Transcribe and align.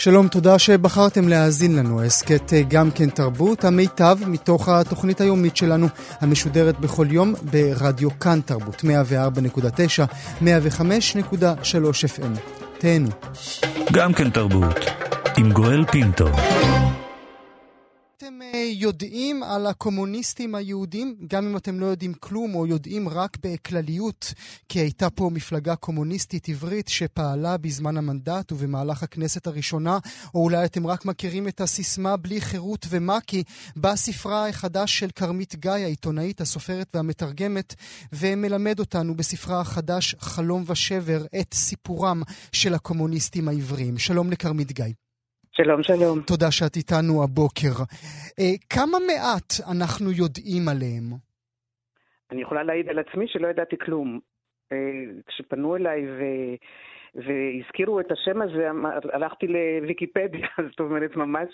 שלום, 0.00 0.28
תודה 0.28 0.58
שבחרתם 0.58 1.28
להאזין 1.28 1.76
לנו. 1.76 2.02
הסכת 2.02 2.52
אה, 2.52 2.62
גם 2.68 2.90
כן 2.90 3.10
תרבות, 3.10 3.64
המיטב 3.64 4.16
מתוך 4.26 4.68
התוכנית 4.68 5.20
היומית 5.20 5.56
שלנו, 5.56 5.86
המשודרת 6.20 6.80
בכל 6.80 7.06
יום 7.10 7.34
ברדיו 7.42 8.18
כאן 8.18 8.40
תרבות, 8.44 8.84
104.9, 8.84 10.42
105.3 10.42 10.44
FM. 12.18 12.38
תהנו. 12.78 13.08
גם 13.92 14.12
כן 14.12 14.30
תרבות, 14.30 14.76
עם 15.36 15.52
גואל 15.52 15.84
פינטו. 15.84 16.28
יודעים 18.54 19.42
על 19.42 19.66
הקומוניסטים 19.66 20.54
היהודים, 20.54 21.16
גם 21.26 21.46
אם 21.46 21.56
אתם 21.56 21.80
לא 21.80 21.86
יודעים 21.86 22.14
כלום 22.14 22.54
או 22.54 22.66
יודעים 22.66 23.08
רק 23.08 23.36
בכלליות, 23.42 24.34
כי 24.68 24.78
הייתה 24.78 25.10
פה 25.10 25.30
מפלגה 25.32 25.76
קומוניסטית 25.76 26.48
עברית 26.48 26.88
שפעלה 26.88 27.56
בזמן 27.56 27.96
המנדט 27.96 28.52
ובמהלך 28.52 29.02
הכנסת 29.02 29.46
הראשונה, 29.46 29.98
או 30.34 30.42
אולי 30.44 30.64
אתם 30.64 30.86
רק 30.86 31.04
מכירים 31.04 31.48
את 31.48 31.60
הסיסמה 31.60 32.16
בלי 32.16 32.40
חירות 32.40 32.86
ומק"י, 32.90 33.42
בספרה 33.76 34.48
החדש 34.48 34.98
של 34.98 35.10
כרמית 35.14 35.54
גיא, 35.54 35.70
העיתונאית, 35.70 36.40
הסופרת 36.40 36.88
והמתרגמת, 36.94 37.74
ומלמד 38.12 38.78
אותנו 38.78 39.16
בספרה 39.16 39.60
החדש 39.60 40.14
חלום 40.18 40.64
ושבר 40.66 41.24
את 41.40 41.54
סיפורם 41.54 42.22
של 42.52 42.74
הקומוניסטים 42.74 43.48
העבריים. 43.48 43.98
שלום 43.98 44.30
לכרמית 44.30 44.72
גיא. 44.72 45.09
שלום, 45.64 45.82
שלום. 45.82 46.20
תודה 46.20 46.50
שאת 46.50 46.76
איתנו 46.76 47.22
הבוקר. 47.24 47.74
אה, 48.40 48.54
כמה 48.70 48.98
מעט 49.06 49.52
אנחנו 49.70 50.10
יודעים 50.10 50.68
עליהם? 50.68 51.04
אני 52.32 52.42
יכולה 52.42 52.62
להעיד 52.62 52.88
על 52.88 52.98
עצמי 52.98 53.24
שלא 53.28 53.48
ידעתי 53.48 53.76
כלום. 53.78 54.20
אה, 54.72 54.76
כשפנו 55.26 55.76
אליי 55.76 56.06
ו... 56.06 56.22
והזכירו 57.14 58.00
את 58.00 58.12
השם 58.12 58.42
הזה, 58.42 58.68
הלכתי 59.12 59.46
לוויקיפדיה, 59.46 60.46
זאת 60.70 60.80
אומרת, 60.80 61.16
ממש 61.16 61.48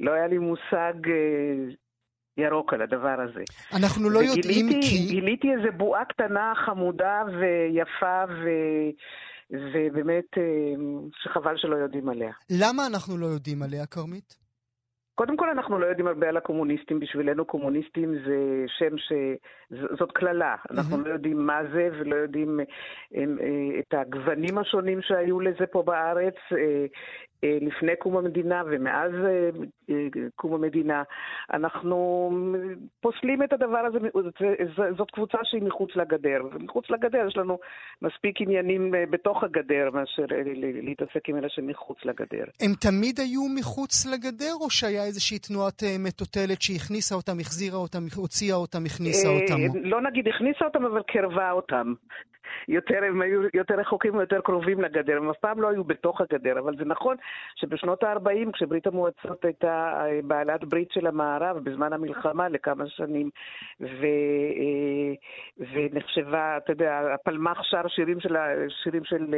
לא 0.00 0.12
היה 0.12 0.26
לי 0.26 0.38
מושג 0.38 0.94
אה, 1.08 1.74
ירוק 2.36 2.74
על 2.74 2.82
הדבר 2.82 3.20
הזה. 3.20 3.42
אנחנו 3.76 4.10
לא 4.10 4.18
יודעים 4.18 4.68
כי... 4.68 5.06
גיליתי 5.08 5.48
איזו 5.52 5.72
בועה 5.76 6.04
קטנה, 6.04 6.52
חמודה 6.66 7.22
ויפה 7.40 8.24
ו... 8.28 8.48
ובאמת 9.50 10.38
אה, 10.38 10.74
שחבל 11.22 11.56
שלא 11.56 11.76
יודעים 11.76 12.08
עליה. 12.08 12.32
למה 12.60 12.86
אנחנו 12.86 13.18
לא 13.18 13.26
יודעים 13.26 13.62
עליה, 13.62 13.86
כרמית? 13.86 14.48
קודם 15.14 15.36
כל 15.36 15.50
אנחנו 15.50 15.78
לא 15.78 15.86
יודעים 15.86 16.06
הרבה 16.06 16.28
על 16.28 16.36
הקומוניסטים, 16.36 17.00
בשבילנו 17.00 17.44
קומוניסטים 17.44 18.14
זה 18.14 18.64
שם 18.78 18.98
ש... 18.98 19.12
זאת 19.98 20.12
קללה. 20.12 20.56
אנחנו 20.70 20.96
mm-hmm. 20.96 21.08
לא 21.08 21.12
יודעים 21.12 21.46
מה 21.46 21.60
זה 21.72 21.88
ולא 21.92 22.16
יודעים 22.16 22.60
אה, 22.60 22.64
אה, 23.16 23.80
את 23.80 23.94
הגוונים 23.94 24.58
השונים 24.58 25.02
שהיו 25.02 25.40
לזה 25.40 25.66
פה 25.72 25.82
בארץ. 25.82 26.34
אה, 27.44 27.58
לפני 27.60 27.96
קום 27.98 28.16
המדינה 28.16 28.62
ומאז 28.70 29.12
אה, 29.12 29.50
אה, 29.90 30.06
קום 30.36 30.54
המדינה. 30.54 31.02
אנחנו 31.52 32.30
פוסלים 33.00 33.42
את 33.42 33.52
הדבר 33.52 33.78
הזה, 33.78 33.98
זאת 34.98 35.10
קבוצה 35.10 35.38
שהיא 35.44 35.62
מחוץ 35.62 35.90
לגדר. 35.96 36.40
ומחוץ 36.52 36.90
לגדר 36.90 37.26
יש 37.28 37.36
לנו 37.36 37.58
מספיק 38.02 38.40
עניינים 38.40 38.94
בתוך 39.10 39.44
הגדר 39.44 39.90
מאשר 39.92 40.24
להתעסק 40.82 41.28
עם 41.28 41.36
אלה 41.36 41.48
שמחוץ 41.48 41.98
לגדר. 42.04 42.44
הם 42.60 42.72
תמיד 42.80 43.20
היו 43.20 43.42
מחוץ 43.58 44.06
לגדר, 44.06 44.52
או 44.60 44.70
שהיה 44.70 45.04
איזושהי 45.04 45.38
תנועת 45.38 45.82
מטוטלת 45.98 46.62
שהכניסה 46.62 47.14
אותם, 47.14 47.40
החזירה 47.40 47.78
אותם, 47.78 48.02
הוציאה 48.16 48.56
אותם, 48.56 48.84
הכניסה 48.86 49.28
אותם? 49.28 49.78
לא 49.82 50.00
נגיד 50.00 50.28
הכניסה 50.28 50.64
אותם, 50.64 50.84
אבל 50.84 51.02
קרבה 51.02 51.50
אותם. 51.50 51.94
יותר, 52.68 53.04
הם 53.04 53.22
היו 53.22 53.40
יותר 53.54 53.74
רחוקים 53.74 54.14
ויותר 54.16 54.40
קרובים 54.40 54.80
לגדר, 54.80 55.16
הם 55.16 55.30
אף 55.30 55.36
פעם 55.40 55.60
לא 55.62 55.68
היו 55.68 55.84
בתוך 55.84 56.20
הגדר, 56.20 56.58
אבל 56.58 56.76
זה 56.76 56.84
נכון 56.84 57.16
שבשנות 57.54 58.04
ה-40, 58.04 58.52
כשברית 58.52 58.86
המועצות 58.86 59.44
הייתה 59.44 60.04
אה, 60.06 60.20
בעלת 60.24 60.64
ברית 60.64 60.90
של 60.92 61.06
המערב 61.06 61.58
בזמן 61.58 61.92
המלחמה 61.92 62.48
לכמה 62.48 62.84
שנים, 62.88 63.30
ו, 63.80 64.06
אה, 64.60 65.14
ונחשבה, 65.72 66.56
אתה 66.56 66.72
יודע, 66.72 67.00
הפלמ"ח 67.14 67.62
שר 67.62 67.88
שירים 67.88 68.20
של, 68.20 68.36
שירים 68.82 69.04
של 69.04 69.34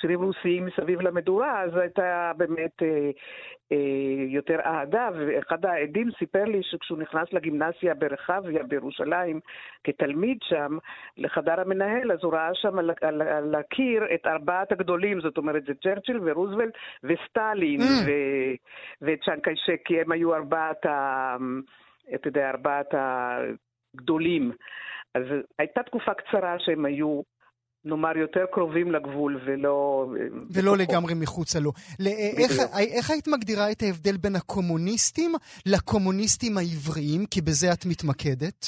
שירים 0.00 0.22
רוסיים 0.22 0.66
מסביב 0.66 1.00
למדורה, 1.00 1.62
אז 1.62 1.76
הייתה 1.76 2.32
באמת 2.36 2.82
אה, 2.82 3.10
אה, 3.72 4.24
יותר 4.28 4.60
אהדה, 4.60 5.08
ואחד 5.14 5.66
העדים 5.66 6.10
סיפר 6.18 6.44
לי 6.44 6.62
שכשהוא 6.62 6.98
נכנס 6.98 7.32
לגימנסיה 7.32 7.94
ברחביה 7.94 8.62
בירושלים, 8.62 9.40
כתלמיד 9.84 10.38
שם, 10.42 10.78
לחדר 11.16 11.60
המנהל, 11.60 12.12
אז 12.12 12.18
הוא 12.22 12.32
ראה 12.32 12.54
שם 12.54 12.78
על, 12.78 12.90
על, 13.02 13.22
על 13.22 13.54
הקיר 13.54 14.04
את 14.14 14.26
ארבעת 14.26 14.72
הגדולים, 14.72 15.20
זאת 15.20 15.38
אומרת, 15.38 15.64
זה 15.64 15.72
צ'רצ'יל 15.82 16.20
ורוזוולט 16.22 16.74
וסטלין 17.04 17.80
mm. 17.80 18.06
ו, 18.06 18.10
וצ'אנקאי 19.02 19.56
שקי, 19.56 20.00
הם 20.00 20.12
היו 20.12 20.34
ארבעת 20.34 20.86
ה... 20.86 21.36
אתה 22.14 22.28
יודע, 22.28 22.50
ארבעת 22.50 22.94
הגדולים. 23.94 24.52
אז 25.14 25.22
הייתה 25.58 25.82
תקופה 25.82 26.14
קצרה 26.14 26.58
שהם 26.58 26.84
היו 26.84 27.20
נאמר, 27.84 28.16
יותר 28.16 28.44
קרובים 28.52 28.92
לגבול 28.92 29.40
ולא... 29.44 30.06
ולא 30.54 30.76
לגמרי 30.76 31.14
מחוצה 31.14 31.58
לו. 31.60 31.72
איך, 32.38 32.52
איך 32.96 33.10
היית 33.10 33.28
מגדירה 33.28 33.70
את 33.70 33.82
ההבדל 33.82 34.16
בין 34.16 34.36
הקומוניסטים 34.36 35.32
לקומוניסטים 35.66 36.52
העבריים? 36.58 37.26
כי 37.30 37.40
בזה 37.40 37.66
את 37.72 37.86
מתמקדת. 37.86 38.66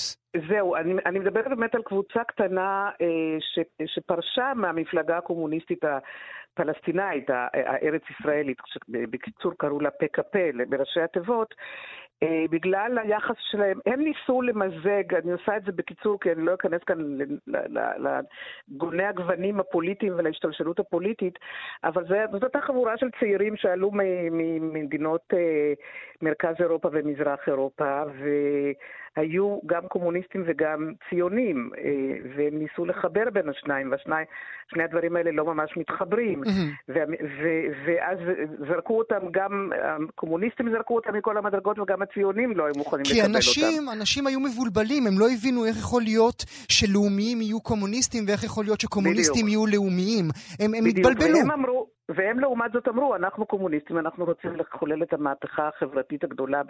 זהו, 0.49 0.77
אני, 0.77 0.95
אני 1.07 1.19
מדברת 1.19 1.49
באמת 1.49 1.75
על 1.75 1.83
קבוצה 1.83 2.25
קטנה 2.25 2.91
אה, 3.01 3.07
ש, 3.41 3.59
שפרשה 3.87 4.53
מהמפלגה 4.57 5.19
הקומוניסטית 5.19 5.85
הפלסטינאית, 5.85 7.31
הארץ 7.53 8.03
ישראלית, 8.11 8.59
שבקיצור 8.67 9.53
קראו 9.59 9.81
לה 9.81 9.91
פק"פ 9.91 10.37
בראשי 10.69 11.01
התיבות, 11.01 11.55
אה, 11.55 11.65
בגלל 12.51 12.99
היחס 12.99 13.37
שלהם, 13.51 13.79
הם 13.87 14.01
ניסו 14.01 14.43
למזג, 14.43 15.15
אני 15.15 15.33
עושה 15.33 15.57
את 15.57 15.65
זה 15.65 15.73
בקיצור 15.73 16.21
כי 16.21 16.33
אני 16.33 16.45
לא 16.45 16.55
אכנס 16.55 16.83
כאן 16.87 16.99
לגוני 18.69 19.05
הגוונים 19.05 19.61
הפוליטיים 19.61 20.13
ולהשתלשלות 20.17 20.79
הפוליטית, 20.79 21.39
אבל 21.85 22.05
זאת 22.33 22.43
הייתה 22.43 22.61
חבורה 22.61 22.99
של 22.99 23.09
צעירים 23.21 23.57
שעלו 23.57 23.91
ממדינות 24.31 25.23
אה, 25.33 25.73
מרכז 26.23 26.55
אירופה 26.61 26.89
ומזרח 26.93 27.41
אירופה, 27.49 28.03
ו... 28.19 28.29
היו 29.17 29.59
גם 29.67 29.89
קומוניסטים 29.89 30.43
וגם 30.47 30.93
ציונים, 31.09 31.71
אה, 31.79 31.83
והם 32.37 32.59
ניסו 32.59 32.85
לחבר 32.85 33.31
בין 33.33 33.49
השניים, 33.49 33.93
ושני 33.93 34.83
הדברים 34.83 35.17
האלה 35.17 35.31
לא 35.31 35.45
ממש 35.45 35.77
מתחברים. 35.77 36.43
ואז 37.87 38.19
זרקו 38.69 38.99
אותם, 38.99 39.21
גם 39.31 39.71
הקומוניסטים 39.83 40.71
זרקו 40.71 40.95
אותם 40.95 41.15
מכל 41.15 41.37
המדרגות, 41.37 41.79
וגם 41.79 42.03
הציונים 42.11 42.57
לא 42.57 42.65
היו 42.65 42.75
מוכנים 42.77 43.05
לקבל 43.07 43.25
אנשים, 43.25 43.65
אותם. 43.65 43.91
כי 43.91 43.99
אנשים 44.01 44.27
היו 44.27 44.41
מבולבלים, 44.41 45.07
הם 45.07 45.19
לא 45.19 45.27
הבינו 45.35 45.65
איך 45.65 45.77
יכול 45.77 46.03
להיות 46.03 46.45
שלאומיים 46.69 47.41
יהיו 47.41 47.61
קומוניסטים, 47.61 48.25
ואיך 48.29 48.45
יכול 48.45 48.65
להיות 48.65 48.81
שקומוניסטים 48.81 49.47
בדיוק. 49.47 49.49
יהיו 49.49 49.67
לאומיים. 49.67 50.25
הם, 50.61 50.75
הם 50.75 50.85
התבלבלו. 50.87 51.39
והם 51.39 51.51
אמרו, 51.51 51.87
והם 52.09 52.41
לעומת 52.41 52.73
זאת 52.73 52.89
אמרו, 52.89 53.17
אנחנו 53.17 53.47
קומוניסטים, 53.47 53.99
אנחנו 53.99 54.25
רוצים 54.25 54.57
לחולל 54.57 55.03
את 55.03 55.13
המהפכה 55.13 55.69
החברתית 55.69 56.25
הגדולה, 56.25 56.63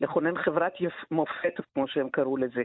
לכונן 0.00 0.38
חברת 0.38 0.72
מופת, 1.10 1.54
כמו 1.74 1.88
שהם 1.88 2.08
קראו 2.08 2.36
לזה, 2.36 2.62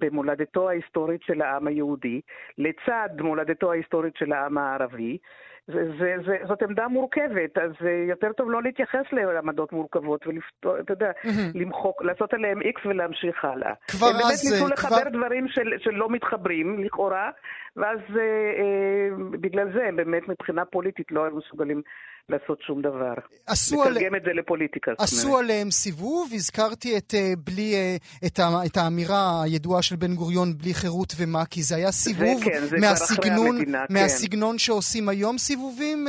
במולדתו 0.00 0.68
ההיסטורית 0.68 1.22
של 1.22 1.42
העם 1.42 1.66
היהודי, 1.66 2.20
לצד 2.58 3.08
מולדתו 3.20 3.72
ההיסטורית 3.72 4.16
של 4.16 4.32
העם 4.32 4.58
הערבי. 4.58 5.18
זה, 5.66 5.84
זה, 5.98 6.14
זה, 6.26 6.36
זאת 6.48 6.62
עמדה 6.62 6.88
מורכבת, 6.88 7.58
אז 7.58 7.70
יותר 8.08 8.32
טוב 8.32 8.50
לא 8.50 8.62
להתייחס 8.62 9.04
לעמדות 9.12 9.72
מורכבות 9.72 10.26
ואתה 10.26 10.92
יודע, 10.92 11.10
mm-hmm. 11.10 11.28
למחוק, 11.54 12.02
לעשות 12.02 12.34
עליהם 12.34 12.62
איקס 12.62 12.80
ולהמשיך 12.86 13.44
הלאה. 13.44 13.72
כבר 13.88 14.06
אז... 14.06 14.14
הם 14.14 14.18
באמת 14.18 14.30
ניסו 14.30 14.68
לחבר 14.68 15.00
כבר... 15.00 15.10
דברים 15.10 15.48
של, 15.48 15.72
שלא 15.78 16.08
מתחברים, 16.10 16.84
לכאורה, 16.84 17.30
ואז 17.76 17.98
אה, 18.16 18.22
אה, 18.22 19.08
בגלל 19.30 19.72
זה 19.72 19.84
הם 19.84 19.96
באמת 19.96 20.28
מבחינה 20.28 20.64
פוליטית 20.64 21.12
לא, 21.12 21.24
היו 21.24 21.36
מסוגלים 21.36 21.82
לעשות 22.28 22.62
שום 22.62 22.82
דבר. 22.82 23.14
עשו 23.46 23.84
לתרגם 23.84 24.14
על... 24.14 24.16
את 24.16 24.22
זה 24.24 24.32
לפוליטיקה. 24.32 24.92
עשו 24.98 25.38
עליהם 25.38 25.70
סיבוב, 25.70 26.30
הזכרתי 26.34 26.96
את, 26.96 27.14
אה, 27.14 27.32
בלי, 27.44 27.74
אה, 27.74 27.96
את, 28.26 28.38
ה, 28.38 28.66
את 28.66 28.76
האמירה 28.76 29.42
הידועה 29.42 29.82
של 29.82 29.96
בן 29.96 30.14
גוריון, 30.14 30.58
בלי 30.58 30.74
חירות 30.74 31.12
ומה, 31.18 31.46
כי 31.46 31.62
זה 31.62 31.76
היה 31.76 31.92
סיבוב 31.92 32.44
זה, 32.44 32.50
כן, 32.50 32.66
זה 32.66 32.76
מהסגנון, 32.80 33.56
המדינה, 33.56 33.84
מהסגנון 33.90 34.52
כן. 34.52 34.58
שעושים 34.58 35.08
היום 35.08 35.38
סיבובים? 35.38 36.06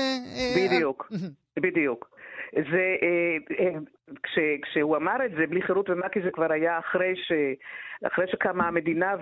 בדיוק, 0.58 1.12
בדיוק. 1.60 2.13
זה, 2.72 2.96
כש, 4.24 4.40
כשהוא 4.62 4.98
אמר 4.98 5.26
את 5.26 5.32
זה, 5.32 5.48
בלי 5.48 5.62
חירות 5.62 5.90
ומק"י, 5.90 6.22
זה 6.22 6.32
כבר 6.32 6.52
היה 6.52 6.80
אחרי, 6.80 7.16
ש, 7.16 7.32
אחרי 8.08 8.26
שקמה 8.28 8.68
המדינה, 8.68 9.16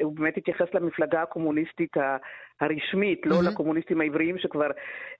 והוא 0.00 0.16
באמת 0.16 0.36
התייחס 0.36 0.74
למפלגה 0.74 1.22
הקומוניסטית 1.22 1.96
הרשמית, 2.60 3.26
לא 3.26 3.34
mm-hmm. 3.34 3.52
לקומוניסטים 3.52 4.00
העבריים 4.00 4.38
שכבר, 4.38 4.70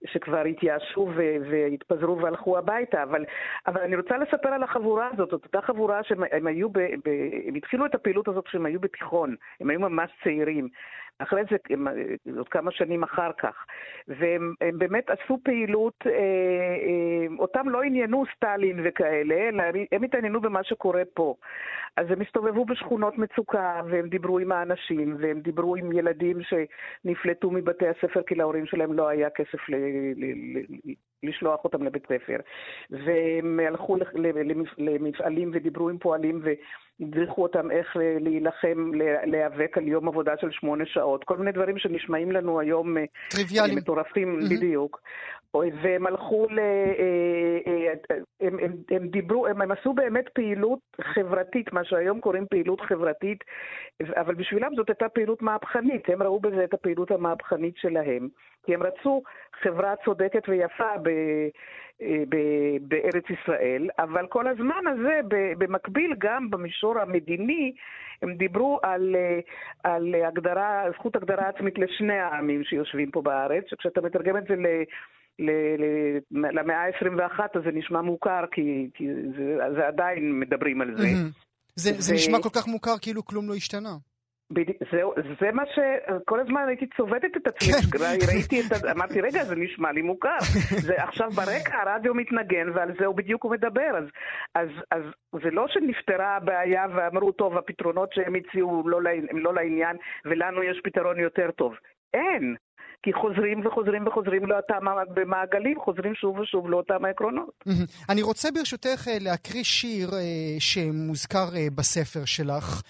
שכבר 0.06 0.44
התייאשו 0.44 1.10
והתפזרו 1.50 2.18
והלכו 2.18 2.58
הביתה. 2.58 3.02
אבל, 3.02 3.24
אבל 3.66 3.80
אני 3.80 3.96
רוצה 3.96 4.18
לספר 4.18 4.48
על 4.48 4.62
החבורה 4.62 5.08
הזאת, 5.12 5.30
זאת 5.30 5.44
אותה 5.44 5.60
חבורה 5.62 6.04
שהם 6.04 6.46
היו, 6.46 6.68
ב, 6.68 6.78
ב, 6.78 7.08
הם 7.46 7.54
התחילו 7.54 7.86
את 7.86 7.94
הפעילות 7.94 8.28
הזאת 8.28 8.44
כשהם 8.46 8.66
היו 8.66 8.80
בתיכון, 8.80 9.36
הם 9.60 9.70
היו 9.70 9.80
ממש 9.80 10.10
צעירים. 10.24 10.68
אחרי 11.18 11.42
זה, 11.50 11.56
עוד 12.36 12.48
כמה 12.48 12.70
שנים 12.70 13.02
אחר 13.02 13.30
כך. 13.38 13.66
והם 14.08 14.54
באמת 14.78 15.10
עשו 15.10 15.38
פעילות, 15.44 15.94
אה, 16.06 16.12
אה, 16.12 17.26
אותם 17.38 17.68
לא 17.68 17.82
עניינו 17.82 18.24
סטלין 18.36 18.80
וכאלה, 18.84 19.34
אלא 19.34 19.62
הם 19.92 20.02
התעניינו 20.02 20.40
במה 20.40 20.64
שקורה 20.64 21.02
פה. 21.14 21.34
אז 21.96 22.10
הם 22.10 22.20
הסתובבו 22.20 22.64
בשכונות 22.64 23.18
מצוקה, 23.18 23.80
והם 23.90 24.08
דיברו 24.08 24.38
עם 24.38 24.52
האנשים, 24.52 25.16
והם 25.20 25.40
דיברו 25.40 25.76
עם 25.76 25.92
ילדים 25.92 26.38
שנפלטו 26.42 27.50
מבתי 27.50 27.88
הספר 27.88 28.22
כי 28.26 28.34
להורים 28.34 28.66
שלהם 28.66 28.92
לא 28.92 29.08
היה 29.08 29.30
כסף 29.30 29.68
ל- 29.68 29.74
ל- 30.16 30.58
ל- 30.58 30.94
לשלוח 31.24 31.64
אותם 31.64 31.82
לבית 31.82 32.06
ספר. 32.06 32.36
והם 32.90 33.60
הלכו 33.68 33.96
למפעלים 34.78 35.50
ודיברו 35.54 35.88
עם 35.88 35.98
פועלים 35.98 36.42
והדריכו 37.00 37.42
אותם 37.42 37.70
איך 37.70 37.96
להילחם, 38.20 38.90
להיאבק 39.26 39.78
על 39.78 39.88
יום 39.88 40.08
עבודה 40.08 40.32
של 40.40 40.50
שמונה 40.50 40.86
שעות. 40.86 41.24
כל 41.24 41.36
מיני 41.36 41.52
דברים 41.52 41.78
שנשמעים 41.78 42.32
לנו 42.32 42.60
היום 42.60 42.96
אה, 42.96 43.04
טריוויאליים. 43.30 43.78
מטורפים, 43.78 44.38
mm-hmm. 44.38 44.50
בדיוק. 44.50 45.00
והם 45.82 46.06
הלכו 46.06 46.46
ל... 46.50 46.58
אה, 46.58 47.58
אה, 47.66 47.92
הם, 48.40 48.58
הם, 48.58 48.72
הם 48.90 49.08
דיברו, 49.08 49.46
הם, 49.46 49.62
הם 49.62 49.70
עשו 49.70 49.92
באמת 49.92 50.28
פעילות 50.28 50.78
חברתית, 51.00 51.72
מה 51.72 51.84
שהיום 51.84 52.20
קוראים 52.20 52.46
פעילות 52.50 52.80
חברתית, 52.80 53.44
אבל 54.16 54.34
בשבילם 54.34 54.74
זאת 54.76 54.88
הייתה 54.88 55.08
פעילות 55.08 55.42
מהפכנית, 55.42 56.08
הם 56.08 56.22
ראו 56.22 56.40
בזה 56.40 56.64
את 56.64 56.74
הפעילות 56.74 57.10
המהפכנית 57.10 57.76
שלהם, 57.76 58.28
כי 58.66 58.74
הם 58.74 58.82
רצו 58.82 59.22
חברה 59.62 59.94
צודקת 60.04 60.48
ויפה 60.48 60.98
ב, 61.02 61.08
אה, 62.02 62.22
ב, 62.28 62.36
בארץ 62.80 63.24
ישראל, 63.30 63.88
אבל 63.98 64.26
כל 64.26 64.46
הזמן 64.46 64.86
הזה, 64.86 65.20
במקביל 65.58 66.14
גם 66.18 66.50
במישור 66.50 66.98
המדיני, 66.98 67.72
הם 68.22 68.34
דיברו 68.34 68.80
על, 68.82 69.16
על 69.84 70.14
הגדרה, 70.14 70.84
זכות 70.94 71.16
הגדרה 71.16 71.48
עצמית 71.48 71.78
לשני 71.78 72.18
העמים 72.18 72.64
שיושבים 72.64 73.10
פה 73.10 73.22
בארץ, 73.22 73.64
שכשאתה 73.68 74.00
מתרגם 74.00 74.36
את 74.36 74.44
זה 74.48 74.56
ל... 74.56 74.66
למאה 76.30 76.76
ה-21, 76.76 77.40
אז 77.54 77.62
זה 77.64 77.70
נשמע 77.72 78.00
מוכר, 78.00 78.44
כי, 78.50 78.88
כי 78.94 79.04
זה, 79.36 79.56
זה 79.76 79.86
עדיין 79.86 80.40
מדברים 80.40 80.80
על 80.80 80.96
זה. 80.96 81.08
זה, 81.76 81.90
ו... 81.90 82.00
זה 82.02 82.14
נשמע 82.14 82.38
כל 82.42 82.48
כך 82.54 82.66
מוכר 82.66 82.98
כאילו 83.02 83.24
כלום 83.24 83.48
לא 83.48 83.54
השתנה. 83.54 83.96
זה, 84.90 85.00
זה 85.40 85.52
מה 85.52 85.62
ש... 85.66 85.78
כל 86.24 86.40
הזמן 86.40 86.64
הייתי 86.68 86.86
צובטת 86.96 87.36
את 87.36 87.46
עצמי, 87.46 87.72
כן. 87.72 87.98
ראיתי 88.32 88.60
את 88.60 88.72
ה... 88.72 88.92
אמרתי, 88.92 89.20
רגע, 89.20 89.44
זה 89.44 89.56
נשמע 89.56 89.92
לי 89.92 90.02
מוכר. 90.02 90.38
זה 90.88 91.02
עכשיו 91.02 91.30
ברקע 91.30 91.78
הרדיו 91.78 92.14
מתנגן 92.14 92.70
ועל 92.74 92.92
זה 92.98 93.06
הוא 93.06 93.16
בדיוק 93.16 93.44
הוא 93.44 93.52
מדבר. 93.52 93.98
אז, 93.98 94.04
אז, 94.54 94.68
אז 94.92 95.02
זה 95.32 95.50
לא 95.50 95.66
שנפתרה 95.68 96.36
הבעיה 96.36 96.86
ואמרו, 96.94 97.32
טוב, 97.32 97.56
הפתרונות 97.56 98.12
שהם 98.12 98.34
הציעו 98.34 98.88
לא, 98.88 98.98
הם 99.30 99.38
לא 99.38 99.54
לעניין 99.54 99.96
ולנו 100.24 100.62
יש 100.62 100.80
פתרון 100.84 101.20
יותר 101.20 101.50
טוב. 101.50 101.74
אין. 102.14 102.56
כי 103.04 103.12
חוזרים 103.12 103.66
וחוזרים 103.66 104.06
וחוזרים 104.06 104.46
לאותם 104.46 104.84
במעגלים, 105.14 105.80
חוזרים 105.84 106.14
שוב 106.14 106.38
ושוב 106.38 106.70
לאותם 106.70 107.04
העקרונות. 107.04 107.64
אני 108.08 108.22
רוצה 108.22 108.50
ברשותך 108.50 109.08
אה, 109.08 109.18
להקריא 109.20 109.62
שיר 109.62 110.10
אה, 110.14 110.20
שמוזכר 110.58 111.56
אה, 111.56 111.66
בספר 111.74 112.24
שלך, 112.24 112.82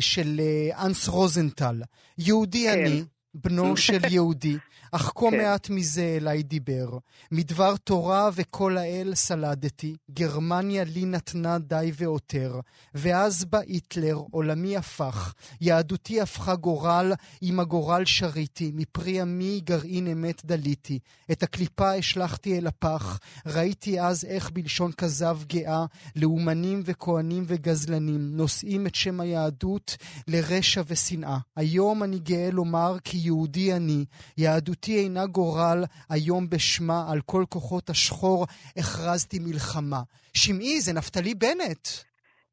של 0.00 0.40
אנס 0.86 1.08
רוזנטל. 1.08 1.82
יהודי 2.18 2.66
כן. 2.66 2.84
אני, 2.86 3.02
בנו 3.34 3.76
של 3.86 4.04
יהודי, 4.10 4.56
אך 4.92 5.12
כה 5.14 5.30
כן. 5.30 5.36
מעט 5.36 5.70
מזה 5.70 6.16
אליי 6.20 6.42
דיבר. 6.42 6.98
מדבר 7.32 7.76
תורה 7.76 8.30
וכל 8.34 8.78
האל 8.78 9.14
סלדתי, 9.14 9.96
גרמניה 10.10 10.84
לי 10.84 11.04
נתנה 11.04 11.58
די 11.58 11.92
ועותר. 11.94 12.60
ואז 12.94 13.44
בא 13.44 13.58
היטלר, 13.58 14.20
עולמי 14.30 14.76
הפך, 14.76 15.34
יהדותי 15.60 16.20
הפכה 16.20 16.54
גורל, 16.54 17.12
עם 17.40 17.60
הגורל 17.60 18.04
שריתי, 18.04 18.72
מפרי 18.74 19.20
עמי 19.20 19.60
גרעין 19.64 20.06
אמת 20.06 20.44
דליתי. 20.44 20.98
את 21.32 21.42
הקליפה 21.42 21.94
השלכתי 21.94 22.58
אל 22.58 22.66
הפח, 22.66 23.18
ראיתי 23.46 24.00
אז 24.00 24.24
איך 24.24 24.50
בלשון 24.50 24.92
כזב 24.92 25.38
גאה, 25.46 25.84
לאומנים 26.16 26.82
וכהנים 26.84 27.44
וגזלנים, 27.46 28.36
נושאים 28.36 28.86
את 28.86 28.94
שם 28.94 29.20
היהדות 29.20 29.96
לרשע 30.28 30.82
ושנאה. 30.86 31.38
היום 31.56 32.02
אני 32.02 32.18
גאה 32.18 32.50
לומר 32.50 32.96
כי 33.04 33.17
יהודי 33.24 33.72
אני, 33.72 34.04
יהדות 34.38 34.78
יהדותי 34.78 35.04
אינה 35.04 35.26
גורל, 35.26 35.84
היום 36.10 36.50
בשמה 36.50 37.12
על 37.12 37.20
כל 37.26 37.44
כוחות 37.48 37.90
השחור 37.90 38.46
הכרזתי 38.76 39.38
מלחמה. 39.38 40.00
שמעי, 40.34 40.80
זה 40.80 40.92
נפתלי 40.92 41.34
בנט. 41.34 41.88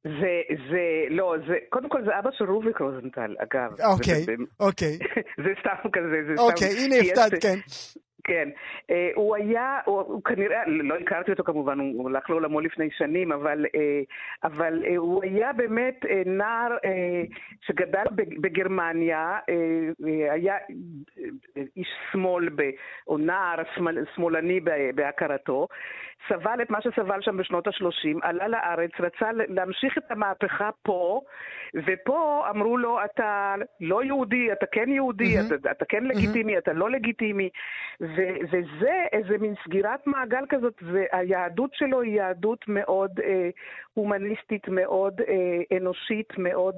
זה, 0.03 0.33
זה, 0.69 0.83
לא, 1.09 1.35
זה, 1.47 1.53
קודם 1.69 1.89
כל 1.89 2.01
זה 2.05 2.19
אבא 2.19 2.29
של 2.37 2.45
רוביק 2.45 2.77
רוזנטל, 2.81 3.35
אגב. 3.39 3.71
אוקיי, 3.93 4.23
זה, 4.23 4.33
אוקיי. 4.59 4.97
זה 5.43 5.49
סתם 5.59 5.89
כזה, 5.93 6.17
זה 6.27 6.41
אוקיי, 6.41 6.71
סתם... 6.71 6.81
הנה 6.81 6.95
הפתעת, 6.95 7.31
כן. 7.41 7.57
כן. 8.27 8.49
אה, 8.91 9.09
הוא 9.15 9.35
היה, 9.35 9.79
הוא, 9.85 9.99
הוא 9.99 10.23
כנראה, 10.23 10.63
לא 10.67 10.95
הכרתי 10.95 11.31
אותו 11.31 11.43
כמובן, 11.43 11.79
הוא 11.79 12.09
הלך 12.09 12.29
לעולמו 12.29 12.61
לפני 12.61 12.89
שנים, 12.97 13.31
אבל, 13.31 13.65
אה, 13.75 14.01
אבל 14.43 14.83
אה, 14.87 14.97
הוא 14.97 15.23
היה 15.23 15.53
באמת 15.53 16.05
נער 16.25 16.77
שגדל 17.61 18.03
בגרמניה, 18.15 19.39
היה 20.31 20.55
איש 21.75 21.87
שמאל, 22.11 22.49
או 23.07 23.17
נער 23.17 23.55
שמאלני 24.15 24.59
בהכרתו, 24.95 25.67
סבל 26.29 26.61
את 26.61 26.69
מה 26.69 26.81
שסבל 26.81 27.21
שם 27.21 27.37
בשנות 27.37 27.67
ה-30, 27.67 28.19
עלה 28.21 28.47
לארץ, 28.47 28.91
רצה 28.99 29.29
להמשיך 29.31 29.97
את 29.97 30.11
המהפכה 30.11 30.69
פה, 30.83 31.21
ופה 31.73 32.45
אמרו 32.49 32.77
לו, 32.77 32.99
אתה 33.05 33.55
לא 33.81 34.03
יהודי, 34.03 34.51
אתה 34.51 34.65
כן 34.65 34.89
יהודי, 34.89 35.39
mm-hmm. 35.39 35.55
אתה, 35.55 35.71
אתה 35.71 35.85
כן 35.85 36.03
לגיטימי, 36.03 36.55
mm-hmm. 36.55 36.59
אתה 36.59 36.73
לא 36.73 36.89
לגיטימי, 36.89 37.49
ו- 38.15 38.37
וזה 38.51 39.05
איזה 39.11 39.37
מין 39.37 39.53
סגירת 39.65 40.07
מעגל 40.07 40.45
כזאת, 40.49 40.81
והיהדות 40.81 41.73
שלו 41.73 42.01
היא 42.01 42.15
יהדות 42.17 42.65
מאוד 42.67 43.19
אה, 43.23 43.49
הומניסטית, 43.93 44.67
מאוד 44.67 45.21
אה, 45.21 45.77
אנושית, 45.77 46.37
מאוד 46.37 46.75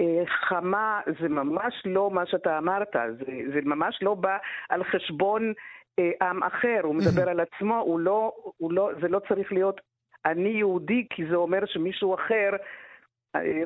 אה, 0.00 0.22
חמה, 0.26 1.00
זה 1.20 1.28
ממש 1.28 1.82
לא 1.84 2.10
מה 2.10 2.26
שאתה 2.26 2.58
אמרת, 2.58 2.96
זה, 3.18 3.32
זה 3.54 3.60
ממש 3.64 3.98
לא 4.02 4.14
בא 4.14 4.36
על 4.68 4.84
חשבון... 4.84 5.52
אה, 5.98 6.28
עם 6.28 6.42
אחר, 6.42 6.80
הוא 6.82 6.94
מדבר 6.94 7.28
על 7.28 7.40
עצמו, 7.40 7.78
הוא 7.78 8.00
לא, 8.00 8.32
הוא 8.56 8.72
לא, 8.72 8.90
זה 9.00 9.08
לא 9.08 9.20
צריך 9.28 9.52
להיות 9.52 9.80
אני 10.24 10.48
יהודי, 10.48 11.06
כי 11.10 11.26
זה 11.30 11.36
אומר 11.36 11.66
שמישהו 11.66 12.14
אחר 12.14 12.50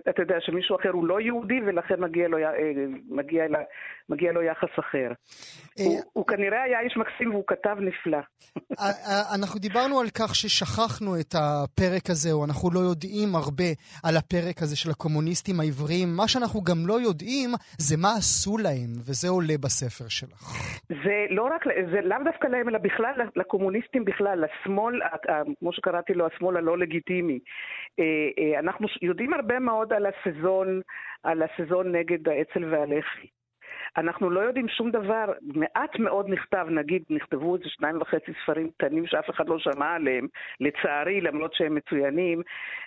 אתה 0.09 0.23
יודע 0.23 0.37
שמישהו 0.41 0.77
אחר 0.77 0.89
הוא 0.89 1.07
לא 1.07 1.21
יהודי 1.21 1.61
ולכן 1.67 2.01
מגיע 2.01 2.29
לו, 2.29 2.39
אה, 2.39 2.43
מגיע, 3.09 3.45
מגיע 4.09 4.33
לו 4.33 4.43
יחס 4.43 4.79
אחר. 4.79 5.13
הוא, 5.79 6.01
הוא 6.13 6.27
כנראה 6.27 6.63
היה 6.63 6.81
איש 6.81 6.97
מקסים 6.97 7.31
והוא 7.31 7.45
כתב 7.47 7.77
נפלא. 7.81 8.19
אנחנו 9.35 9.61
דיברנו 9.61 10.01
על 10.01 10.07
כך 10.19 10.35
ששכחנו 10.35 11.21
את 11.21 11.35
הפרק 11.35 12.11
הזה, 12.11 12.33
או 12.33 12.45
אנחנו 12.45 12.71
לא 12.75 12.81
יודעים 12.81 13.29
הרבה 13.35 13.71
על 14.05 14.17
הפרק 14.17 14.63
הזה 14.63 14.77
של 14.77 14.91
הקומוניסטים 14.91 15.61
העבריים. 15.61 16.09
מה 16.17 16.29
שאנחנו 16.29 16.61
גם 16.61 16.87
לא 16.87 17.01
יודעים 17.01 17.51
זה 17.79 17.97
מה 17.97 18.09
עשו 18.19 18.59
להם, 18.59 18.91
וזה 19.07 19.29
עולה 19.29 19.55
בספר 19.61 20.09
שלך. 20.09 20.43
זה 21.05 21.17
לא 21.31 21.43
רק, 21.43 21.65
זה 21.93 22.01
לאו 22.01 22.19
דווקא 22.25 22.47
להם, 22.47 22.69
אלא 22.69 22.79
בכלל 22.79 23.13
לקומוניסטים 23.37 24.05
בכלל, 24.05 24.45
לשמאל, 24.45 25.01
כמו 25.59 25.73
שקראתי 25.73 26.15
לו, 26.15 26.27
השמאל 26.27 26.57
הלא 26.57 26.79
לגיטימי. 26.79 27.39
אנחנו 28.59 28.87
יודעים 29.03 29.35
הרבה 29.35 29.59
מאוד 29.63 29.93
על 29.93 30.07
הסזון, 30.07 30.81
על 31.23 31.43
הסזון 31.43 31.93
נגד 31.97 32.29
האצ"ל 32.29 32.65
והלח"י. 32.65 33.29
אנחנו 33.97 34.31
לא 34.31 34.41
יודעים 34.41 34.69
שום 34.69 34.91
דבר, 34.91 35.25
מעט 35.55 35.99
מאוד 35.99 36.29
נכתב, 36.29 36.67
נגיד, 36.71 37.03
נכתבו 37.11 37.57
איזה 37.57 37.69
שניים 37.69 38.01
וחצי 38.01 38.33
ספרים 38.43 38.71
קטנים 38.71 39.07
שאף 39.07 39.31
אחד 39.31 39.49
לא 39.49 39.59
שמע 39.59 39.95
עליהם, 39.95 40.27
לצערי, 40.61 41.21
למרות 41.21 41.55
שהם 41.55 41.75
מצוינים, 41.75 42.43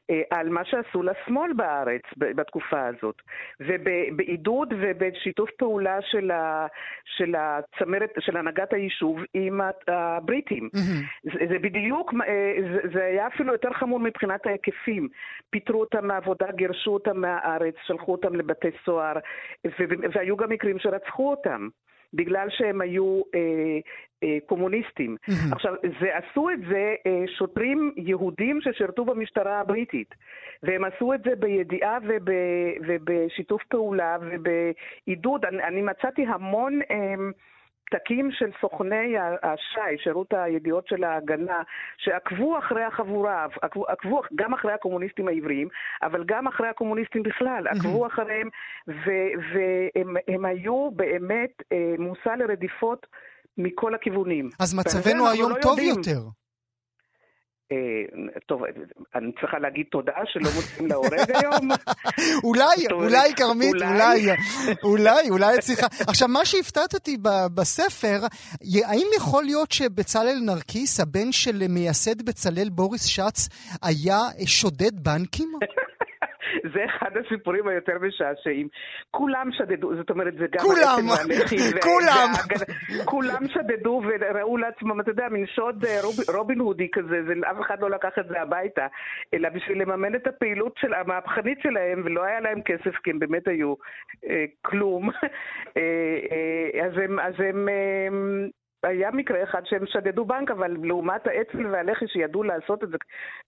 אה, 0.10 0.22
על 0.32 0.50
מה 0.50 0.66
שעשו 0.66 1.04
לשמאל 1.04 1.54
בארץ 1.54 2.02
בתקופה 2.18 2.88
הזאת. 2.88 3.22
ובעידוד 3.60 4.74
ובשיתוף 4.78 5.50
פעולה 5.58 5.98
של, 6.02 6.32
ה, 6.32 6.68
של 7.06 7.36
הצמרת, 7.38 8.14
של 8.20 8.38
הנהגת 8.38 8.74
היישוב 8.74 9.20
עם 9.34 9.62
הבריטים. 9.88 10.70
Mm-hmm. 10.76 11.30
זה, 11.34 11.46
זה 11.50 11.60
בדיוק, 11.60 12.14
אה, 12.28 12.56
זה, 12.74 12.80
זה 12.94 13.06
היה 13.06 13.28
אפילו 13.28 13.52
יותר 13.52 13.74
חמור 13.74 14.00
מבחינת 14.00 14.46
ההיקפים. 14.46 15.08
פיטרו 15.50 15.80
אותם 15.80 16.08
מהעבודה, 16.08 16.52
גירשו 16.52 16.92
אותם 16.92 17.22
מהארץ, 17.22 17.76
שלחו 17.88 18.12
אותם 18.12 18.36
לבתי 18.36 18.68
סוהר, 18.86 19.16
והיו 20.14 20.38
גם 20.38 20.50
מקרים 20.50 20.80
שרצחו 20.96 21.32
אותם. 21.32 21.68
בגלל 22.14 22.48
שהם 22.50 22.82
היו 22.82 23.22
אה, 23.36 23.80
אה, 24.24 24.38
קומוניסטים. 24.46 25.18
Mm-hmm. 25.22 25.56
עכשיו, 25.56 25.74
זה, 26.02 26.08
עשו 26.18 26.50
את 26.50 26.60
זה 26.70 26.96
אה, 27.08 27.24
שוטרים 27.38 27.94
יהודים 27.98 28.60
ששירתו 28.62 29.06
במשטרה 29.06 29.60
הבריטית, 29.60 30.16
והם 30.64 30.84
עשו 30.84 31.14
את 31.14 31.24
זה 31.24 31.36
בידיעה 31.36 31.98
וב, 32.08 32.30
ובשיתוף 32.88 33.64
פעולה 33.70 34.18
ובעידוד. 34.22 35.46
אני, 35.46 35.64
אני 35.64 35.82
מצאתי 35.82 36.26
המון... 36.26 36.80
אה, 36.92 37.16
פתקים 37.86 38.32
של 38.32 38.50
סוכני 38.62 39.16
השי, 39.44 40.04
שירות 40.04 40.34
הידיעות 40.34 40.88
של 40.88 41.04
ההגנה, 41.04 41.62
שעקבו 41.98 42.60
אחרי 42.60 42.84
החבורה, 42.84 43.48
עקבו, 43.62 43.88
עקבו 43.88 44.22
גם 44.36 44.54
אחרי 44.54 44.74
הקומוניסטים 44.74 45.28
העבריים, 45.28 45.68
אבל 46.04 46.24
גם 46.26 46.48
אחרי 46.48 46.68
הקומוניסטים 46.68 47.24
בכלל, 47.24 47.68
עקבו 47.68 48.08
אחריהם, 48.08 48.50
והם 48.88 50.46
היו 50.46 50.92
באמת 50.92 51.52
אה, 51.72 51.96
מושא 52.00 52.30
לרדיפות 52.30 53.08
מכל 53.58 53.96
הכיוונים. 53.96 54.50
אז 54.60 54.74
מצבנו 54.74 55.30
היום 55.30 55.52
לא 55.52 55.58
טוב 55.62 55.80
יודעים. 55.80 55.96
יותר. 55.98 56.45
אה, 57.72 58.40
טוב, 58.46 58.62
אני 59.16 59.32
צריכה 59.42 59.60
להגיד 59.60 59.86
תודה 59.92 60.14
שלא 60.26 60.50
מוצאים 60.56 60.88
להורג 60.88 61.32
היום. 61.42 61.70
אולי, 62.44 62.88
אולי, 62.92 63.34
כרמית, 63.36 63.74
אולי, 63.74 64.28
אולי, 64.84 65.30
אולי 65.30 65.60
צריכה. 65.60 65.88
עכשיו, 66.08 66.28
מה 66.28 66.46
שהפתעת 66.46 66.94
אותי 66.94 67.18
בספר, 67.56 68.20
האם 68.86 69.08
יכול 69.18 69.44
להיות 69.44 69.72
שבצלאל 69.72 70.40
נרקיס, 70.46 71.00
הבן 71.00 71.32
של 71.32 71.68
מייסד 71.70 72.22
בצלאל 72.22 72.70
בוריס 72.70 73.06
שץ, 73.06 73.50
היה 73.84 74.20
שודד 74.46 75.00
בנקים? 75.04 75.52
זה 76.74 76.86
אחד 76.86 77.12
הסיפורים 77.18 77.68
היותר 77.68 77.94
משעשעים. 78.02 78.68
כולם 79.12 79.50
שדדו, 79.52 79.96
זאת 79.96 80.10
אומרת, 80.10 80.34
זה 80.34 80.46
גם... 80.52 80.66
כולם, 80.66 81.00
כולם. 81.82 82.32
כולם 83.06 83.48
שדדו 83.48 84.02
וראו 84.06 84.58
לעצמם, 84.58 85.02
אתה 85.02 85.12
יודע, 85.12 85.28
מין 85.32 85.46
שוד 85.48 85.86
אה, 85.86 86.02
רוב, 86.04 86.16
רובין 86.38 86.60
הודי 86.60 86.88
כזה, 86.92 87.22
אף 87.52 87.62
אחד 87.62 87.82
לא 87.82 87.90
לקח 87.90 88.20
את 88.20 88.28
זה 88.28 88.42
הביתה, 88.42 88.88
אלא 89.34 89.50
בשביל 89.50 89.82
לממן 89.82 90.16
את 90.16 90.28
הפעילות 90.28 90.74
של, 90.78 90.94
המהפכנית 90.94 91.60
שלהם, 91.62 92.02
ולא 92.06 92.24
היה 92.24 92.40
להם 92.40 92.62
כסף, 92.62 92.96
כי 93.04 93.10
הם 93.10 93.20
באמת 93.20 93.48
היו 93.48 93.74
אה, 94.30 94.46
כלום. 94.62 95.10
אה, 95.78 96.88
אז 97.22 97.34
הם... 97.40 97.68
היה 98.86 99.12
מקרה 99.12 99.44
אחד 99.44 99.62
שהם 99.66 99.86
שדדו 99.86 100.26
בנק, 100.26 100.52
אבל 100.52 100.78
לעומת 100.84 101.28
האצ"ל 101.28 101.68
והלח"י 101.68 102.08
שידעו 102.08 102.44
לעשות 102.44 102.84
את 102.84 102.90
זה 102.90 102.98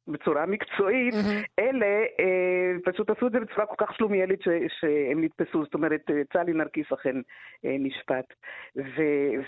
בצורה 0.07 0.45
מקצועית, 0.45 1.13
mm-hmm. 1.13 1.45
אלה 1.59 1.85
אה, 2.19 2.73
פשוט 2.85 3.09
עשו 3.09 3.27
את 3.27 3.31
זה 3.31 3.39
בצורה 3.39 3.65
כל 3.65 3.85
כך 3.85 3.95
שלומיאלית 3.95 4.41
ש, 4.41 4.47
שהם 4.79 5.23
נתפסו. 5.23 5.63
זאת 5.63 5.73
אומרת, 5.73 6.01
אה, 6.09 6.21
צלי 6.33 6.53
נרקיס 6.53 6.91
אכן 6.93 7.15
אה, 7.65 7.75
נשפט, 7.79 8.33
ו, 8.75 9.01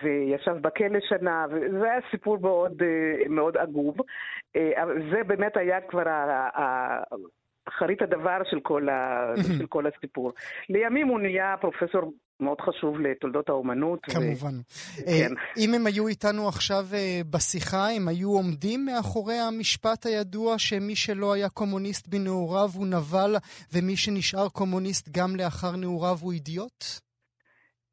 וישב 0.03 0.55
בכלא 0.61 0.99
שנה, 0.99 1.45
וזה 1.51 1.83
היה 1.91 1.99
סיפור 2.11 2.37
מאוד, 2.41 2.81
אה, 2.81 3.29
מאוד 3.29 3.57
עגוב. 3.57 3.97
אה, 4.55 4.83
זה 5.11 5.23
באמת 5.23 5.57
היה 5.57 5.81
כבר 5.81 6.09
ה... 6.09 6.49
ה 6.61 7.03
אחרית 7.67 8.01
הדבר 8.01 8.41
של 8.43 8.59
כל, 8.59 8.89
ה... 8.89 9.33
של 9.57 9.67
כל 9.67 9.85
הסיפור. 9.87 10.33
לימים 10.69 11.07
הוא 11.07 11.19
נהיה 11.19 11.55
פרופסור 11.61 12.13
מאוד 12.39 12.61
חשוב 12.61 12.99
לתולדות 12.99 13.49
האומנות. 13.49 13.99
כמובן. 14.03 14.55
ו... 14.59 15.05
כן. 15.05 15.33
אם 15.57 15.73
הם 15.73 15.87
היו 15.87 16.07
איתנו 16.07 16.47
עכשיו 16.47 16.85
אה, 16.93 17.21
בשיחה, 17.31 17.89
הם 17.89 18.07
היו 18.07 18.29
עומדים 18.29 18.85
מאחורי 18.85 19.39
המשפט 19.47 20.05
הידוע 20.05 20.57
שמי 20.57 20.95
שלא 20.95 21.33
היה 21.33 21.49
קומוניסט 21.49 22.07
בנעוריו 22.07 22.69
הוא 22.75 22.87
נבל, 22.87 23.35
ומי 23.73 23.97
שנשאר 23.97 24.49
קומוניסט 24.49 25.09
גם 25.17 25.35
לאחר 25.35 25.75
נעוריו 25.75 26.15
הוא 26.21 26.33
אידיוט? 26.33 26.83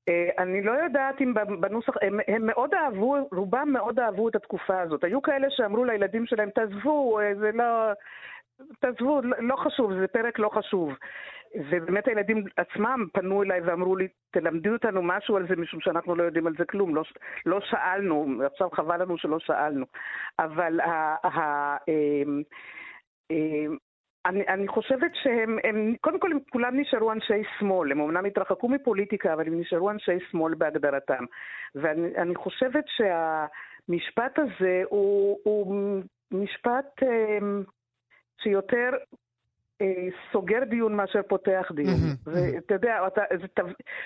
אה, 0.08 0.42
אני 0.42 0.62
לא 0.62 0.72
יודעת 0.72 1.20
אם 1.20 1.34
בנוסח, 1.60 1.92
הם, 2.02 2.18
הם 2.28 2.46
מאוד 2.46 2.70
אהבו, 2.74 3.16
רובם 3.32 3.68
מאוד 3.72 4.00
אהבו 4.00 4.28
את 4.28 4.34
התקופה 4.34 4.80
הזאת. 4.80 5.04
היו 5.04 5.22
כאלה 5.22 5.46
שאמרו 5.50 5.84
לילדים 5.84 6.26
שלהם, 6.26 6.50
תעזבו, 6.50 7.20
אה, 7.20 7.34
זה 7.40 7.50
לא... 7.54 7.92
תעזבו, 8.80 9.20
לא 9.38 9.56
חשוב, 9.56 9.92
זה 10.00 10.06
פרק 10.06 10.38
לא 10.38 10.48
חשוב. 10.48 10.92
ובאמת 11.70 12.08
הילדים 12.08 12.44
עצמם 12.56 13.06
פנו 13.12 13.42
אליי 13.42 13.60
ואמרו 13.60 13.96
לי, 13.96 14.08
תלמדי 14.30 14.68
אותנו 14.68 15.02
משהו 15.02 15.36
על 15.36 15.48
זה, 15.48 15.56
משום 15.56 15.80
שאנחנו 15.80 16.14
לא 16.14 16.22
יודעים 16.22 16.46
על 16.46 16.54
זה 16.58 16.64
כלום. 16.64 16.94
לא, 16.94 17.02
לא 17.46 17.60
שאלנו, 17.60 18.26
עכשיו 18.46 18.70
חבל 18.70 19.02
לנו 19.02 19.18
שלא 19.18 19.38
שאלנו. 19.38 19.86
אבל 20.38 20.80
ה, 20.80 21.16
ה, 21.26 21.76
אמ, 21.88 22.42
אמ, 23.30 23.76
אני, 24.26 24.48
אני 24.48 24.68
חושבת 24.68 25.10
שהם, 25.14 25.58
הם, 25.64 25.94
קודם 26.00 26.20
כל 26.20 26.32
הם 26.32 26.38
כולם 26.52 26.80
נשארו 26.80 27.12
אנשי 27.12 27.42
שמאל, 27.58 27.92
הם 27.92 28.00
אמנם 28.00 28.24
התרחקו 28.24 28.68
מפוליטיקה, 28.68 29.32
אבל 29.32 29.46
הם 29.46 29.60
נשארו 29.60 29.90
אנשי 29.90 30.18
שמאל 30.30 30.54
בהגדרתם. 30.54 31.24
ואני 31.74 32.34
חושבת 32.34 32.84
שהמשפט 32.86 34.38
הזה 34.38 34.82
הוא, 34.88 35.38
הוא 35.44 36.02
משפט 36.30 37.02
אה, 37.02 37.38
שיותר 38.42 38.90
אה, 39.82 40.08
סוגר 40.32 40.64
דיון 40.64 40.96
מאשר 40.96 41.22
פותח 41.28 41.72
דיון. 41.74 41.96
ואתה 42.26 42.74
יודע, 42.74 43.06
אתה, 43.06 43.22
זה, 43.40 43.48
תו, 43.48 43.62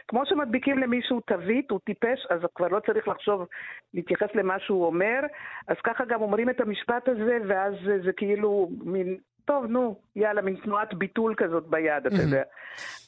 כמו 0.08 0.26
שמדביקים 0.26 0.78
למישהו 0.78 1.20
תווית, 1.20 1.70
הוא 1.70 1.80
טיפש, 1.84 2.26
אז 2.30 2.40
כבר 2.54 2.68
לא 2.68 2.80
צריך 2.86 3.08
לחשוב, 3.08 3.46
להתייחס 3.94 4.28
למה 4.34 4.58
שהוא 4.58 4.86
אומר, 4.86 5.20
אז 5.68 5.76
ככה 5.84 6.04
גם 6.04 6.22
אומרים 6.22 6.50
את 6.50 6.60
המשפט 6.60 7.08
הזה, 7.08 7.38
ואז 7.48 7.74
זה, 7.84 7.98
זה 8.04 8.12
כאילו 8.12 8.70
מין 8.84 9.18
טוב, 9.44 9.64
נו, 9.64 9.96
יאללה, 10.16 10.42
מין 10.42 10.56
תנועת 10.64 10.94
ביטול 10.94 11.34
כזאת 11.36 11.66
ביד, 11.70 12.06
אתה 12.06 12.22
יודע. 12.22 12.42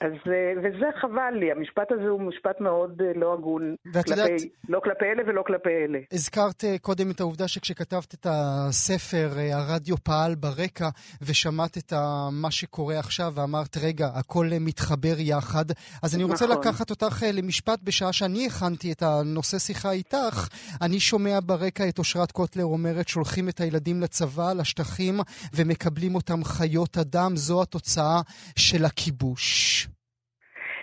אז, 0.01 0.13
אה, 0.27 0.53
וזה 0.63 0.87
חבל 1.01 1.35
לי, 1.41 1.53
המשפט 1.53 1.93
הזה 1.93 2.09
הוא 2.09 2.21
משפט 2.21 2.61
מאוד 2.61 3.03
אה, 3.03 3.13
לא 3.15 3.35
הגון, 3.35 3.75
כלפי, 3.93 4.11
יודעת, 4.11 4.31
לא 4.69 4.81
כלפי 4.85 5.05
אלה 5.05 5.23
ולא 5.27 5.43
כלפי 5.47 5.71
אלה. 5.71 5.99
הזכרת 6.13 6.65
אה, 6.65 6.79
קודם 6.79 7.11
את 7.11 7.21
העובדה 7.21 7.49
שכשכתבת 7.49 8.15
את 8.15 8.27
הספר, 8.31 9.29
הרדיו 9.53 9.97
פעל 9.97 10.35
ברקע, 10.35 10.89
ושמעת 11.23 11.79
את 11.79 11.93
מה 12.33 12.51
שקורה 12.51 12.99
עכשיו, 12.99 13.33
ואמרת, 13.35 13.77
רגע, 13.83 14.09
הכל 14.15 14.47
מתחבר 14.61 15.15
יחד. 15.19 15.65
אז 16.03 16.15
אני 16.15 16.25
רוצה 16.25 16.45
נכון. 16.47 16.59
לקחת 16.59 16.91
אותך 16.91 17.23
למשפט 17.33 17.79
בשעה 17.85 18.13
שאני 18.13 18.47
הכנתי 18.47 18.93
את 18.93 19.03
הנושא 19.03 19.59
שיחה 19.59 19.91
איתך. 19.91 20.49
אני 20.83 21.01
שומע 21.01 21.39
ברקע 21.47 21.89
את 21.89 21.99
אושרת 21.99 22.33
קוטלר 22.33 22.65
אומרת, 22.65 23.09
שולחים 23.09 23.49
את 23.49 23.61
הילדים 23.61 24.01
לצבא, 24.01 24.53
לשטחים, 24.53 25.21
ומקבלים 25.57 26.15
אותם 26.15 26.32
אותם 26.33 26.45
חיות 26.45 26.97
אדם, 26.97 27.31
זו 27.35 27.63
התוצאה 27.63 28.21
של 28.59 28.85
הכיבוש. 28.85 29.87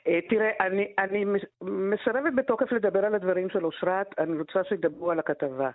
אה, 0.07 0.19
תראה, 0.29 0.49
אני, 0.61 0.93
אני 0.99 1.25
מסרבת 1.61 2.33
בתוקף 2.35 2.71
לדבר 2.71 3.05
על 3.05 3.15
הדברים 3.15 3.49
של 3.49 3.65
אושרת, 3.65 4.07
אני 4.19 4.37
רוצה 4.37 4.59
שידברו 4.69 5.11
על 5.11 5.19
הכתבה. 5.19 5.69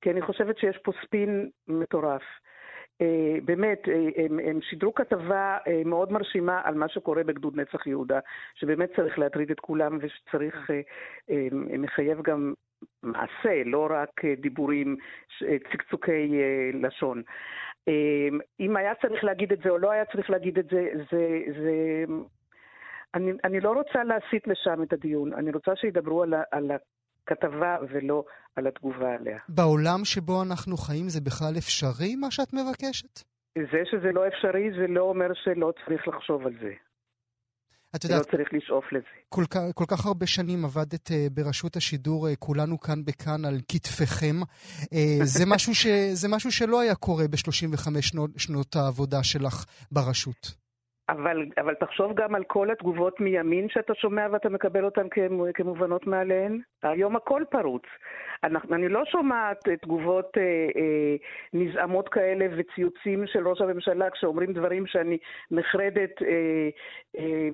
כי 0.00 0.10
אני 0.10 0.22
חושבת 0.22 0.58
שיש 0.58 0.78
פה 0.84 0.92
ספין 1.04 1.50
מטורף. 1.68 2.22
Uh, 3.02 3.40
באמת, 3.44 3.82
uh, 3.84 4.20
הם, 4.20 4.38
הם 4.38 4.58
שידרו 4.62 4.94
כתבה 4.94 5.58
מאוד 5.84 6.12
מרשימה 6.12 6.60
על 6.64 6.74
מה 6.74 6.88
שקורה 6.88 7.24
בגדוד 7.24 7.60
נצח 7.60 7.86
יהודה, 7.86 8.18
שבאמת 8.54 8.90
צריך 8.96 9.18
להטריד 9.18 9.50
את 9.50 9.60
כולם 9.60 9.98
ושצריך, 10.00 10.70
מחייב 11.78 12.22
גם 12.22 12.54
מעשה, 13.02 13.62
לא 13.64 13.88
רק 13.90 14.24
דיבורים, 14.40 14.96
צקצוקי 15.72 16.38
לשון. 16.74 17.22
אמ, 17.88 18.38
אם 18.60 18.76
היה 18.76 18.92
צריך 19.02 19.24
להגיד 19.24 19.52
את 19.52 19.58
זה 19.64 19.70
או 19.70 19.78
לא 19.78 19.90
היה 19.90 20.04
צריך 20.04 20.30
להגיד 20.30 20.58
את 20.58 20.66
זה, 20.70 20.88
זה... 21.10 21.26
זה... 21.62 22.04
אני, 23.14 23.32
אני 23.44 23.60
לא 23.60 23.70
רוצה 23.72 24.04
להסיט 24.04 24.46
לשם 24.46 24.82
את 24.82 24.92
הדיון, 24.92 25.32
אני 25.32 25.50
רוצה 25.50 25.72
שידברו 25.76 26.22
על, 26.22 26.34
ה, 26.34 26.42
על 26.50 26.70
הכתבה 26.70 27.76
ולא 27.88 28.24
על 28.56 28.66
התגובה 28.66 29.14
עליה. 29.14 29.38
בעולם 29.48 30.04
שבו 30.04 30.42
אנחנו 30.42 30.76
חיים 30.76 31.08
זה 31.08 31.20
בכלל 31.20 31.54
אפשרי, 31.58 32.16
מה 32.16 32.30
שאת 32.30 32.52
מבקשת? 32.54 33.22
זה 33.72 33.82
שזה 33.90 34.12
לא 34.12 34.28
אפשרי, 34.28 34.70
זה 34.80 34.86
לא 34.86 35.00
אומר 35.00 35.34
שלא 35.34 35.72
צריך 35.84 36.08
לחשוב 36.08 36.46
על 36.46 36.52
זה. 36.60 36.72
את 37.96 38.04
יודעת, 38.04 38.26
לא 38.26 38.30
צריך 38.30 38.48
לשאוף 38.52 38.84
לזה. 38.92 39.04
כל, 39.28 39.44
כל 39.74 39.84
כך 39.88 40.06
הרבה 40.06 40.26
שנים 40.26 40.64
עבדת 40.64 41.08
uh, 41.08 41.12
ברשות 41.32 41.76
השידור, 41.76 42.28
uh, 42.28 42.30
כולנו 42.38 42.80
כאן 42.80 43.04
בכאן 43.04 43.44
על 43.44 43.60
כתפיכם. 43.68 44.36
Uh, 44.82 44.86
זה, 45.36 45.44
משהו 45.46 45.74
ש, 45.74 45.86
זה 46.12 46.28
משהו 46.28 46.52
שלא 46.52 46.80
היה 46.80 46.94
קורה 46.94 47.28
ב-35 47.28 48.00
שנות, 48.00 48.30
שנות 48.36 48.76
העבודה 48.76 49.22
שלך 49.22 49.64
ברשות. 49.92 50.65
אבל, 51.08 51.46
אבל 51.58 51.74
תחשוב 51.74 52.14
גם 52.14 52.34
על 52.34 52.44
כל 52.44 52.70
התגובות 52.70 53.20
מימין 53.20 53.68
שאתה 53.68 53.94
שומע 53.94 54.26
ואתה 54.32 54.48
מקבל 54.48 54.84
אותן 54.84 55.06
כמובנות 55.54 56.06
מאליהן. 56.06 56.60
היום 56.82 57.16
הכל 57.16 57.42
פרוץ. 57.50 57.82
אני, 58.44 58.58
אני 58.72 58.88
לא 58.88 59.04
שומעת 59.04 59.68
תגובות 59.82 60.38
אה, 60.38 60.42
אה, 60.76 61.16
נזעמות 61.52 62.08
כאלה 62.08 62.46
וציוצים 62.56 63.26
של 63.26 63.48
ראש 63.48 63.60
הממשלה 63.60 64.10
כשאומרים 64.10 64.52
דברים 64.52 64.86
שאני 64.86 65.18
נחרדת 65.50 66.22
אה, 66.22 66.68
אה, 67.18 67.48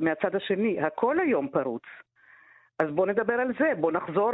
מהצד 0.00 0.36
השני. 0.36 0.80
הכל 0.80 1.20
היום 1.20 1.48
פרוץ. 1.48 1.82
אז 2.82 2.90
בואו 2.90 3.06
נדבר 3.06 3.34
על 3.34 3.52
זה, 3.58 3.72
בואו 3.80 3.92
נחזור 3.92 4.30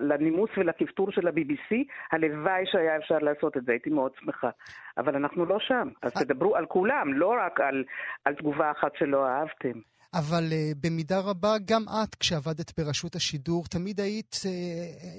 לנימוס 0.00 0.50
ולכפתור 0.56 1.10
של 1.10 1.28
ה-BBC. 1.28 1.74
הלוואי 2.12 2.66
שהיה 2.66 2.96
אפשר 2.96 3.18
לעשות 3.18 3.56
את 3.56 3.64
זה, 3.64 3.72
הייתי 3.72 3.90
מאוד 3.90 4.12
שמחה. 4.20 4.50
אבל 4.98 5.16
אנחנו 5.16 5.46
לא 5.46 5.58
שם, 5.58 5.88
אז 6.02 6.12
אה. 6.16 6.24
תדברו 6.24 6.56
על 6.56 6.66
כולם, 6.66 7.12
לא 7.12 7.34
רק 7.46 7.60
על, 7.60 7.84
על 8.24 8.34
תגובה 8.34 8.70
אחת 8.70 8.96
שלא 8.96 9.26
אהבתם. 9.26 9.78
אבל 10.18 10.44
uh, 10.50 10.54
במידה 10.82 11.20
רבה, 11.20 11.52
גם 11.70 11.82
את, 11.88 12.14
כשעבדת 12.14 12.78
ברשות 12.78 13.14
השידור, 13.14 13.64
תמיד 13.70 14.00
היית, 14.00 14.34
uh, 14.34 14.46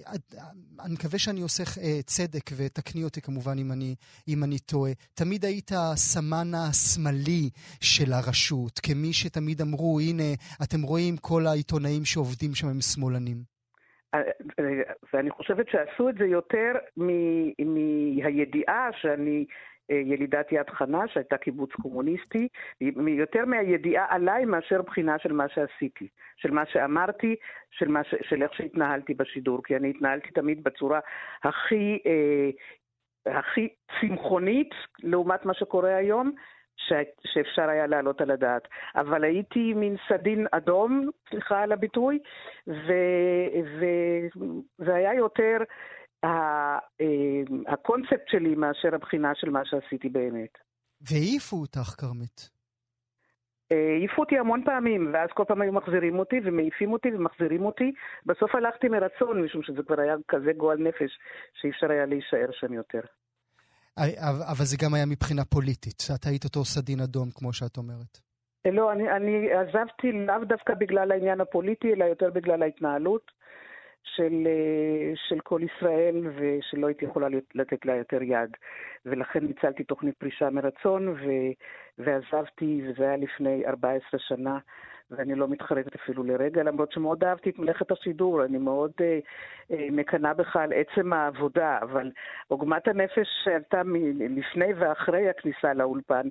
uh, 0.09 0.41
אני 0.85 0.93
מקווה 0.93 1.19
שאני 1.19 1.41
עושה 1.41 1.63
uh, 1.63 2.03
צדק, 2.05 2.45
ותקני 2.57 3.03
אותי 3.03 3.21
כמובן 3.21 3.57
אם 3.57 3.71
אני, 3.71 3.95
אם 4.27 4.43
אני 4.43 4.59
טועה, 4.59 4.91
תמיד 5.13 5.45
היית 5.45 5.71
הסמן 5.75 6.47
השמאלי 6.55 7.49
של 7.81 8.13
הרשות, 8.13 8.79
כמי 8.79 9.13
שתמיד 9.13 9.61
אמרו, 9.61 9.99
הנה, 9.99 10.29
אתם 10.63 10.81
רואים, 10.81 11.17
כל 11.17 11.47
העיתונאים 11.47 12.05
שעובדים 12.05 12.55
שם 12.55 12.67
הם 12.67 12.81
שמאלנים. 12.81 13.57
ואני 15.13 15.31
חושבת 15.31 15.65
שעשו 15.69 16.09
את 16.09 16.15
זה 16.19 16.25
יותר 16.25 16.71
מהידיעה 17.67 18.89
שאני 19.01 19.39
אה, 19.39 19.45
ילידת 19.89 20.51
יד 20.51 20.69
חנה, 20.69 21.07
שהייתה 21.07 21.37
קיבוץ 21.37 21.71
קומוניסטי, 21.71 22.47
יותר 23.07 23.45
מהידיעה 23.45 24.05
עליי 24.09 24.45
מאשר 24.45 24.81
בחינה 24.81 25.19
של 25.19 25.33
מה 25.33 25.49
שעשיתי, 25.49 26.07
של 26.37 26.51
מה 26.51 26.65
שאמרתי, 26.65 27.35
של, 27.71 27.87
מה 27.87 28.03
ש... 28.03 28.15
של 28.21 28.43
איך 28.43 28.53
שהתנהלתי 28.53 29.13
בשידור, 29.13 29.63
כי 29.63 29.75
אני 29.75 29.89
התנהלתי 29.89 30.31
תמיד 30.31 30.63
בצורה 30.63 30.99
הכי, 31.43 31.99
אה, 32.05 32.49
הכי 33.39 33.69
צמחונית 34.01 34.69
לעומת 35.03 35.45
מה 35.45 35.53
שקורה 35.53 35.95
היום, 35.95 36.31
ש... 36.77 36.93
שאפשר 37.23 37.69
היה 37.69 37.87
להעלות 37.87 38.21
על 38.21 38.31
הדעת. 38.31 38.67
אבל 38.95 39.23
הייתי 39.23 39.73
מין 39.73 39.95
סדין 40.09 40.47
אדום, 40.51 41.09
סליחה 41.29 41.61
על 41.61 41.71
הביטוי, 41.71 42.19
ו... 42.67 42.93
ו... 43.79 43.85
היה 44.93 45.13
יותר... 45.13 45.57
אמ, 46.25 47.63
הקונספט 47.67 48.27
שלי 48.27 48.55
מאשר 48.55 48.95
הבחינה 48.95 49.31
של 49.35 49.49
מה 49.49 49.65
שעשיתי 49.65 50.09
באמת. 50.09 50.57
והעיפו 51.01 51.55
אותך, 51.55 51.95
כרמית. 51.97 52.49
אה, 53.71 53.95
העיפו 53.97 54.21
אותי 54.21 54.37
המון 54.37 54.63
פעמים, 54.65 55.11
ואז 55.13 55.29
כל 55.33 55.43
פעם 55.47 55.61
היו 55.61 55.73
מחזירים 55.73 56.19
אותי 56.19 56.35
ומעיפים 56.43 56.93
אותי 56.93 57.07
ומחזירים 57.15 57.65
אותי. 57.65 57.91
בסוף 58.25 58.55
הלכתי 58.55 58.87
מרצון, 58.87 59.43
משום 59.43 59.63
שזה 59.63 59.83
כבר 59.87 59.99
היה 60.01 60.15
כזה 60.27 60.51
גועל 60.57 60.77
נפש, 60.77 61.11
שאי 61.61 61.69
אפשר 61.69 61.91
היה 61.91 62.05
להישאר 62.05 62.49
שם 62.51 62.73
יותר. 62.73 63.01
אבל 64.51 64.65
זה 64.65 64.77
גם 64.83 64.93
היה 64.93 65.05
מבחינה 65.05 65.45
פוליטית, 65.45 65.99
שאת 65.99 66.25
היית 66.25 66.43
אותו 66.45 66.65
סדין 66.65 66.99
אדום, 66.99 67.29
כמו 67.35 67.53
שאת 67.53 67.77
אומרת. 67.77 68.19
אה, 68.65 68.71
לא, 68.71 68.91
אני, 68.91 69.11
אני 69.11 69.51
עזבתי 69.51 70.11
לאו 70.11 70.45
דווקא 70.47 70.73
בגלל 70.73 71.11
העניין 71.11 71.41
הפוליטי, 71.41 71.93
אלא 71.93 72.05
יותר 72.05 72.29
בגלל 72.29 72.63
ההתנהלות. 72.63 73.31
של, 74.15 74.47
אה, 74.47 75.11
של 75.15 75.39
כל 75.39 75.61
ישראל 75.63 76.15
ושלא 76.35 76.87
הייתי 76.87 77.05
יכולה 77.05 77.27
לתת 77.55 77.85
לה 77.85 77.95
יותר 77.95 78.23
יד. 78.23 78.57
ולכן 79.05 79.39
ניצלתי 79.39 79.83
תוכנית 79.83 80.17
פרישה 80.17 80.49
מרצון 80.49 81.07
ו, 81.07 81.25
ועזבתי, 81.97 82.81
וזה 82.87 83.03
היה 83.03 83.17
לפני 83.17 83.65
14 83.67 84.19
שנה. 84.19 84.57
ואני 85.11 85.35
לא 85.35 85.47
מתחרטת 85.47 85.95
אפילו 85.95 86.23
לרגע, 86.23 86.63
למרות 86.63 86.91
שמאוד 86.91 87.23
אהבתי 87.23 87.49
את 87.49 87.59
מלאכת 87.59 87.91
השידור, 87.91 88.43
אני 88.43 88.57
מאוד 88.57 88.91
אה, 89.01 89.19
אה, 89.71 89.87
מקנאה 89.91 90.33
בך 90.33 90.55
על 90.55 90.73
עצם 90.73 91.13
העבודה, 91.13 91.77
אבל 91.81 92.11
עוגמת 92.47 92.87
הנפש 92.87 93.27
שעלתה 93.43 93.81
לפני 94.19 94.73
ואחרי 94.73 95.29
הכניסה 95.29 95.73
לאולפן 95.73 96.27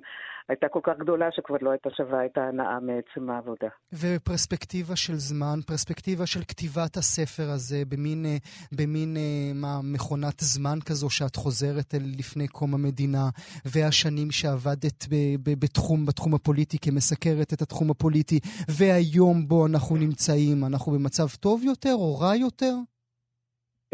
הייתה 0.49 0.67
כל 0.67 0.79
כך 0.83 0.93
גדולה 0.97 1.31
שכבר 1.31 1.57
לא 1.61 1.69
הייתה 1.69 1.89
שווה 1.89 2.25
את 2.25 2.37
ההנאה 2.37 2.79
מעצם 2.79 3.29
העבודה. 3.29 3.67
ופרספקטיבה 3.93 4.95
של 4.95 5.13
זמן, 5.15 5.57
פרספקטיבה 5.67 6.25
של 6.25 6.39
כתיבת 6.39 6.97
הספר 6.97 7.47
הזה 7.55 7.77
במין, 7.89 8.25
אה, 8.25 8.37
במין 8.77 9.17
אה, 9.17 9.51
מה, 9.55 9.79
מכונת 9.93 10.39
זמן 10.39 10.77
כזו 10.87 11.09
שאת 11.09 11.35
חוזרת 11.35 11.95
אל 11.95 12.05
לפני 12.19 12.47
קום 12.47 12.73
המדינה, 12.73 13.25
והשנים 13.65 14.31
שעבדת 14.31 14.99
ב, 15.11 15.15
ב, 15.43 15.49
בתחום, 15.63 16.05
בתחום 16.05 16.33
הפוליטי 16.35 16.77
כמסקרת 16.85 17.53
את 17.53 17.61
התחום 17.61 17.91
הפוליטי, 17.91 18.39
והיום 18.77 19.47
בו 19.47 19.67
אנחנו 19.67 19.95
נמצאים, 19.95 20.57
אנחנו 20.69 20.91
במצב 20.91 21.27
טוב 21.39 21.63
יותר 21.63 21.93
או 21.93 22.19
רע 22.19 22.35
יותר? 22.35 22.73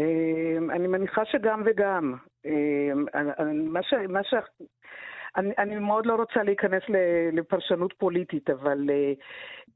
אמ, 0.00 0.70
אני 0.70 0.86
מניחה 0.86 1.22
שגם 1.24 1.62
וגם. 1.66 2.14
אמ, 2.46 3.04
מה 3.72 3.82
ש... 3.82 3.94
מה 4.08 4.24
ש... 4.24 4.34
אני, 5.36 5.54
אני 5.58 5.78
מאוד 5.78 6.06
לא 6.06 6.14
רוצה 6.14 6.42
להיכנס 6.42 6.82
לפרשנות 7.32 7.92
פוליטית, 7.98 8.50
אבל 8.50 8.90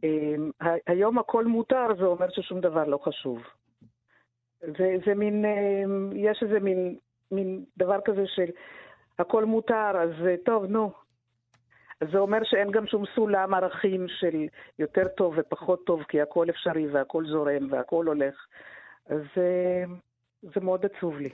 אמ, 0.04 0.50
היום 0.86 1.18
הכל 1.18 1.44
מותר, 1.44 1.86
זה 1.98 2.04
אומר 2.04 2.26
ששום 2.30 2.60
דבר 2.60 2.84
לא 2.84 2.98
חשוב. 2.98 3.42
זה, 4.60 4.96
זה 5.06 5.14
מין, 5.14 5.44
יש 6.14 6.42
איזה 6.42 6.60
מין, 6.60 6.96
מין 7.30 7.64
דבר 7.76 7.98
כזה 8.04 8.26
של 8.26 8.50
הכל 9.18 9.44
מותר, 9.44 9.90
אז 10.02 10.10
טוב, 10.44 10.64
נו, 10.64 10.92
זה 12.12 12.18
אומר 12.18 12.38
שאין 12.44 12.70
גם 12.70 12.86
שום 12.86 13.04
סולם 13.14 13.54
ערכים 13.54 14.06
של 14.08 14.46
יותר 14.78 15.08
טוב 15.08 15.34
ופחות 15.36 15.86
טוב, 15.86 16.02
כי 16.02 16.20
הכל 16.20 16.50
אפשרי 16.50 16.88
והכל 16.88 17.26
זורם 17.26 17.72
והכל 17.72 18.06
הולך. 18.06 18.46
אז 19.06 19.22
זה 20.42 20.60
מאוד 20.60 20.86
עצוב 20.86 21.18
לי. 21.18 21.30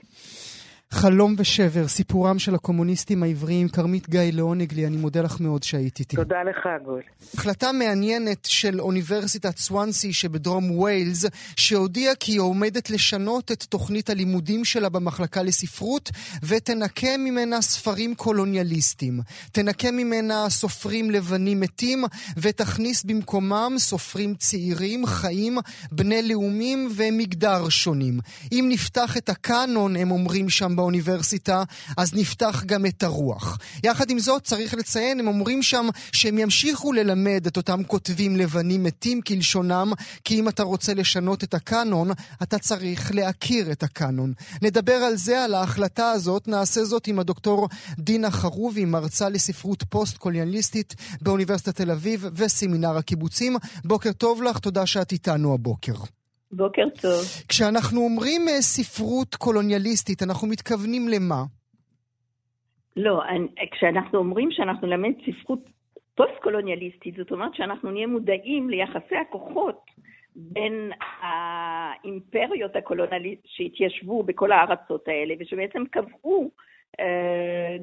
חלום 0.91 1.35
ושבר, 1.37 1.87
סיפורם 1.87 2.39
של 2.39 2.55
הקומוניסטים 2.55 3.23
העבריים, 3.23 3.69
כרמית 3.69 4.09
גיא 4.09 4.21
לעונג 4.33 4.73
לי, 4.73 4.87
אני 4.87 4.97
מודה 4.97 5.21
לך 5.21 5.39
מאוד 5.39 5.63
שהיית 5.63 5.99
איתי. 5.99 6.15
תודה 6.15 6.43
לך, 6.43 6.83
גול. 6.85 7.01
החלטה 7.33 7.71
מעניינת 7.71 8.45
של 8.45 8.81
אוניברסיטת 8.81 9.57
סוונסי 9.57 10.13
שבדרום 10.13 10.79
ויילס, 10.79 11.25
שהודיעה 11.55 12.15
כי 12.15 12.31
היא 12.31 12.39
עומדת 12.39 12.89
לשנות 12.89 13.51
את 13.51 13.63
תוכנית 13.63 14.09
הלימודים 14.09 14.65
שלה 14.65 14.89
במחלקה 14.89 15.43
לספרות, 15.43 16.11
ותנקה 16.43 17.17
ממנה 17.19 17.61
ספרים 17.61 18.15
קולוניאליסטיים. 18.15 19.19
תנקה 19.51 19.91
ממנה 19.91 20.49
סופרים 20.49 21.11
לבנים 21.11 21.59
מתים, 21.59 22.03
ותכניס 22.37 23.03
במקומם 23.03 23.73
סופרים 23.77 24.35
צעירים, 24.35 25.05
חיים, 25.05 25.57
בני 25.91 26.29
לאומים 26.29 26.89
ומגדר 26.95 27.69
שונים. 27.69 28.19
אם 28.51 28.65
נפתח 28.69 29.17
את 29.17 29.29
הקאנון, 29.29 29.95
הם 29.95 30.11
אומרים 30.11 30.49
שם 30.49 30.74
באוניברסיטה, 30.75 31.63
אז 31.97 32.13
נפתח 32.13 32.63
גם 32.65 32.85
את 32.85 33.03
הרוח. 33.03 33.57
יחד 33.83 34.09
עם 34.09 34.19
זאת, 34.19 34.43
צריך 34.43 34.73
לציין, 34.73 35.19
הם 35.19 35.27
אומרים 35.27 35.63
שם 35.63 35.87
שהם 36.11 36.37
ימשיכו 36.37 36.93
ללמד 36.93 37.43
את 37.47 37.57
אותם 37.57 37.83
כותבים 37.83 38.35
לבנים 38.35 38.83
מתים 38.83 39.21
כלשונם, 39.21 39.93
כי 40.23 40.39
אם 40.39 40.49
אתה 40.49 40.63
רוצה 40.63 40.93
לשנות 40.93 41.43
את 41.43 41.53
הקאנון, 41.53 42.11
אתה 42.43 42.59
צריך 42.59 43.11
להכיר 43.13 43.71
את 43.71 43.83
הקאנון. 43.83 44.33
נדבר 44.61 44.93
על 44.93 45.15
זה, 45.15 45.43
על 45.43 45.53
ההחלטה 45.53 46.11
הזאת, 46.11 46.47
נעשה 46.47 46.85
זאת 46.85 47.07
עם 47.07 47.19
הדוקטור 47.19 47.69
דינה 47.99 48.31
חרובי, 48.31 48.85
מרצה 48.85 49.29
לספרות 49.29 49.83
פוסט-קולוניאליסטית 49.89 50.95
באוניברסיטת 51.21 51.75
תל 51.75 51.91
אביב 51.91 52.25
וסמינר 52.35 52.97
הקיבוצים. 52.97 53.57
בוקר 53.85 54.11
טוב 54.11 54.43
לך, 54.43 54.59
תודה 54.59 54.85
שאת 54.85 55.11
איתנו 55.11 55.53
הבוקר. 55.53 55.93
בוקר 56.55 56.87
טוב. 57.01 57.21
כשאנחנו 57.49 58.01
אומרים 58.01 58.41
אה, 58.41 58.61
ספרות 58.61 59.35
קולוניאליסטית, 59.35 60.23
אנחנו 60.23 60.47
מתכוונים 60.47 61.07
למה? 61.07 61.43
לא, 62.97 63.23
אני, 63.25 63.47
כשאנחנו 63.71 64.19
אומרים 64.19 64.49
שאנחנו 64.51 64.87
נלמד 64.87 65.13
ספרות 65.25 65.59
פוסט-קולוניאליסטית, 66.15 67.15
זאת 67.15 67.31
אומרת 67.31 67.55
שאנחנו 67.55 67.91
נהיה 67.91 68.07
מודעים 68.07 68.69
ליחסי 68.69 69.15
הכוחות 69.15 69.79
בין 70.35 70.91
האימפריות 71.21 72.75
הקולוניאליסטיות 72.75 73.45
שהתיישבו 73.45 74.23
בכל 74.23 74.51
הארצות 74.51 75.07
האלה, 75.07 75.33
ושבעצם 75.39 75.83
קבעו 75.91 76.51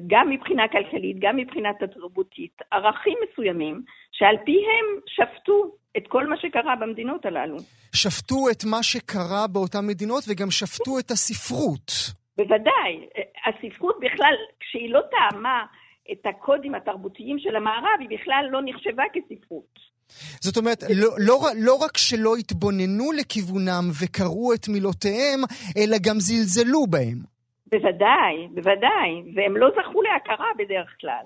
גם 0.07 0.29
מבחינה 0.29 0.63
כלכלית, 0.67 1.17
גם 1.19 1.37
מבחינה 1.37 1.69
תרבותית, 1.93 2.61
ערכים 2.71 3.17
מסוימים 3.23 3.81
שעל 4.11 4.35
פיהם 4.45 4.85
שפטו 5.07 5.75
את 5.97 6.07
כל 6.07 6.27
מה 6.27 6.35
שקרה 6.37 6.75
במדינות 6.75 7.25
הללו. 7.25 7.57
שפטו 7.95 8.35
את 8.51 8.63
מה 8.65 8.83
שקרה 8.83 9.47
באותן 9.47 9.87
מדינות 9.87 10.23
וגם 10.27 10.51
שפטו 10.51 10.99
את 10.99 11.11
הספרות. 11.11 11.91
בוודאי. 12.37 13.07
הספרות 13.45 13.95
בכלל, 14.01 14.33
כשהיא 14.59 14.93
לא 14.93 15.01
טעמה 15.11 15.65
את 16.11 16.25
הקודים 16.25 16.75
התרבותיים 16.75 17.39
של 17.39 17.55
המערב, 17.55 17.97
היא 17.99 18.19
בכלל 18.19 18.45
לא 18.51 18.59
נחשבה 18.65 19.03
כספרות. 19.13 19.93
זאת 20.39 20.57
אומרת, 20.57 20.83
לא, 20.95 21.09
לא, 21.17 21.39
לא 21.55 21.75
רק 21.75 21.97
שלא 21.97 22.35
התבוננו 22.35 23.11
לכיוונם 23.11 23.89
וקראו 24.01 24.53
את 24.53 24.67
מילותיהם, 24.67 25.39
אלא 25.77 25.97
גם 26.01 26.19
זלזלו 26.19 26.87
בהם. 26.87 27.32
בוודאי, 27.73 28.47
בוודאי, 28.53 29.11
והם 29.35 29.57
לא 29.57 29.69
זכו 29.69 30.01
להכרה 30.01 30.49
בדרך 30.57 30.89
כלל. 31.01 31.25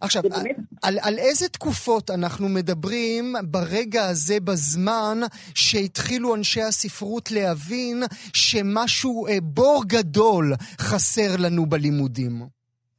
עכשיו, 0.00 0.22
באמת... 0.22 0.56
על, 0.84 0.94
על 1.06 1.14
איזה 1.18 1.48
תקופות 1.48 2.10
אנחנו 2.10 2.46
מדברים 2.48 3.24
ברגע 3.52 4.02
הזה 4.10 4.34
בזמן 4.48 5.18
שהתחילו 5.54 6.34
אנשי 6.34 6.60
הספרות 6.60 7.28
להבין 7.30 7.96
שמשהו, 8.34 9.26
אה, 9.26 9.32
בור 9.42 9.82
גדול 9.86 10.44
חסר 10.80 11.30
לנו 11.44 11.66
בלימודים? 11.66 12.32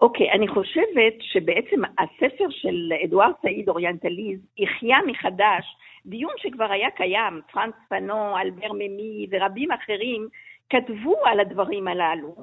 אוקיי, 0.01 0.31
okay, 0.31 0.35
אני 0.35 0.47
חושבת 0.47 1.15
שבעצם 1.21 1.81
הספר 1.99 2.49
של 2.49 2.93
אדוארד 3.05 3.33
סעיד 3.41 3.69
אוריינטליזם 3.69 4.39
החיה 4.59 4.97
מחדש 5.07 5.65
דיון 6.05 6.33
שכבר 6.37 6.71
היה 6.71 6.89
קיים, 6.91 7.41
פרנץ 7.51 7.73
פנון, 7.89 8.38
אלבר 8.37 8.71
ממי 8.73 9.27
ורבים 9.31 9.71
אחרים 9.71 10.27
כתבו 10.69 11.15
על 11.25 11.39
הדברים 11.39 11.88
הללו, 11.88 12.36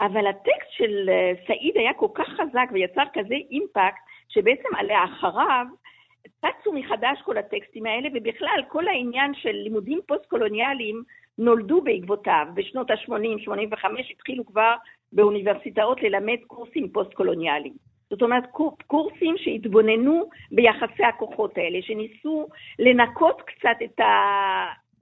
אבל 0.00 0.26
הטקסט 0.26 0.70
של 0.70 1.08
אה, 1.08 1.32
סעיד 1.46 1.76
היה 1.76 1.92
כל 1.92 2.08
כך 2.14 2.28
חזק 2.28 2.68
ויצר 2.72 3.04
כזה 3.12 3.34
אימפקט, 3.50 4.00
שבעצם 4.28 4.68
לאחריו 4.88 5.66
צצו 6.40 6.72
מחדש 6.72 7.22
כל 7.24 7.38
הטקסטים 7.38 7.86
האלה, 7.86 8.08
ובכלל 8.14 8.62
כל 8.68 8.88
העניין 8.88 9.34
של 9.34 9.52
לימודים 9.52 10.00
פוסט-קולוניאליים 10.06 11.02
נולדו 11.38 11.80
בעקבותיו. 11.80 12.46
בשנות 12.54 12.90
ה-80, 12.90 13.44
85 13.44 14.10
התחילו 14.10 14.46
כבר 14.46 14.74
באוניברסיטאות 15.12 16.02
ללמד 16.02 16.38
קורסים 16.46 16.88
פוסט-קולוניאליים. 16.92 17.74
זאת 18.10 18.22
אומרת, 18.22 18.44
קורסים 18.86 19.34
שהתבוננו 19.38 20.28
ביחסי 20.52 21.04
הכוחות 21.04 21.58
האלה, 21.58 21.78
שניסו 21.82 22.48
לנקות 22.78 23.42
קצת 23.42 23.76
את, 23.84 24.00
ה, 24.00 24.10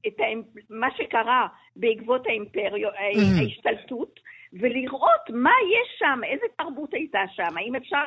את 0.07 0.21
ה, 0.21 0.25
מה 0.71 0.87
שקרה 0.97 1.47
בעקבות 1.77 2.27
האימפריות, 2.27 2.89
mm-hmm. 2.89 3.41
ההשתלטות, 3.41 4.21
ולראות 4.53 5.25
מה 5.31 5.51
יש 5.75 5.99
שם, 5.99 6.21
איזה 6.33 6.47
תרבות 6.59 6.95
הייתה 6.95 7.19
שם, 7.37 7.57
האם 7.57 7.77
אפשר, 7.77 8.05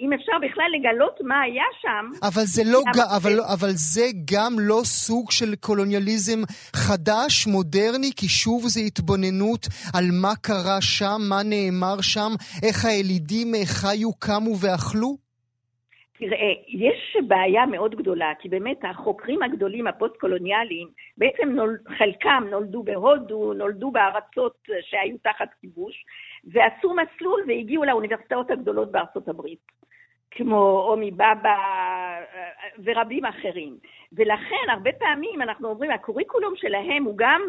אם 0.00 0.12
אפשר 0.12 0.32
בכלל 0.42 0.66
לגלות 0.78 1.18
מה 1.20 1.40
היה 1.40 1.64
שם. 1.82 2.26
אבל 2.28 2.42
זה, 2.44 2.62
לא 2.66 2.80
ג... 2.94 2.98
אבל, 3.16 3.40
אבל 3.40 3.70
זה 3.70 4.06
גם 4.32 4.52
לא 4.58 4.80
סוג 4.84 5.30
של 5.30 5.54
קולוניאליזם 5.60 6.38
חדש, 6.76 7.46
מודרני, 7.46 8.10
כי 8.16 8.28
שוב 8.28 8.62
זה 8.66 8.80
התבוננות 8.80 9.66
על 9.94 10.04
מה 10.12 10.36
קרה 10.36 10.80
שם, 10.80 11.20
מה 11.28 11.42
נאמר 11.44 12.00
שם, 12.00 12.32
איך 12.62 12.84
הילידים 12.84 13.52
חיו, 13.64 14.12
קמו 14.12 14.58
ואכלו? 14.60 15.23
תראה, 16.26 16.52
יש 16.68 17.16
בעיה 17.26 17.66
מאוד 17.66 17.94
גדולה, 17.94 18.32
כי 18.38 18.48
באמת 18.48 18.84
החוקרים 18.84 19.42
הגדולים 19.42 19.86
הפוסט-קולוניאליים, 19.86 20.88
בעצם 21.18 21.48
נול, 21.48 21.78
חלקם 21.98 22.44
נולדו 22.50 22.82
בהודו, 22.82 23.52
נולדו 23.54 23.90
בארצות 23.90 24.68
שהיו 24.80 25.16
תחת 25.18 25.48
כיבוש, 25.60 26.04
ועשו 26.44 26.94
מסלול 26.94 27.40
והגיעו 27.48 27.84
לאוניברסיטאות 27.84 28.50
הגדולות 28.50 28.92
בארצות 28.92 29.28
הברית, 29.28 29.58
כמו 30.30 30.56
עומי 30.88 31.10
בבא 31.10 31.56
ורבים 32.84 33.24
אחרים. 33.24 33.76
ולכן 34.12 34.70
הרבה 34.70 34.92
פעמים 34.92 35.42
אנחנו 35.42 35.68
אומרים, 35.68 35.90
הקוריקולום 35.90 36.56
שלהם 36.56 37.04
הוא 37.04 37.14
גם 37.16 37.42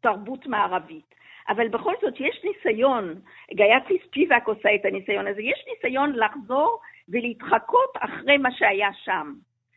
תרבות 0.00 0.46
מערבית. 0.46 1.14
אבל 1.48 1.68
בכל 1.68 1.94
זאת 2.02 2.14
יש 2.20 2.44
ניסיון, 2.44 3.14
גייסי 3.54 3.98
ספיבק 4.06 4.42
עושה 4.46 4.74
את 4.74 4.84
הניסיון 4.84 5.26
הזה, 5.26 5.42
יש 5.42 5.64
ניסיון 5.68 6.12
לחזור 6.16 6.80
ולהתחקות 7.08 7.90
אחרי 8.00 8.36
מה 8.38 8.52
שהיה 8.52 8.88
שם, 9.04 9.34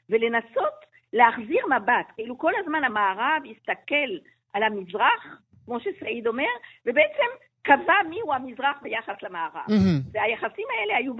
ולנסות 0.10 0.86
להחזיר 1.14 1.66
מבט, 1.66 2.06
כאילו 2.16 2.38
כל 2.38 2.52
הזמן 2.60 2.84
המערב 2.84 3.42
יסתכל 3.46 4.18
על 4.54 4.64
המזרח, 4.64 5.42
כמו 5.66 5.80
שסעיד 5.80 6.28
אומר, 6.28 6.50
ובעצם 6.86 7.26
קבע 7.62 7.94
מיהו 8.10 8.34
המזרח 8.34 8.78
ביחס 8.82 9.16
למערב. 9.24 9.66
Mm-hmm. 9.68 10.10
והיחסים 10.12 10.66
האלה 10.80 10.98
היו 10.98 11.14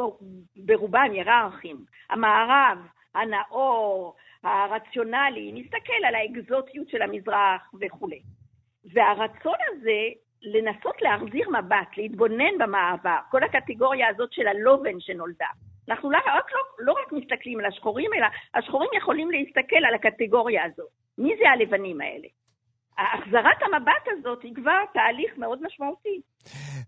ברובם 0.56 1.08
היררכיים. 1.12 1.86
המערב, 2.10 2.78
הנאור, 3.16 4.16
הרציונלי, 4.44 5.52
מסתכל 5.52 6.06
על 6.08 6.16
האקזוטיות 6.16 6.90
של 6.90 7.02
המזרח 7.02 7.72
וכולי. 7.82 8.20
והרצון 8.94 9.58
הזה 9.68 10.02
לנסות 10.42 11.02
להחזיר 11.02 11.50
מבט, 11.50 11.98
להתבונן 11.98 12.58
במעבר, 12.60 13.18
כל 13.32 13.44
הקטגוריה 13.44 14.08
הזאת 14.10 14.34
של 14.34 14.48
הלובן 14.48 15.00
שנולדה. 15.00 15.48
אנחנו 15.90 16.12
לא, 16.12 16.18
רק, 16.18 16.52
לא, 16.52 16.86
לא 16.86 16.94
רק 17.02 17.12
מסתכלים 17.12 17.60
על 17.60 17.66
השחורים, 17.66 18.12
אלא 18.18 18.28
השחורים 18.56 18.90
יכולים 18.98 19.32
להסתכל 19.32 19.82
על 19.88 19.96
הקטגוריה 19.96 20.62
הזאת. 20.66 20.90
מי 21.18 21.32
זה 21.40 21.50
הלבנים 21.50 22.02
האלה? 22.02 22.28
החזרת 22.98 23.60
המבט 23.62 24.06
הזאת 24.12 24.44
היא 24.44 24.56
כבר 24.56 24.80
תהליך 24.94 25.38
מאוד 25.38 25.60
משמעותי. 25.66 26.22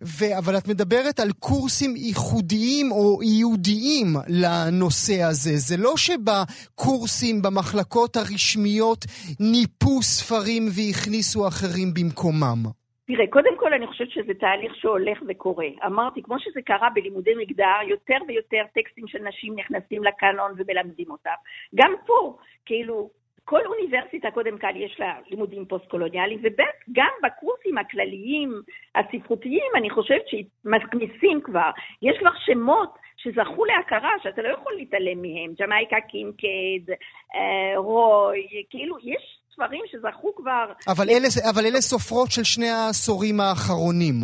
ו- 0.01 0.37
אבל 0.37 0.57
את 0.57 0.67
מדברת 0.67 1.19
על 1.19 1.31
קורסים 1.39 1.95
ייחודיים 1.95 2.91
או 2.91 3.23
ייעודיים 3.23 4.07
לנושא 4.27 5.23
הזה. 5.23 5.51
זה 5.55 5.77
לא 5.77 5.97
שבקורסים, 5.97 7.41
במחלקות 7.41 8.15
הרשמיות, 8.15 9.05
ניפו 9.39 10.01
ספרים 10.01 10.63
והכניסו 10.75 11.47
אחרים 11.47 11.93
במקומם. 11.93 12.78
תראה, 13.11 13.27
קודם 13.27 13.57
כל 13.57 13.73
אני 13.73 13.87
חושבת 13.87 14.11
שזה 14.11 14.33
תהליך 14.33 14.75
שהולך 14.75 15.19
וקורה. 15.27 15.67
אמרתי, 15.85 16.23
כמו 16.23 16.39
שזה 16.39 16.61
קרה 16.61 16.89
בלימודי 16.89 17.35
מגדר, 17.37 17.77
יותר 17.87 18.17
ויותר 18.27 18.63
טקסטים 18.73 19.07
של 19.07 19.19
נשים 19.23 19.55
נכנסים 19.55 20.03
לקאנון 20.03 20.51
ומלמדים 20.57 21.11
אותם. 21.11 21.33
גם 21.75 21.93
פה, 22.05 22.37
כאילו, 22.65 23.09
כל 23.45 23.65
אוניברסיטה 23.65 24.31
קודם 24.31 24.57
כל 24.57 24.75
יש 24.75 24.99
לה 24.99 25.13
לימודים 25.29 25.65
פוסט-קולוניאליים, 25.65 26.39
וגם 26.43 27.09
בקורסים 27.23 27.77
הכלליים, 27.77 28.61
הספרותיים, 28.95 29.71
אני 29.75 29.89
חושבת 29.89 30.25
שמכניסים 30.27 31.41
כבר. 31.41 31.69
יש 32.01 32.17
כבר 32.19 32.35
שמות 32.45 32.97
שזכו 33.17 33.65
להכרה, 33.65 34.11
שאתה 34.23 34.41
לא 34.41 34.47
יכול 34.47 34.73
להתעלם 34.73 35.21
מהם, 35.21 35.53
ג'מייקה 35.59 36.01
קינקד, 36.01 36.91
אה, 37.35 37.73
רוי, 37.77 38.47
כאילו, 38.69 38.97
יש 39.03 39.38
ספרים 39.59 39.81
שזכו 39.91 40.35
כבר... 40.35 40.71
אבל 40.87 41.09
אלה, 41.09 41.27
אבל 41.49 41.65
אלה 41.65 41.81
סופרות 41.81 42.31
של 42.31 42.43
שני 42.43 42.69
העשורים 42.69 43.39
האחרונים. 43.39 44.15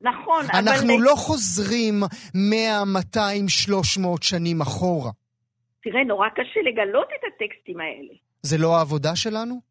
נכון, 0.00 0.44
אנחנו 0.44 0.58
אבל... 0.58 0.68
אנחנו 0.68 1.00
לא 1.00 1.14
חוזרים 1.16 1.94
100, 2.34 2.84
200, 2.84 3.48
300 3.48 4.22
שנים 4.22 4.60
אחורה. 4.60 5.10
תראה, 5.82 6.04
נורא 6.04 6.28
קשה 6.28 6.60
לגלות 6.60 7.08
את 7.08 7.24
הטקסטים 7.34 7.80
האלה. 7.80 8.14
זה 8.42 8.58
לא 8.58 8.76
העבודה 8.76 9.16
שלנו? 9.16 9.67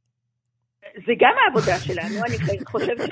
זה 1.06 1.14
גם 1.20 1.34
העבודה 1.46 1.76
שלנו, 1.78 2.26
אני 2.26 2.66
חושבת, 2.66 3.10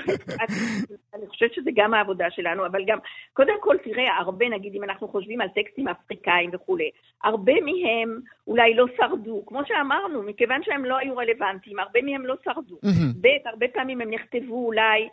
אני 1.14 1.26
חושבת 1.26 1.54
שזה 1.54 1.70
גם 1.74 1.94
העבודה 1.94 2.30
שלנו, 2.30 2.66
אבל 2.66 2.84
גם, 2.86 2.98
קודם 3.32 3.54
כל, 3.60 3.76
תראה, 3.84 4.16
הרבה, 4.18 4.48
נגיד, 4.48 4.74
אם 4.74 4.84
אנחנו 4.84 5.08
חושבים 5.08 5.40
על 5.40 5.48
טקסטים 5.48 5.88
אפריקאים 5.88 6.50
וכולי, 6.52 6.90
הרבה 7.24 7.52
מהם 7.52 8.20
אולי 8.46 8.74
לא 8.74 8.86
שרדו, 8.96 9.42
כמו 9.46 9.60
שאמרנו, 9.66 10.22
מכיוון 10.22 10.62
שהם 10.62 10.84
לא 10.84 10.98
היו 10.98 11.16
רלוונטיים, 11.16 11.78
הרבה 11.78 12.00
מהם 12.02 12.26
לא 12.26 12.34
שרדו. 12.44 12.76
ב', 13.20 13.28
הרבה 13.44 13.66
פעמים 13.68 14.00
הם 14.00 14.10
נכתבו 14.10 14.66
אולי, 14.66 15.08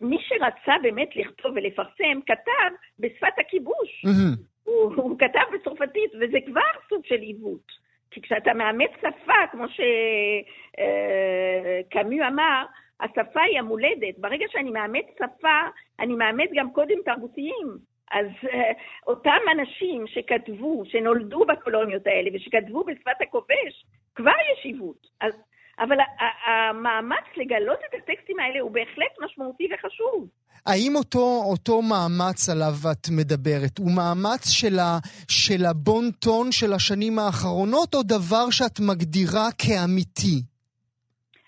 מי 0.00 0.16
שרצה 0.20 0.72
באמת 0.82 1.08
לכתוב 1.16 1.52
ולפרסם, 1.56 2.20
כתב 2.26 2.70
בשפת 2.98 3.38
הכיבוש. 3.40 4.04
הוא, 4.64 4.94
הוא 4.96 5.18
כתב 5.18 5.40
בצרפתית, 5.54 6.10
וזה 6.14 6.38
כבר 6.46 6.60
סוג 6.88 7.00
של 7.04 7.20
עיוות. 7.20 7.83
כי 8.14 8.22
כשאתה 8.22 8.54
מאמץ 8.54 8.90
שפה, 8.98 9.46
כמו 9.52 9.64
שקאמיו 11.88 12.22
אה, 12.22 12.28
אמר, 12.28 12.64
השפה 13.00 13.40
היא 13.40 13.58
המולדת. 13.58 14.18
ברגע 14.18 14.46
שאני 14.48 14.70
מאמץ 14.70 15.06
שפה, 15.14 15.60
אני 16.00 16.14
מאמץ 16.14 16.50
גם 16.54 16.70
קודים 16.70 17.00
תרבותיים. 17.04 17.94
אז 18.10 18.26
uh, 18.42 18.48
אותם 19.06 19.38
אנשים 19.52 20.06
שכתבו, 20.06 20.82
שנולדו 20.86 21.44
בקולוניות 21.44 22.06
האלה 22.06 22.30
ושכתבו 22.34 22.84
בשפת 22.84 23.20
הכובש, 23.20 23.86
כבר 24.14 24.32
יש 24.52 24.64
עיוות. 24.64 25.06
אז, 25.20 25.32
אבל 25.78 25.96
המאמץ 26.46 27.26
לגלות 27.36 27.78
את 27.88 27.94
הטקסטים 27.94 28.40
האלה 28.40 28.60
הוא 28.60 28.70
בהחלט 28.70 29.14
משמעותי 29.24 29.68
וחשוב. 29.74 30.28
האם 30.66 30.96
אותו, 30.96 31.42
אותו 31.50 31.82
מאמץ 31.82 32.48
עליו 32.48 32.74
את 32.92 33.08
מדברת 33.18 33.78
הוא 33.78 33.90
מאמץ 33.96 34.44
של, 34.48 34.78
ה, 34.78 34.98
של 35.28 35.64
הבון 35.70 36.04
טון 36.10 36.52
של 36.52 36.72
השנים 36.72 37.18
האחרונות, 37.18 37.94
או 37.94 38.02
דבר 38.02 38.50
שאת 38.50 38.80
מגדירה 38.80 39.46
כאמיתי? 39.58 40.36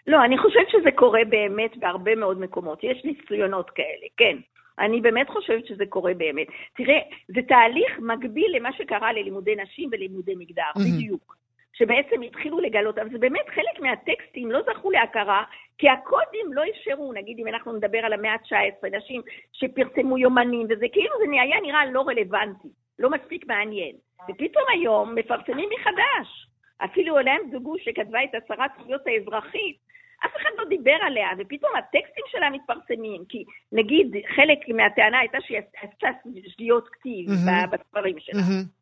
לא, 0.06 0.24
אני 0.24 0.38
חושבת 0.38 0.68
שזה 0.70 0.90
קורה 0.94 1.20
באמת 1.28 1.76
בהרבה 1.76 2.14
מאוד 2.14 2.40
מקומות. 2.40 2.84
יש 2.84 3.04
ניסיונות 3.04 3.70
כאלה, 3.70 4.06
כן. 4.16 4.36
אני 4.78 5.00
באמת 5.00 5.28
חושבת 5.28 5.66
שזה 5.66 5.84
קורה 5.88 6.14
באמת. 6.14 6.46
תראה, 6.76 6.98
זה 7.28 7.40
תהליך 7.48 7.92
מקביל 7.98 8.56
למה 8.56 8.68
שקרה 8.78 9.12
ללימודי 9.12 9.54
נשים 9.56 9.88
ולימודי 9.92 10.34
מגדר, 10.34 10.62
mm-hmm. 10.76 10.80
בדיוק. 10.80 11.36
שבעצם 11.78 12.22
התחילו 12.22 12.60
לגלות, 12.60 12.98
אבל 12.98 13.10
זה 13.10 13.18
באמת 13.18 13.48
חלק 13.54 13.80
מהטקסטים 13.80 14.50
לא 14.50 14.60
זכו 14.62 14.90
להכרה, 14.90 15.44
כי 15.78 15.88
הקודים 15.88 16.52
לא 16.52 16.62
אפשרו, 16.70 17.12
נגיד 17.12 17.38
אם 17.38 17.48
אנחנו 17.48 17.72
נדבר 17.72 17.98
על 17.98 18.12
המאה 18.12 18.32
ה-19, 18.32 18.96
נשים 18.96 19.22
שפרסמו 19.52 20.18
יומנים, 20.18 20.66
וזה 20.70 20.86
כאילו 20.92 21.14
זה 21.18 21.42
היה 21.42 21.60
נראה 21.60 21.86
לא 21.86 22.00
רלוונטי, 22.00 22.68
לא 22.98 23.10
מספיק 23.10 23.46
מעניין. 23.46 23.96
ופתאום 24.28 24.64
היום 24.72 25.14
מפרסמים 25.14 25.68
מחדש. 25.80 26.46
אפילו 26.84 27.18
אלהם 27.18 27.40
דוגו 27.50 27.74
שכתבה 27.78 28.24
את 28.24 28.34
הצהרת 28.34 28.70
זכויות 28.78 29.06
האזרחית, 29.06 29.76
אף 30.24 30.30
אחד 30.36 30.50
לא 30.58 30.64
דיבר 30.68 30.96
עליה, 31.02 31.28
ופתאום 31.38 31.72
הטקסטים 31.76 32.24
שלה 32.30 32.50
מתפרסמים, 32.50 33.24
כי 33.28 33.44
נגיד 33.72 34.06
חלק 34.36 34.58
מהטענה 34.68 35.18
הייתה 35.18 35.38
שהיא 35.40 35.58
עשתה 35.82 36.08
שגיאות 36.46 36.88
כתיב 36.88 37.28
mm-hmm. 37.28 37.66
בספרים 37.70 38.16
שלה. 38.18 38.40
Mm-hmm. 38.40 38.75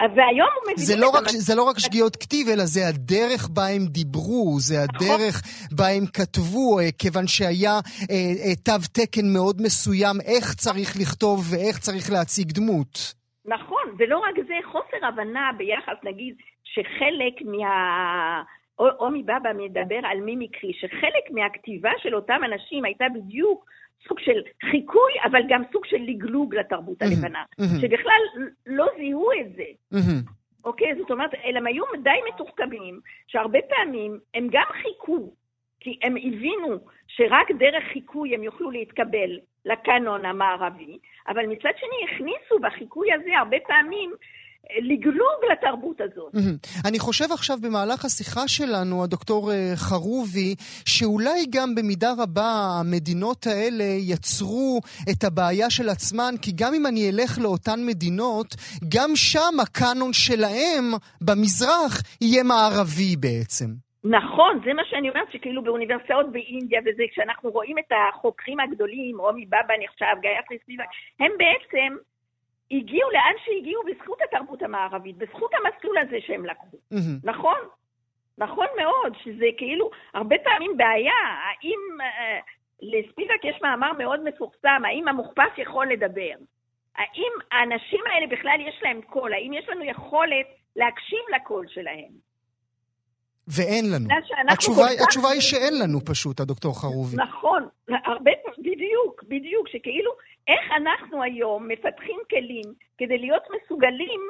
והיום 0.00 0.48
הוא 0.54 0.72
מבין... 0.72 0.84
זה, 0.84 0.96
לא 0.96 1.08
רק, 1.08 1.24
זה 1.28 1.54
לא 1.54 1.62
רק 1.62 1.78
שגיאות 1.78 2.16
כתיב, 2.16 2.48
אלא 2.48 2.64
זה 2.64 2.88
הדרך 2.88 3.48
בה 3.48 3.66
הם 3.66 3.86
דיברו, 3.86 4.56
זה 4.60 4.74
נכון. 4.74 5.06
הדרך. 5.06 5.42
בה 5.72 5.88
הם 5.88 6.04
כתבו, 6.06 6.78
אה, 6.78 6.92
כיוון 6.98 7.26
שהיה 7.26 7.76
אה, 8.10 8.16
אה, 8.44 8.56
תו 8.64 8.82
תקן 8.92 9.26
מאוד 9.32 9.56
מסוים 9.62 10.16
איך 10.20 10.54
צריך 10.54 10.90
לכתוב 11.00 11.38
ואיך 11.50 11.78
צריך 11.78 12.10
להציג 12.12 12.52
דמות. 12.52 13.14
נכון, 13.44 13.84
ולא 13.98 14.18
רק 14.18 14.34
זה, 14.46 14.54
חוסר 14.72 15.06
הבנה 15.06 15.50
ביחס, 15.58 15.98
נגיד, 16.04 16.34
שחלק 16.64 17.34
מה... 17.44 18.42
עומי 18.76 19.22
בבא 19.22 19.52
מדבר 19.56 20.00
על 20.02 20.20
מימיקרי, 20.20 20.72
שחלק 20.72 21.30
מהכתיבה 21.30 21.90
של 22.02 22.14
אותם 22.14 22.40
אנשים 22.44 22.84
הייתה 22.84 23.04
בדיוק 23.14 23.64
סוג 24.08 24.18
של 24.18 24.42
חיקוי, 24.70 25.12
אבל 25.24 25.40
גם 25.48 25.62
סוג 25.72 25.84
של 25.84 25.96
לגלוג 26.00 26.54
לתרבות 26.54 27.02
הלבנה, 27.02 27.44
שבכלל 27.80 28.20
לא 28.66 28.86
זיהו 28.96 29.32
את 29.40 29.52
זה. 29.56 29.96
אוקיי? 30.64 30.94
זאת 30.98 31.10
אומרת, 31.10 31.30
הם 31.56 31.66
היו 31.66 31.84
די 32.02 32.20
מתוחכמים, 32.34 33.00
שהרבה 33.26 33.58
פעמים 33.68 34.18
הם 34.34 34.48
גם 34.50 34.66
חיכו, 34.82 35.32
כי 35.80 35.98
הם 36.02 36.16
הבינו 36.16 36.78
שרק 37.06 37.50
דרך 37.58 37.84
חיקוי 37.92 38.34
הם 38.34 38.42
יוכלו 38.42 38.70
להתקבל 38.70 39.38
לקאנון 39.64 40.24
המערבי, 40.24 40.98
אבל 41.28 41.46
מצד 41.46 41.70
שני 41.76 42.14
הכניסו 42.14 42.58
בחיקוי 42.60 43.12
הזה 43.12 43.38
הרבה 43.38 43.56
פעמים 43.66 44.10
לגלוג 44.82 45.38
לתרבות 45.52 46.00
הזאת. 46.00 46.34
אני 46.88 46.98
חושב 46.98 47.24
עכשיו 47.32 47.56
במהלך 47.62 48.04
השיחה 48.04 48.48
שלנו, 48.48 49.04
הדוקטור 49.04 49.52
אה, 49.52 49.72
חרובי, 49.76 50.54
שאולי 50.86 51.46
גם 51.50 51.74
במידה 51.74 52.12
רבה 52.18 52.50
המדינות 52.80 53.46
האלה 53.46 53.84
יצרו 53.84 54.80
את 55.10 55.24
הבעיה 55.24 55.70
של 55.70 55.88
עצמן, 55.88 56.34
כי 56.42 56.50
גם 56.54 56.74
אם 56.74 56.86
אני 56.86 57.10
אלך 57.10 57.38
לאותן 57.42 57.80
מדינות, 57.86 58.46
גם 58.94 59.10
שם 59.14 59.60
הקאנון 59.62 60.12
שלהם 60.12 60.84
במזרח 61.20 62.02
יהיה 62.20 62.42
מערבי 62.42 63.16
בעצם. 63.16 63.66
נכון, 64.04 64.60
זה 64.64 64.72
מה 64.72 64.82
שאני 64.84 65.08
אומרת, 65.08 65.32
שכאילו 65.32 65.62
באוניברסיטאות 65.62 66.32
באינדיה 66.32 66.80
וזה, 66.80 67.02
כשאנחנו 67.10 67.50
רואים 67.50 67.78
את 67.78 67.92
החוקרים 67.92 68.60
הגדולים, 68.60 69.20
רומי 69.20 69.46
בבא 69.46 69.74
נחשב, 69.84 70.20
גיא 70.20 70.58
סביבה, 70.64 70.84
הם 71.20 71.32
בעצם 71.38 71.96
הגיעו 72.70 73.10
לאן 73.10 73.32
שהגיעו 73.44 73.82
בזכות 73.84 74.18
התרבות 74.22 74.62
המערבית, 74.62 75.16
בזכות 75.16 75.50
המסלול 75.54 75.98
הזה 75.98 76.16
שהם 76.20 76.46
לקחו. 76.46 76.76
Mm-hmm. 76.76 77.20
נכון? 77.24 77.58
נכון 78.38 78.66
מאוד, 78.76 79.16
שזה 79.22 79.46
כאילו 79.56 79.90
הרבה 80.14 80.36
פעמים 80.44 80.76
בעיה. 80.76 81.12
האם, 81.22 82.00
אה, 82.00 82.40
לספיבק 82.82 83.44
יש 83.44 83.62
מאמר 83.62 83.92
מאוד 83.92 84.24
מפורסם, 84.24 84.82
האם 84.84 85.08
המוכפף 85.08 85.58
יכול 85.58 85.86
לדבר? 85.86 86.34
האם 86.96 87.32
האנשים 87.52 88.00
האלה 88.06 88.26
בכלל 88.26 88.56
יש 88.60 88.80
להם 88.82 89.02
קול? 89.02 89.32
האם 89.32 89.52
יש 89.52 89.68
לנו 89.68 89.84
יכולת 89.84 90.46
להקשיב 90.76 91.20
לקול 91.36 91.66
שלהם? 91.68 92.29
ואין 93.56 93.84
לנו. 93.94 94.08
התשובה, 94.48 94.84
התשובה 95.04 95.28
היא 95.28 95.40
שאין 95.40 95.74
לנו 95.82 96.00
פשוט, 96.04 96.40
הדוקטור 96.40 96.80
חרובי. 96.80 97.16
נכון, 97.16 97.68
הרבה, 97.88 98.30
בדיוק, 98.58 99.24
בדיוק, 99.28 99.68
שכאילו 99.68 100.10
איך 100.48 100.60
אנחנו 100.76 101.22
היום 101.22 101.68
מפתחים 101.68 102.20
כלים 102.30 102.74
כדי 102.98 103.18
להיות 103.18 103.42
מסוגלים 103.56 104.20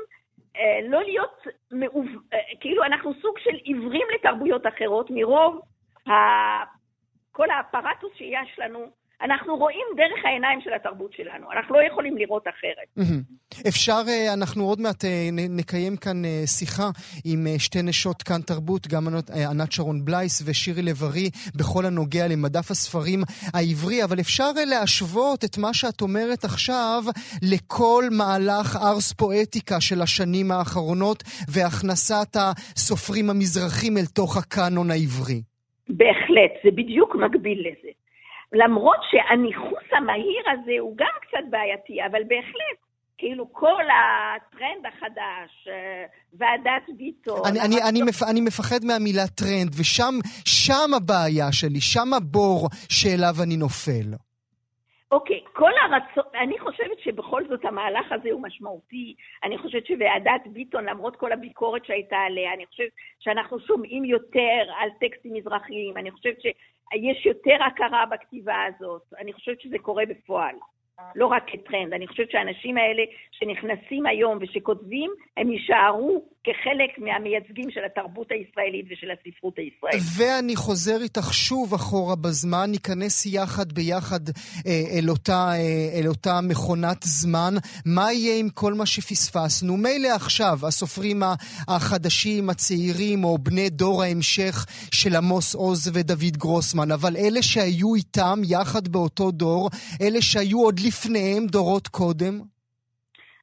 אה, 0.56 0.88
לא 0.88 1.02
להיות, 1.02 1.46
מעוב... 1.70 2.06
אה, 2.32 2.38
כאילו 2.60 2.84
אנחנו 2.84 3.12
סוג 3.22 3.38
של 3.38 3.54
עיוורים 3.62 4.06
לתרבויות 4.14 4.66
אחרות 4.66 5.10
מרוב 5.10 5.60
ה... 6.08 6.12
כל 7.32 7.50
האפרטוס 7.50 8.12
שיש 8.16 8.58
לנו 8.58 8.90
אנחנו 9.22 9.56
רואים 9.56 9.86
דרך 9.96 10.24
העיניים 10.24 10.60
של 10.60 10.72
התרבות 10.72 11.12
שלנו, 11.12 11.52
אנחנו 11.52 11.74
לא 11.74 11.80
יכולים 11.86 12.16
לראות 12.16 12.44
אחרת. 12.48 13.06
אפשר, 13.68 14.00
אה, 14.08 14.34
אנחנו 14.34 14.64
עוד 14.64 14.80
מעט 14.80 15.04
אה, 15.04 15.28
נקיים 15.32 15.96
כאן 15.96 16.24
אה, 16.24 16.42
שיחה 16.46 16.88
עם 17.24 17.46
שתי 17.58 17.82
נשות 17.82 18.22
כאן 18.22 18.40
תרבות, 18.46 18.86
גם 18.88 19.02
ענת 19.50 19.72
שרון 19.72 20.04
בלייס 20.04 20.48
ושירי 20.48 20.82
לב-ארי, 20.82 21.30
בכל 21.58 21.84
הנוגע 21.86 22.28
למדף 22.28 22.70
הספרים 22.70 23.20
העברי, 23.54 24.04
אבל 24.04 24.20
אפשר 24.20 24.50
להשוות 24.70 25.44
את 25.44 25.58
מה 25.58 25.74
שאת 25.74 26.00
אומרת 26.00 26.44
עכשיו 26.44 27.02
לכל 27.52 28.04
מהלך 28.18 28.76
ארס 28.76 29.12
פואטיקה 29.12 29.80
של 29.80 30.02
השנים 30.02 30.50
האחרונות 30.50 31.22
והכנסת 31.54 32.36
הסופרים 32.36 33.30
המזרחים 33.30 33.96
אל 33.98 34.06
תוך 34.14 34.36
הקאנון 34.36 34.90
העברי. 34.90 35.40
בהחלט, 35.88 36.52
זה 36.64 36.70
בדיוק 36.70 37.16
מקביל 37.16 37.60
לזה. 37.60 37.90
למרות 38.52 39.00
שהניכוס 39.10 39.86
המהיר 39.92 40.44
הזה 40.52 40.72
הוא 40.80 40.96
גם 40.96 41.14
קצת 41.20 41.44
בעייתי, 41.50 42.06
אבל 42.10 42.22
בהחלט, 42.28 42.78
כאילו 43.18 43.52
כל 43.52 43.82
הטרנד 43.96 44.86
החדש, 44.86 45.68
אה, 45.68 46.04
ועדת 46.32 46.96
ביטון... 46.96 47.40
אני, 47.46 47.60
אני, 47.60 47.82
אני, 47.88 48.02
מפ, 48.02 48.22
אני 48.22 48.40
מפחד 48.40 48.84
מהמילה 48.84 49.26
טרנד, 49.26 49.74
ושם 49.78 50.94
הבעיה 50.96 51.52
שלי, 51.52 51.80
שם 51.80 52.14
הבור 52.14 52.68
שאליו 52.88 53.34
אני 53.42 53.56
נופל. 53.56 54.29
אוקיי, 55.10 55.40
כל 55.52 55.70
הרצון, 55.82 56.24
אני 56.34 56.58
חושבת 56.58 56.98
שבכל 56.98 57.46
זאת 57.48 57.64
המהלך 57.64 58.12
הזה 58.12 58.30
הוא 58.32 58.42
משמעותי. 58.42 59.14
אני 59.44 59.58
חושבת 59.58 59.86
שוועדת 59.86 60.46
ביטון, 60.46 60.84
למרות 60.84 61.16
כל 61.16 61.32
הביקורת 61.32 61.84
שהייתה 61.84 62.16
עליה, 62.16 62.54
אני 62.54 62.66
חושבת 62.66 62.90
שאנחנו 63.18 63.60
שומעים 63.60 64.04
יותר 64.04 64.62
על 64.78 64.90
טקסטים 65.00 65.34
מזרחיים, 65.34 65.96
אני 65.96 66.10
חושבת 66.10 66.40
שיש 66.40 67.26
יותר 67.26 67.56
הכרה 67.66 68.06
בכתיבה 68.06 68.64
הזאת, 68.64 69.02
אני 69.18 69.32
חושבת 69.32 69.60
שזה 69.60 69.78
קורה 69.78 70.06
בפועל. 70.06 70.54
לא 71.14 71.26
רק 71.26 71.42
כטרנד. 71.46 71.92
אני 71.92 72.06
חושבת 72.06 72.30
שהאנשים 72.30 72.76
האלה 72.76 73.02
שנכנסים 73.30 74.06
היום 74.06 74.38
ושכותבים, 74.40 75.10
הם 75.36 75.52
יישארו 75.52 76.24
כחלק 76.44 76.98
מהמייצגים 76.98 77.70
של 77.70 77.80
התרבות 77.86 78.28
הישראלית 78.30 78.86
ושל 78.90 79.10
הספרות 79.10 79.54
הישראלית. 79.58 80.02
ואני 80.16 80.56
חוזר 80.56 81.02
איתך 81.02 81.34
שוב 81.34 81.74
אחורה 81.74 82.16
בזמן, 82.16 82.70
ניכנס 82.70 83.26
יחד 83.26 83.72
ביחד 83.72 84.20
אה, 84.66 84.98
אל, 84.98 85.10
אותה, 85.10 85.52
אה, 85.52 86.00
אל 86.00 86.06
אותה 86.06 86.40
מכונת 86.40 87.02
זמן. 87.02 87.54
מה 87.86 88.12
יהיה 88.12 88.38
עם 88.38 88.48
כל 88.50 88.74
מה 88.74 88.86
שפספסנו? 88.86 89.76
מילא 89.76 90.08
עכשיו, 90.08 90.58
הסופרים 90.66 91.22
החדשים, 91.68 92.50
הצעירים, 92.50 93.24
או 93.24 93.38
בני 93.38 93.70
דור 93.70 94.02
ההמשך 94.02 94.66
של 94.94 95.16
עמוס 95.16 95.54
עוז 95.54 95.90
ודוד 95.94 96.36
גרוסמן, 96.36 96.90
אבל 96.90 97.16
אלה 97.16 97.42
שהיו 97.42 97.94
איתם 97.94 98.40
יחד 98.44 98.88
באותו 98.88 99.30
דור, 99.30 99.70
אלה 100.02 100.22
שהיו 100.22 100.62
עוד 100.62 100.80
לפניהם 100.80 101.46
דורות 101.46 101.88
קודם? 101.88 102.40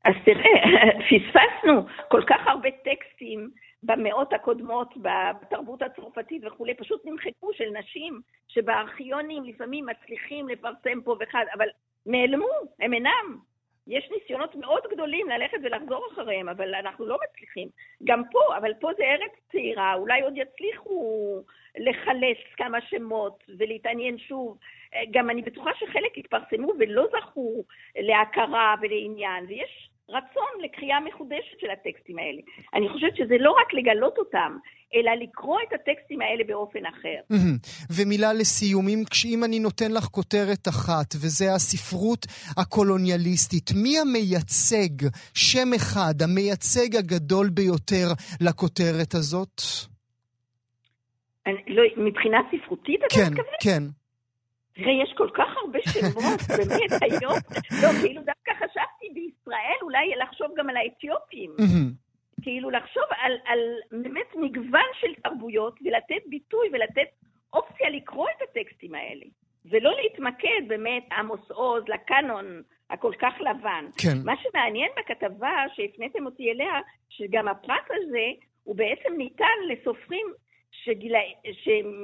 אז 0.07 0.13
תראה, 0.25 0.81
פספסנו 1.09 1.85
כל 2.11 2.21
כך 2.27 2.47
הרבה 2.47 2.69
טקסטים 2.71 3.49
במאות 3.83 4.33
הקודמות 4.33 4.93
בתרבות 4.97 5.81
הצרפתית 5.81 6.41
וכולי, 6.45 6.73
פשוט 6.73 7.05
נמחקו 7.05 7.53
של 7.53 7.69
נשים 7.79 8.21
שבארכיונים 8.47 9.43
לפעמים 9.43 9.85
מצליחים 9.85 10.49
לפרסם 10.49 11.01
פה 11.03 11.15
וחד, 11.19 11.45
אבל 11.57 11.67
נעלמו, 12.05 12.47
הם 12.79 12.93
אינם. 12.93 13.37
יש 13.87 14.09
ניסיונות 14.11 14.55
מאוד 14.55 14.81
גדולים 14.91 15.29
ללכת 15.29 15.57
ולחזור 15.63 16.07
אחריהם, 16.13 16.49
אבל 16.49 16.75
אנחנו 16.75 17.05
לא 17.05 17.17
מצליחים. 17.23 17.67
גם 18.03 18.23
פה, 18.31 18.57
אבל 18.57 18.73
פה 18.79 18.89
זה 18.97 19.03
ארץ 19.03 19.31
צעירה, 19.51 19.93
אולי 19.93 20.21
עוד 20.21 20.33
יצליחו 20.35 21.41
לחלץ 21.77 22.37
כמה 22.57 22.81
שמות 22.81 23.43
ולהתעניין 23.57 24.17
שוב. 24.17 24.57
גם 25.11 25.29
אני 25.29 25.41
בטוחה 25.41 25.71
שחלק 25.79 26.17
התפרסמו 26.17 26.73
ולא 26.79 27.05
זכו 27.11 27.63
להכרה 27.95 28.75
ולעניין, 28.81 29.45
ויש 29.47 29.89
רצון 30.09 30.51
לקריאה 30.63 30.99
מחודשת 30.99 31.59
של 31.59 31.69
הטקסטים 31.69 32.19
האלה. 32.19 32.41
אני 32.73 32.89
חושבת 32.89 33.15
שזה 33.15 33.35
לא 33.39 33.51
רק 33.51 33.73
לגלות 33.73 34.17
אותם, 34.17 34.57
אלא 34.95 35.11
לקרוא 35.23 35.57
את 35.67 35.73
הטקסטים 35.73 36.21
האלה 36.21 36.43
באופן 36.47 36.85
אחר. 36.85 37.35
ומילה 37.95 38.33
לסיום, 38.33 38.85
אם 39.25 39.43
אני 39.43 39.59
נותן 39.59 39.91
לך 39.91 40.03
כותרת 40.03 40.67
אחת, 40.67 41.15
וזה 41.21 41.53
הספרות 41.55 42.25
הקולוניאליסטית, 42.57 43.69
מי 43.83 43.99
המייצג, 43.99 45.07
שם 45.33 45.73
אחד, 45.75 46.13
המייצג 46.21 46.95
הגדול 46.95 47.49
ביותר 47.49 48.07
לכותרת 48.41 49.13
הזאת? 49.13 49.61
אני, 51.47 51.61
לא, 51.67 51.83
מבחינה 51.97 52.37
ספרותית 52.51 52.99
אתה 53.07 53.15
כן, 53.15 53.21
מתכוון? 53.21 53.45
כן, 53.61 53.69
כן. 53.69 53.83
תראה, 54.77 54.93
יש 55.03 55.13
כל 55.17 55.29
כך 55.33 55.49
הרבה 55.61 55.79
שמות, 55.93 56.39
באמת, 56.57 57.01
היום, 57.01 57.39
לא, 57.81 57.89
כאילו 58.01 58.21
דווקא 58.25 58.51
חשבתי 58.53 58.96
בישראל 59.13 59.79
אולי 59.81 60.11
לחשוב 60.23 60.47
גם 60.57 60.69
על 60.69 60.77
האתיופים. 60.77 61.51
כאילו 62.41 62.69
לחשוב 62.69 63.03
על, 63.21 63.31
על 63.45 63.59
באמת 63.91 64.35
מגוון 64.35 64.89
של 64.99 65.21
תרבויות 65.23 65.79
ולתת 65.85 66.23
ביטוי 66.29 66.67
ולתת 66.73 67.09
אופציה 67.53 67.89
לקרוא 67.89 68.27
את 68.37 68.41
הטקסטים 68.41 68.95
האלה. 68.95 69.25
ולא 69.71 69.91
להתמקד 70.01 70.67
באמת, 70.67 71.03
עמוס 71.17 71.51
עוז, 71.51 71.83
לקאנון 71.87 72.61
הכל 72.89 73.11
כך 73.21 73.33
לבן. 73.39 73.85
כן. 73.97 74.17
מה 74.23 74.33
שמעניין 74.43 74.89
בכתבה 74.99 75.55
שהפניתם 75.75 76.25
אותי 76.25 76.51
אליה, 76.51 76.73
שגם 77.09 77.47
הפרס 77.47 77.87
הזה 77.89 78.27
הוא 78.63 78.75
בעצם 78.75 79.13
ניתן 79.17 79.57
לסופרים 79.67 80.27
שגילה... 80.71 81.19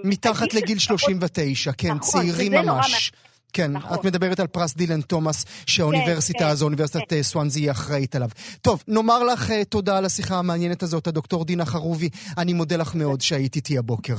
מתחת 0.04 0.54
לגיל 0.54 0.80
39, 0.80 1.72
כן, 1.78 1.88
נכון, 1.88 2.00
צעירים 2.00 2.52
ממש. 2.52 3.12
כן, 3.54 3.72
נכון. 3.72 3.98
את 3.98 4.06
מדברת 4.06 4.40
על 4.40 4.48
פרס 4.48 4.76
דילן 4.76 5.02
תומאס, 5.02 5.46
שהאוניברסיטה 5.66 6.40
כן, 6.40 6.46
הזו, 6.46 6.60
כן, 6.60 6.66
אוניברסיטת 6.66 7.10
כן. 7.10 7.22
סוואנזי, 7.22 7.60
היא 7.62 7.72
אחראית 7.72 8.16
עליו. 8.16 8.30
טוב, 8.62 8.84
נאמר 8.88 9.24
לך 9.24 9.52
תודה 9.70 9.98
על 9.98 10.06
השיחה 10.06 10.40
המעניינת 10.40 10.84
הזאת, 10.84 11.08
הדוקטור 11.08 11.46
דינה 11.46 11.66
חרובי. 11.66 12.10
אני 12.38 12.54
מודה 12.54 12.76
לך 12.78 12.96
מאוד 12.96 13.22
שהיית 13.22 13.56
איתי 13.56 13.78
הבוקר. 13.78 14.16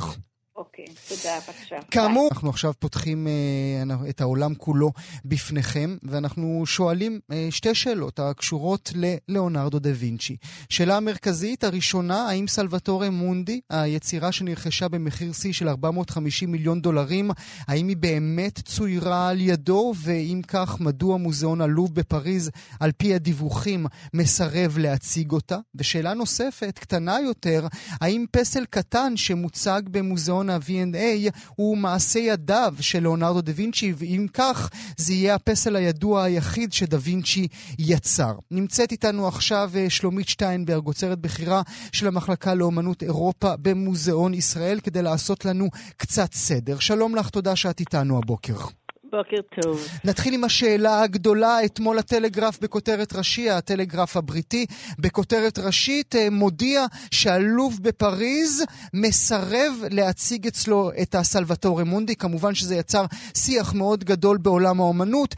אוקיי, 0.88 1.16
תודה, 1.16 1.38
בבקשה. 1.48 1.76
כאמור, 1.90 2.28
אנחנו 2.32 2.48
עכשיו 2.48 2.72
פותחים 2.78 3.26
אה, 3.26 4.08
את 4.08 4.20
העולם 4.20 4.54
כולו 4.54 4.92
בפניכם, 5.24 5.96
ואנחנו 6.02 6.62
שואלים 6.66 7.20
אה, 7.32 7.48
שתי 7.50 7.74
שאלות 7.74 8.20
הקשורות 8.20 8.92
ללאונרדו 8.94 9.78
דה 9.78 9.90
וינצ'י. 9.94 10.36
שאלה 10.68 10.96
המרכזית, 10.96 11.64
הראשונה, 11.64 12.28
האם 12.28 12.46
סלווטורי 12.48 13.08
מונדי, 13.08 13.60
היצירה 13.70 14.32
שנרכשה 14.32 14.88
במחיר 14.88 15.32
שיא 15.32 15.52
של 15.52 15.68
450 15.68 16.52
מיליון 16.52 16.80
דולרים, 16.80 17.30
האם 17.68 17.88
היא 17.88 17.96
באמת 17.96 18.60
צוירה 18.64 19.28
על 19.28 19.40
ידו, 19.40 19.94
ואם 19.96 20.40
כך, 20.48 20.80
מדוע 20.80 21.16
מוזיאון 21.16 21.60
הלוב 21.60 21.94
בפריז, 21.94 22.50
על 22.80 22.92
פי 22.92 23.14
הדיווחים, 23.14 23.86
מסרב 24.14 24.78
להציג 24.78 25.32
אותה? 25.32 25.58
ושאלה 25.74 26.14
נוספת, 26.14 26.78
קטנה 26.78 27.20
יותר, 27.20 27.66
האם 28.00 28.24
פסל 28.30 28.64
קטן 28.70 29.16
שמוצג 29.16 29.82
במוזיאון 29.90 30.50
ה... 30.50 30.58
V&A 30.74 31.30
הוא 31.56 31.76
מעשה 31.76 32.18
ידיו 32.18 32.74
של 32.80 33.00
ליאונרדו 33.00 33.40
דה 33.40 33.52
וינצ'י, 33.56 33.92
ואם 33.96 34.26
כך, 34.34 34.70
זה 34.96 35.12
יהיה 35.12 35.34
הפסל 35.34 35.76
הידוע 35.76 36.22
היחיד 36.22 36.72
שדה 36.72 36.98
וינצ'י 37.00 37.48
יצר. 37.78 38.32
נמצאת 38.50 38.92
איתנו 38.92 39.28
עכשיו 39.28 39.70
אה, 39.76 39.90
שלומית 39.90 40.28
שטיינברג, 40.28 40.86
עוצרת 40.86 41.18
בכירה 41.18 41.62
של 41.92 42.06
המחלקה 42.06 42.54
לאומנות 42.54 43.02
אירופה 43.02 43.56
במוזיאון 43.56 44.34
ישראל, 44.34 44.80
כדי 44.80 45.02
לעשות 45.02 45.44
לנו 45.44 45.68
קצת 45.96 46.32
סדר. 46.34 46.78
שלום 46.78 47.16
לך, 47.16 47.30
תודה 47.30 47.56
שאת 47.56 47.80
איתנו 47.80 48.18
הבוקר. 48.18 48.83
בוקר 49.16 49.60
טוב. 49.60 49.88
נתחיל 50.04 50.34
עם 50.34 50.44
השאלה 50.44 51.02
הגדולה. 51.02 51.64
אתמול 51.64 51.98
הטלגרף 51.98 52.60
בכותרת 52.60 53.12
ראשי, 53.12 53.50
הטלגרף 53.50 54.16
הבריטי, 54.16 54.66
בכותרת 54.98 55.58
ראשית 55.58 56.16
אה, 56.16 56.30
מודיע 56.30 56.86
שהלוב 57.10 57.78
בפריז 57.82 58.64
מסרב 58.94 59.72
להציג 59.90 60.46
אצלו 60.46 60.90
את 61.02 61.14
הסלווטורי 61.14 61.84
מונדי. 61.84 62.16
כמובן 62.16 62.54
שזה 62.54 62.76
יצר 62.76 63.04
שיח 63.36 63.74
מאוד 63.74 64.04
גדול 64.04 64.38
בעולם 64.38 64.80
האומנות. 64.80 65.34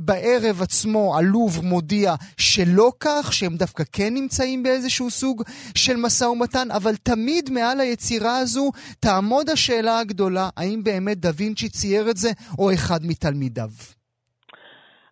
בערב 0.00 0.62
עצמו 0.62 1.16
הלוב 1.18 1.60
מודיע 1.64 2.14
שלא 2.36 2.92
כך, 3.00 3.32
שהם 3.32 3.56
דווקא 3.56 3.84
כן 3.92 4.14
נמצאים 4.14 4.62
באיזשהו 4.62 5.10
סוג 5.10 5.42
של 5.74 5.96
משא 5.96 6.24
ומתן, 6.24 6.70
אבל 6.70 6.96
תמיד 6.96 7.50
מעל 7.50 7.80
היצירה 7.80 8.38
הזו 8.38 8.70
תעמוד 9.00 9.50
השאלה 9.50 9.98
הגדולה, 9.98 10.48
האם 10.56 10.84
באמת 10.84 11.20
דה 11.20 11.30
וינצ'י 11.36 11.68
צייר 11.68 12.10
את 12.10 12.16
זה, 12.16 12.30
או 12.58 12.74
אחד 12.74 12.99
אחד 13.00 13.08
מתלמידיו? 13.08 13.68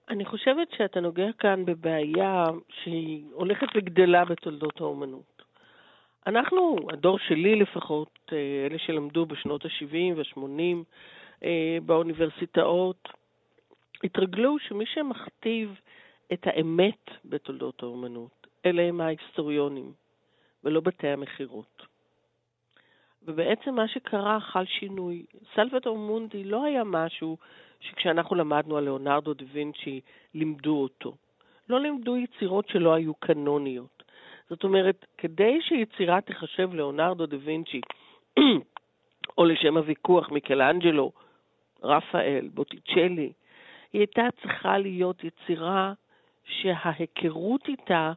אני 0.08 0.24
חושבת 0.24 0.68
שאתה 0.76 1.00
נוגע 1.00 1.32
כאן 1.38 1.64
בבעיה 1.64 2.44
שהיא 2.82 3.24
הולכת 3.32 3.66
וגדלה 3.74 4.24
בתולדות 4.24 4.80
האומנות. 4.80 5.42
אנחנו, 6.26 6.76
הדור 6.92 7.18
שלי 7.18 7.56
לפחות, 7.56 8.18
אה, 8.32 8.66
אלה 8.66 8.78
שלמדו 8.78 9.26
בשנות 9.26 9.64
ה-70 9.64 10.16
וה-80 10.16 10.84
אה, 11.44 11.78
באוניברסיטאות, 11.86 13.08
התרגלו 14.04 14.56
שמי 14.58 14.84
שמכתיב 14.86 15.80
את 16.32 16.46
האמת 16.46 17.04
בתולדות 17.24 17.82
האומנות, 17.82 18.46
אלה 18.66 18.82
הם 18.82 19.00
ההיסטוריונים, 19.00 19.92
ולא 20.64 20.80
בתי 20.80 21.08
המכירות. 21.08 21.82
ובעצם 23.22 23.74
מה 23.74 23.88
שקרה, 23.88 24.40
חל 24.40 24.64
שינוי. 24.66 25.24
סלווטור 25.54 25.98
מונדי 25.98 26.44
לא 26.44 26.64
היה 26.64 26.84
משהו 26.84 27.36
שכשאנחנו 27.80 28.36
למדנו 28.36 28.76
על 28.76 28.84
ליאונרדו 28.84 29.34
דה 29.34 29.44
וינצ'י, 29.52 30.00
לימדו 30.34 30.82
אותו. 30.82 31.14
לא 31.68 31.80
לימדו 31.80 32.16
יצירות 32.16 32.68
שלא 32.68 32.94
היו 32.94 33.14
קנוניות. 33.14 34.02
זאת 34.50 34.64
אומרת, 34.64 35.06
כדי 35.18 35.58
שיצירה 35.62 36.20
תחשב 36.20 36.74
ליאונרדו 36.74 37.26
דה 37.26 37.36
וינצ'י, 37.40 37.80
או 39.38 39.44
לשם 39.44 39.76
הוויכוח 39.76 40.30
מיקלאנג'לו, 40.30 41.12
רפאל, 41.82 42.48
בוטיצ'לי, 42.54 43.32
היא 43.92 44.00
הייתה 44.00 44.22
צריכה 44.42 44.78
להיות 44.78 45.24
יצירה 45.24 45.92
שההיכרות 46.44 47.68
איתה 47.68 48.12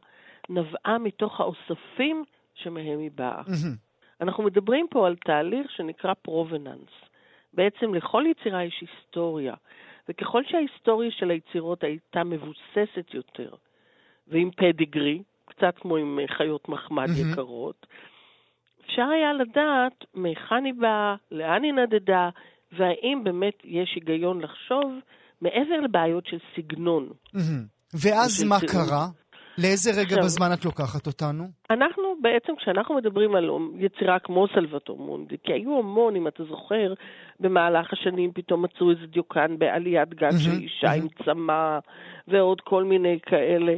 נבעה 0.48 0.98
מתוך 0.98 1.40
האוספים 1.40 2.24
שמהם 2.54 2.98
היא 2.98 3.10
באה. 3.14 3.42
אנחנו 4.20 4.42
מדברים 4.42 4.86
פה 4.90 5.06
על 5.06 5.16
תהליך 5.16 5.70
שנקרא 5.70 6.14
פרובננס. 6.14 7.11
בעצם 7.54 7.94
לכל 7.94 8.24
יצירה 8.30 8.64
יש 8.64 8.80
היסטוריה, 8.80 9.54
וככל 10.08 10.42
שההיסטוריה 10.48 11.10
של 11.10 11.30
היצירות 11.30 11.84
הייתה 11.84 12.24
מבוססת 12.24 13.14
יותר, 13.14 13.54
ועם 14.28 14.50
פדיגרי, 14.56 15.22
קצת 15.44 15.74
כמו 15.80 15.96
עם 15.96 16.18
חיות 16.36 16.68
מחמד 16.68 17.08
mm-hmm. 17.08 17.32
יקרות, 17.32 17.86
אפשר 18.86 19.02
היה 19.02 19.32
לדעת 19.32 20.04
מהיכן 20.14 20.64
היא 20.64 20.74
באה, 20.74 21.14
לאן 21.30 21.62
היא 21.62 21.72
נדדה, 21.72 22.28
והאם 22.72 23.20
באמת 23.24 23.54
יש 23.64 23.92
היגיון 23.94 24.40
לחשוב 24.40 24.92
מעבר 25.40 25.80
לבעיות 25.80 26.26
של 26.26 26.38
סגנון. 26.56 27.08
Mm-hmm. 27.08 27.94
ואז 27.94 28.44
מה 28.44 28.56
קרה? 28.60 29.06
לאיזה 29.58 29.90
רגע 29.90 30.02
עכשיו, 30.02 30.24
בזמן 30.24 30.52
את 30.52 30.64
לוקחת 30.64 31.06
אותנו? 31.06 31.44
אנחנו 31.70 32.02
בעצם, 32.20 32.56
כשאנחנו 32.56 32.94
מדברים 32.94 33.34
על 33.34 33.50
יצירה 33.78 34.18
כמו 34.18 34.46
סלווטור 34.54 34.98
מונדי, 34.98 35.36
כי 35.44 35.52
היו 35.52 35.78
המון, 35.78 36.16
אם 36.16 36.28
אתה 36.28 36.44
זוכר, 36.44 36.94
במהלך 37.40 37.92
השנים 37.92 38.32
פתאום 38.34 38.62
מצאו 38.62 38.90
איזה 38.90 39.06
דיוקן 39.06 39.58
בעליית 39.58 40.14
גג 40.14 40.30
של 40.38 40.50
אישה 40.50 40.92
עם 40.92 41.08
צמא 41.24 41.78
ועוד 42.28 42.60
כל 42.60 42.84
מיני 42.84 43.18
כאלה. 43.26 43.76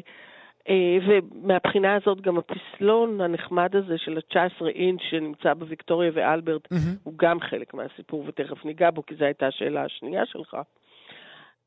אה, 0.69 0.97
ומהבחינה 1.07 1.95
הזאת 1.95 2.21
גם 2.21 2.39
הפסלון 2.39 3.21
הנחמד 3.21 3.77
הזה 3.77 3.99
של 3.99 4.19
ה-19 4.19 4.67
אינץ' 4.67 5.01
שנמצא 5.11 5.55
בוויקטוריה 5.55 6.11
ואלברט, 6.15 6.73
mm-hmm. 6.73 6.99
הוא 7.03 7.15
גם 7.17 7.41
חלק 7.41 7.75
מהסיפור, 7.75 8.25
ותכף 8.27 8.65
ניגע 8.65 8.91
בו, 8.91 9.07
כי 9.07 9.15
זו 9.15 9.25
הייתה 9.25 9.47
השאלה 9.47 9.85
השנייה 9.85 10.27
שלך. 10.27 10.57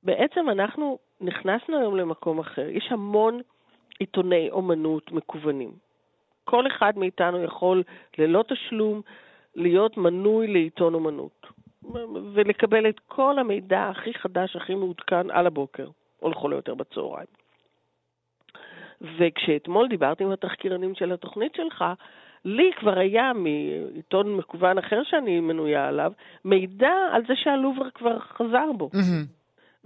בעצם 0.04 0.50
אנחנו 0.50 0.98
נכנסנו 1.22 1.80
היום 1.80 1.96
למקום 1.96 2.40
אחר. 2.40 2.70
יש 2.70 2.88
המון 2.92 3.40
עיתוני 4.00 4.50
אומנות 4.50 5.12
מקוונים. 5.12 5.72
כל 6.44 6.68
אחד 6.68 6.98
מאיתנו 6.98 7.44
יכול 7.44 7.84
ללא 8.18 8.44
תשלום 8.48 9.02
להיות 9.56 9.98
מנוי 9.98 10.48
לעיתון 10.48 10.94
אומנות, 10.94 11.48
ולקבל 12.34 12.90
את 12.90 13.00
כל 13.08 13.40
המידע 13.40 13.90
הכי 13.90 14.14
חדש, 14.14 14.56
הכי 14.56 14.76
מעודכן 14.76 15.32
על 15.32 15.48
הבוקר, 15.48 15.90
או 16.22 16.30
לכל 16.30 16.54
היותר 16.54 16.76
בצהריים. 16.76 17.28
וכשאתמול 19.02 19.88
דיברתי 19.88 20.24
עם 20.24 20.32
התחקירנים 20.32 20.96
של 20.96 21.12
התוכנית 21.12 21.56
שלך, 21.56 21.86
לי 22.46 22.72
כבר 22.76 23.00
היה 23.00 23.32
מעיתון 23.34 24.36
מקוון 24.36 24.78
אחר 24.78 25.04
שאני 25.04 25.40
מנויה 25.40 25.88
עליו, 25.88 26.12
מידע 26.46 26.94
על 27.12 27.22
זה 27.28 27.34
שהלובר 27.36 27.90
כבר 27.90 28.20
חזר 28.20 28.72
בו. 28.78 28.90
Mm-hmm. 28.94 29.37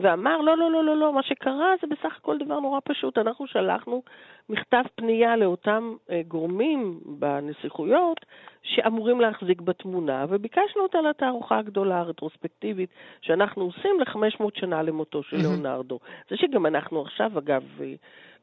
ואמר, 0.02 0.38
לא, 0.42 0.58
לא, 0.58 0.72
לא, 0.72 0.84
לא, 0.84 0.98
לא, 0.98 1.14
מה 1.14 1.24
שקרה 1.24 1.74
זה 1.82 1.88
בסך 1.88 2.18
הכל 2.18 2.38
דבר 2.38 2.60
נורא 2.60 2.80
פשוט. 2.84 3.18
אנחנו 3.18 3.48
שלחנו 3.48 4.04
מכתב 4.52 4.84
פנייה 4.96 5.36
לאותם 5.36 5.94
אה, 6.12 6.22
גורמים 6.28 7.00
בנסיכויות 7.06 8.26
שאמורים 8.64 9.22
להחזיק 9.22 9.62
בתמונה, 9.62 10.26
וביקשנו 10.30 10.84
אותה 10.84 10.98
לתערוכה 11.10 11.58
הגדולה 11.60 12.00
הרטרוספקטיבית 12.00 12.90
שאנחנו 13.22 13.64
עושים 13.64 14.00
ל-500 14.00 14.60
שנה 14.60 14.82
למותו 14.82 15.24
של 15.24 15.38
ליאונרדו. 15.38 16.00
זה 16.30 16.36
שגם 16.38 16.66
אנחנו 16.66 17.02
עכשיו, 17.02 17.40
אגב, 17.40 17.64
אה, 17.82 17.94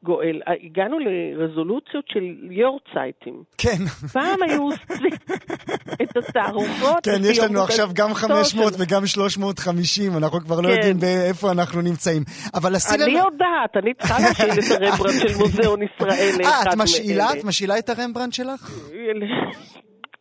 גואל, 0.03 0.41
אה, 0.47 0.53
הגענו 0.63 0.97
לרזולוציות 0.99 2.05
של 2.07 2.23
יורצייטים. 2.51 3.43
כן. 3.57 3.85
פעם 4.13 4.43
היו 4.43 4.63
עושים 4.63 5.11
את 6.01 6.17
התערוכות. 6.17 7.03
כן, 7.03 7.21
יש 7.23 7.39
לנו 7.39 7.63
עכשיו 7.63 7.89
גם 7.93 8.13
500 8.13 8.73
וגם 8.79 9.05
350, 9.05 10.17
אנחנו 10.17 10.39
כבר 10.39 10.61
לא 10.61 10.67
כן. 10.67 10.73
יודעים 10.73 10.97
איפה 11.29 11.51
אנחנו 11.51 11.81
נמצאים. 11.81 12.23
אבל 12.55 12.75
עשינו... 12.75 13.03
אני 13.03 13.13
יודעת, 13.13 13.77
אני 13.83 13.93
צריכה 13.93 14.15
להשאיל 14.19 14.51
את 14.51 14.81
הרמברנט 14.81 15.19
של 15.19 15.37
מוזיאון 15.37 15.79
ישראל. 15.83 15.98
אה, 16.01 16.61
את 16.61 16.77
משאילה? 16.77 17.33
את 17.33 17.43
משאילה 17.43 17.77
את 17.79 17.89
הרמברנט 17.89 18.33
שלך? 18.33 18.71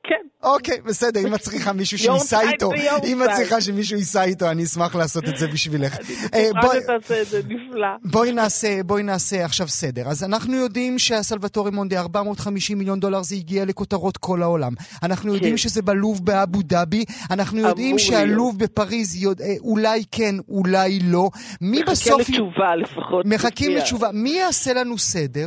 כן. 0.08 0.28
אוקיי, 0.42 0.80
בסדר, 0.80 1.20
אם 1.28 1.34
את 1.34 1.40
צריכה 1.40 1.72
מישהו 1.72 1.98
שייסע 1.98 2.40
איתו, 2.40 2.70
אם 3.04 3.22
את 3.22 3.28
צריכה 3.36 3.60
שמישהו 3.60 3.98
ייסע 3.98 4.24
איתו, 4.24 4.50
אני 4.50 4.64
אשמח 4.64 4.94
לעשות 4.94 5.28
את 5.28 5.36
זה 5.36 5.46
בשבילך. 5.48 5.96
אני 6.32 6.48
בטוחה 6.50 6.74
אה, 6.76 6.80
שתעשה 6.80 7.22
את 7.22 7.26
זה 7.26 7.40
נפלא. 7.48 7.86
בואי 8.04 8.32
נעשה, 8.32 8.82
בואי 8.82 9.02
נעשה 9.02 9.44
עכשיו 9.44 9.68
סדר. 9.68 10.08
אז 10.08 10.24
אנחנו 10.24 10.54
יודעים 10.54 10.98
שהסלווטורי 10.98 11.70
מונדי, 11.70 11.98
450 11.98 12.78
מיליון 12.78 13.00
דולר, 13.00 13.22
זה 13.22 13.34
הגיע 13.34 13.64
לכותרות 13.64 14.16
כל 14.16 14.42
העולם. 14.42 14.72
אנחנו 15.02 15.34
יודעים 15.34 15.52
כן. 15.52 15.56
שזה 15.56 15.82
בלובר 15.83 16.24
באבו 16.24 16.62
דאבי, 16.62 17.04
אנחנו 17.30 17.58
יודעים 17.58 17.98
שהלובר 17.98 18.59
בפריז 18.58 19.26
אה, 19.26 19.54
אולי 19.60 20.04
כן, 20.10 20.34
אולי 20.48 20.98
לא. 21.02 21.30
מי 21.60 21.82
בסוף... 21.82 22.20
מחכה 22.20 22.32
לתשובה 22.32 22.76
לפחות. 22.76 23.26
מחכים 23.26 23.72
לתשובה. 23.72 24.08
מי 24.12 24.30
יעשה 24.30 24.72
לנו 24.72 24.98
סדר? 24.98 25.46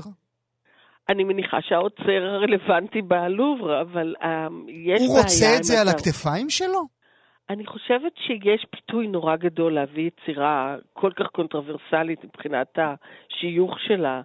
אני 1.11 1.23
מניחה 1.23 1.57
שהאוצר 1.61 2.23
הרלוונטי 2.25 3.01
בלובר, 3.01 3.81
אבל 3.81 4.15
um, 4.21 4.25
יש 4.67 5.01
בעיה... 5.01 5.09
הוא 5.09 5.17
רוצה 5.17 5.45
את 5.57 5.63
זה 5.63 5.81
על 5.81 5.87
הכתפיים 5.87 6.49
שלו? 6.49 7.01
אני 7.49 7.65
חושבת 7.65 8.11
שיש 8.17 8.65
פיתוי 8.69 9.07
נורא 9.07 9.35
גדול 9.35 9.73
להביא 9.73 10.07
יצירה 10.07 10.75
כל 10.93 11.11
כך 11.15 11.25
קונטרוברסיאלית 11.25 12.23
מבחינת 12.23 12.77
השיוך 12.77 13.79
שלה. 13.87 14.21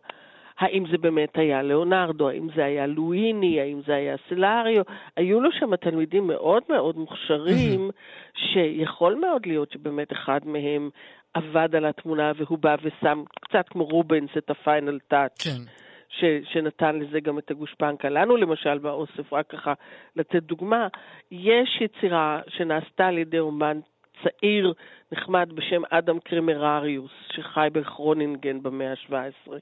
האם 0.58 0.84
זה 0.90 0.98
באמת 0.98 1.38
היה 1.38 1.62
ליאונרדו, 1.62 2.28
האם 2.28 2.48
זה 2.56 2.64
היה 2.64 2.86
לואיני, 2.86 3.60
האם 3.60 3.80
זה 3.86 3.94
היה 3.94 4.16
סלאריו. 4.28 4.82
היו 5.16 5.40
לו 5.40 5.50
שם 5.52 5.76
תלמידים 5.76 6.26
מאוד 6.26 6.62
מאוד 6.68 6.96
מוכשרים, 6.96 7.90
שיכול 8.34 9.14
מאוד 9.14 9.46
להיות 9.46 9.70
שבאמת 9.70 10.12
אחד 10.12 10.40
מהם 10.44 10.90
עבד 11.34 11.76
על 11.76 11.86
התמונה 11.86 12.32
והוא 12.36 12.58
בא 12.58 12.76
ושם, 12.82 13.22
קצת 13.40 13.68
כמו 13.68 13.84
רובנס, 13.84 14.30
את 14.38 14.50
הפיינל 14.50 14.98
טאץ'. 15.08 15.42
כן. 15.42 15.85
ש, 16.20 16.24
שנתן 16.52 16.98
לזה 16.98 17.20
גם 17.20 17.38
את 17.38 17.50
הגושפנקה. 17.50 18.08
לנו 18.08 18.36
למשל 18.36 18.78
באוסף, 18.78 19.32
רק 19.32 19.46
ככה 19.46 19.72
לתת 20.16 20.42
דוגמה, 20.42 20.88
יש 21.30 21.80
יצירה 21.80 22.40
שנעשתה 22.48 23.06
על 23.06 23.18
ידי 23.18 23.38
אומן 23.38 23.80
צעיר 24.22 24.72
נחמד 25.12 25.52
בשם 25.54 25.82
אדם 25.90 26.18
קרמרריוס, 26.20 27.12
שחי 27.32 27.68
בכרונינגן 27.72 28.62
במאה 28.62 28.90
ה-17. 28.90 29.52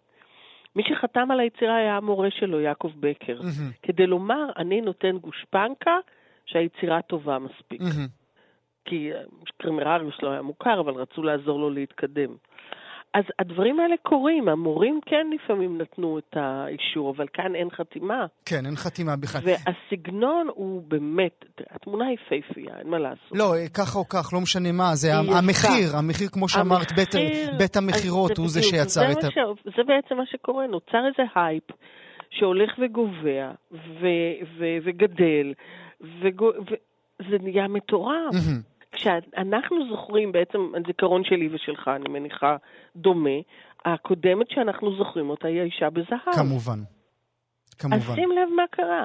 מי 0.76 0.82
שחתם 0.88 1.30
על 1.30 1.40
היצירה 1.40 1.76
היה 1.76 1.96
המורה 1.96 2.30
שלו, 2.30 2.60
יעקב 2.60 2.92
בקר, 3.00 3.38
mm-hmm. 3.40 3.78
כדי 3.82 4.06
לומר, 4.06 4.46
אני 4.56 4.80
נותן 4.80 5.18
גושפנקה 5.18 5.98
שהיצירה 6.46 7.02
טובה 7.02 7.38
מספיק. 7.38 7.80
Mm-hmm. 7.80 8.24
כי 8.84 9.10
קרמרריוס 9.56 10.22
לא 10.22 10.30
היה 10.30 10.42
מוכר, 10.42 10.80
אבל 10.80 10.92
רצו 10.92 11.22
לעזור 11.22 11.60
לו 11.60 11.70
להתקדם. 11.70 12.36
אז 13.14 13.24
הדברים 13.38 13.80
האלה 13.80 13.94
קורים, 14.02 14.48
המורים 14.48 15.00
כן 15.06 15.26
לפעמים 15.34 15.78
נתנו 15.78 16.18
את 16.18 16.36
האישור, 16.36 17.10
אבל 17.16 17.26
כאן 17.32 17.54
אין 17.54 17.70
חתימה. 17.70 18.26
כן, 18.46 18.66
אין 18.66 18.76
חתימה 18.76 19.16
בכלל. 19.16 19.40
והסגנון 19.44 20.48
הוא 20.54 20.82
באמת, 20.88 21.44
התמונה 21.70 22.06
היא 22.06 22.18
פייפייה, 22.28 22.78
אין 22.78 22.88
מה 22.88 22.98
לעשות. 22.98 23.32
לא, 23.32 23.54
ככה 23.74 23.98
או 23.98 24.08
כך, 24.08 24.30
לא 24.32 24.40
משנה 24.40 24.72
מה, 24.72 24.94
זה 24.94 25.14
המחיר, 25.14 25.96
המחיר, 25.96 26.28
כמו 26.28 26.48
שאמרת, 26.48 26.92
בית, 26.92 27.14
בית 27.58 27.76
המכירות 27.76 28.38
הוא 28.38 28.48
זה 28.48 28.62
שיצר 28.62 29.00
זה 29.00 29.12
את 29.12 29.24
ה... 29.24 29.30
ש... 29.30 29.38
זה 29.76 29.82
בעצם 29.86 30.16
מה 30.16 30.26
שקורה, 30.26 30.66
נוצר 30.66 31.06
איזה 31.06 31.30
הייפ 31.34 31.64
שהולך 32.30 32.70
וגובה, 32.78 33.50
ו... 33.72 34.06
ו... 34.58 34.64
וגדל, 34.84 35.52
וזה 36.00 37.36
נהיה 37.40 37.68
מטורף. 37.68 38.34
כשאנחנו 38.94 39.88
זוכרים, 39.88 40.32
בעצם 40.32 40.58
הזיכרון 40.74 41.24
שלי 41.24 41.48
ושלך, 41.52 41.88
אני 41.88 42.08
מניחה, 42.08 42.56
דומה, 42.96 43.38
הקודמת 43.84 44.50
שאנחנו 44.50 44.96
זוכרים 44.96 45.30
אותה 45.30 45.48
היא 45.48 45.60
האישה 45.60 45.90
בזהב. 45.90 46.34
כמובן. 46.34 46.78
כמובן. 47.78 47.96
אז 47.96 48.14
שים 48.14 48.30
לב 48.30 48.48
מה 48.56 48.62
קרה. 48.70 49.04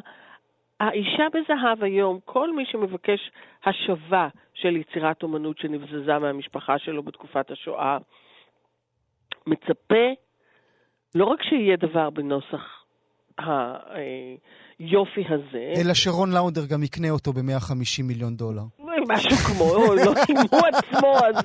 האישה 0.80 1.24
בזהב 1.34 1.84
היום, 1.84 2.20
כל 2.26 2.56
מי 2.56 2.64
שמבקש 2.72 3.32
השבה 3.66 4.28
של 4.54 4.76
יצירת 4.76 5.24
אומנות 5.24 5.58
שנבזזה 5.58 6.20
מהמשפחה 6.20 6.80
שלו 6.80 7.04
בתקופת 7.04 7.52
השואה, 7.52 7.98
מצפה 9.48 10.06
לא 11.16 11.26
רק 11.26 11.44
שיהיה 11.44 11.78
דבר 11.78 12.10
בנוסח 12.10 12.84
היופי 13.38 15.24
הזה, 15.30 15.74
אלא 15.78 15.94
שרון 15.94 16.32
לאונדר 16.32 16.66
גם 16.66 16.84
יקנה 16.84 17.10
אותו 17.10 17.34
ב-150 17.34 18.04
מיליון 18.04 18.36
דולר. 18.36 18.64
משהו 19.10 19.38
כמו, 19.38 19.96
לא 19.96 20.14
אם 20.30 20.36
הוא 20.52 20.62
עצמו, 20.74 21.16
אז 21.18 21.36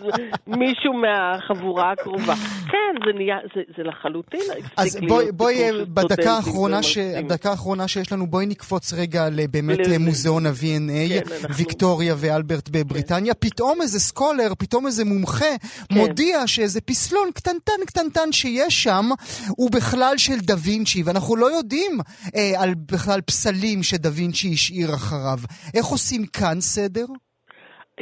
מישהו 0.47 0.93
מהחבורה 0.95 1.93
הקרובה. 1.93 2.35
כן, 2.67 2.95
זה 3.07 3.13
נהיה, 3.19 3.37
זה, 3.55 3.61
זה 3.77 3.83
לחלוטין 3.83 4.41
אז 4.77 4.99
בואי, 5.09 5.33
בואי 5.33 5.85
בדקה 5.85 6.33
האחרונה, 6.33 6.83
ש... 6.83 6.99
בדקה 6.99 7.51
האחרונה 7.51 7.89
שיש 7.89 8.13
לנו, 8.13 8.27
בואי 8.27 8.47
נקפוץ 8.47 8.93
רגע 8.93 9.29
לבאמת 9.31 9.79
מוזיאון 10.01 10.47
ה-V&A, 10.47 11.29
כן, 11.29 11.53
ויקטוריה 11.57 12.15
ואלברט 12.19 12.69
בבריטניה. 12.69 13.35
כן. 13.35 13.49
פתאום 13.49 13.83
איזה 13.83 14.01
סקולר, 14.01 14.53
פתאום 14.59 14.87
איזה 14.87 15.05
מומחה, 15.05 15.45
כן. 15.89 15.99
מודיע 15.99 16.47
שאיזה 16.47 16.81
פסלון 16.81 17.31
קטנטן 17.35 17.73
קטנטן 17.87 18.33
שיש 18.33 18.83
שם, 18.83 19.11
הוא 19.49 19.71
בכלל 19.71 20.19
של 20.19 20.41
דה 20.41 20.55
וינצ'י, 20.59 21.03
ואנחנו 21.03 21.37
לא 21.37 21.57
יודעים 21.57 21.99
אה, 22.37 22.53
על 22.63 22.75
בכלל 22.75 23.21
פסלים 23.21 23.83
שדה 23.83 24.11
וינצ'י 24.13 24.53
השאיר 24.53 24.95
אחריו. 24.95 25.39
איך 25.75 25.87
עושים 25.87 26.27
כאן 26.27 26.61
סדר? 26.61 27.05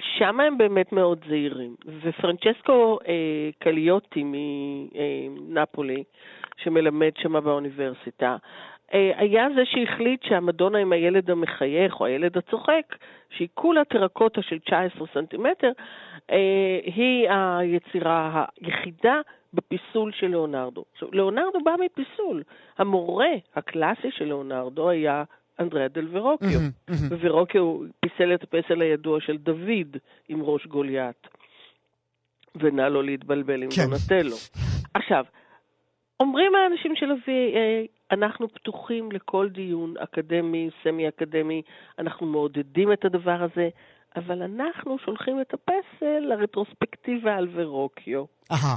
שם 0.01 0.41
הם 0.41 0.59
באמת 0.59 0.93
מאוד 0.93 1.25
זהירים. 1.29 1.77
ופרנצ'סקו 2.03 2.99
אה, 3.09 3.51
קליוטי 3.59 4.23
מנפולי, 4.25 6.05
שמלמד 6.57 7.11
שם 7.17 7.45
באוניברסיטה, 7.45 8.37
אה, 8.95 9.13
היה 9.17 9.47
זה 9.55 9.63
שהחליט 9.65 10.23
שהמדונה 10.23 10.79
עם 10.79 10.93
הילד 10.93 11.31
המחייך 11.31 12.01
או 12.01 12.07
הילד 12.07 12.39
הצוחק, 12.39 12.97
שהיא 13.31 13.49
כולה 13.55 13.85
טרקוטה 13.85 14.43
של 14.43 14.59
19 14.59 15.07
סנטימטר, 15.15 15.71
אה, 16.31 16.81
היא 16.85 17.29
היצירה 17.31 18.45
היחידה 18.61 19.21
בפיסול 19.55 20.13
של 20.13 20.27
ליאונרדו. 20.27 20.85
עכשיו, 20.93 21.09
ליאונרדו 21.13 21.59
בא 21.65 21.75
מפיסול. 21.81 22.43
המורה 22.79 23.33
הקלאסי 23.57 24.11
של 24.11 24.25
ליאונרדו 24.25 24.91
היה 24.91 25.25
אנדריה 25.61 25.89
דל 25.89 26.17
ורוקיו. 26.17 26.61
ורוקיו 27.21 27.79
פיסל 28.01 28.35
את 28.35 28.43
הפסל 28.43 28.83
הידוע 28.83 29.21
של 29.21 29.37
דוד 29.37 29.97
עם 30.29 30.43
ראש 30.43 30.67
גוליית. 30.67 31.27
ונא 32.55 32.83
לא 32.83 33.05
להתבלבל 33.05 33.63
עם 33.63 33.69
כן. 33.71 33.83
דונטלו. 33.83 34.37
עכשיו, 34.95 35.25
אומרים 36.21 36.53
האנשים 36.55 36.97
של 36.97 37.11
ה-V&A, 37.11 37.89
אנחנו 38.11 38.49
פתוחים 38.49 39.13
לכל 39.13 39.49
דיון 39.49 39.95
אקדמי, 39.99 40.71
סמי-אקדמי, 40.83 41.63
אנחנו 41.99 42.27
מעודדים 42.27 42.93
את 42.93 43.05
הדבר 43.05 43.43
הזה, 43.43 43.69
אבל 44.17 44.43
אנחנו 44.43 44.99
שולחים 44.99 45.41
את 45.41 45.55
הפסל 45.55 46.19
לרטרוספקטיבה 46.21 47.35
על 47.35 47.49
ורוקיו. 47.53 48.25
אהה. 48.51 48.77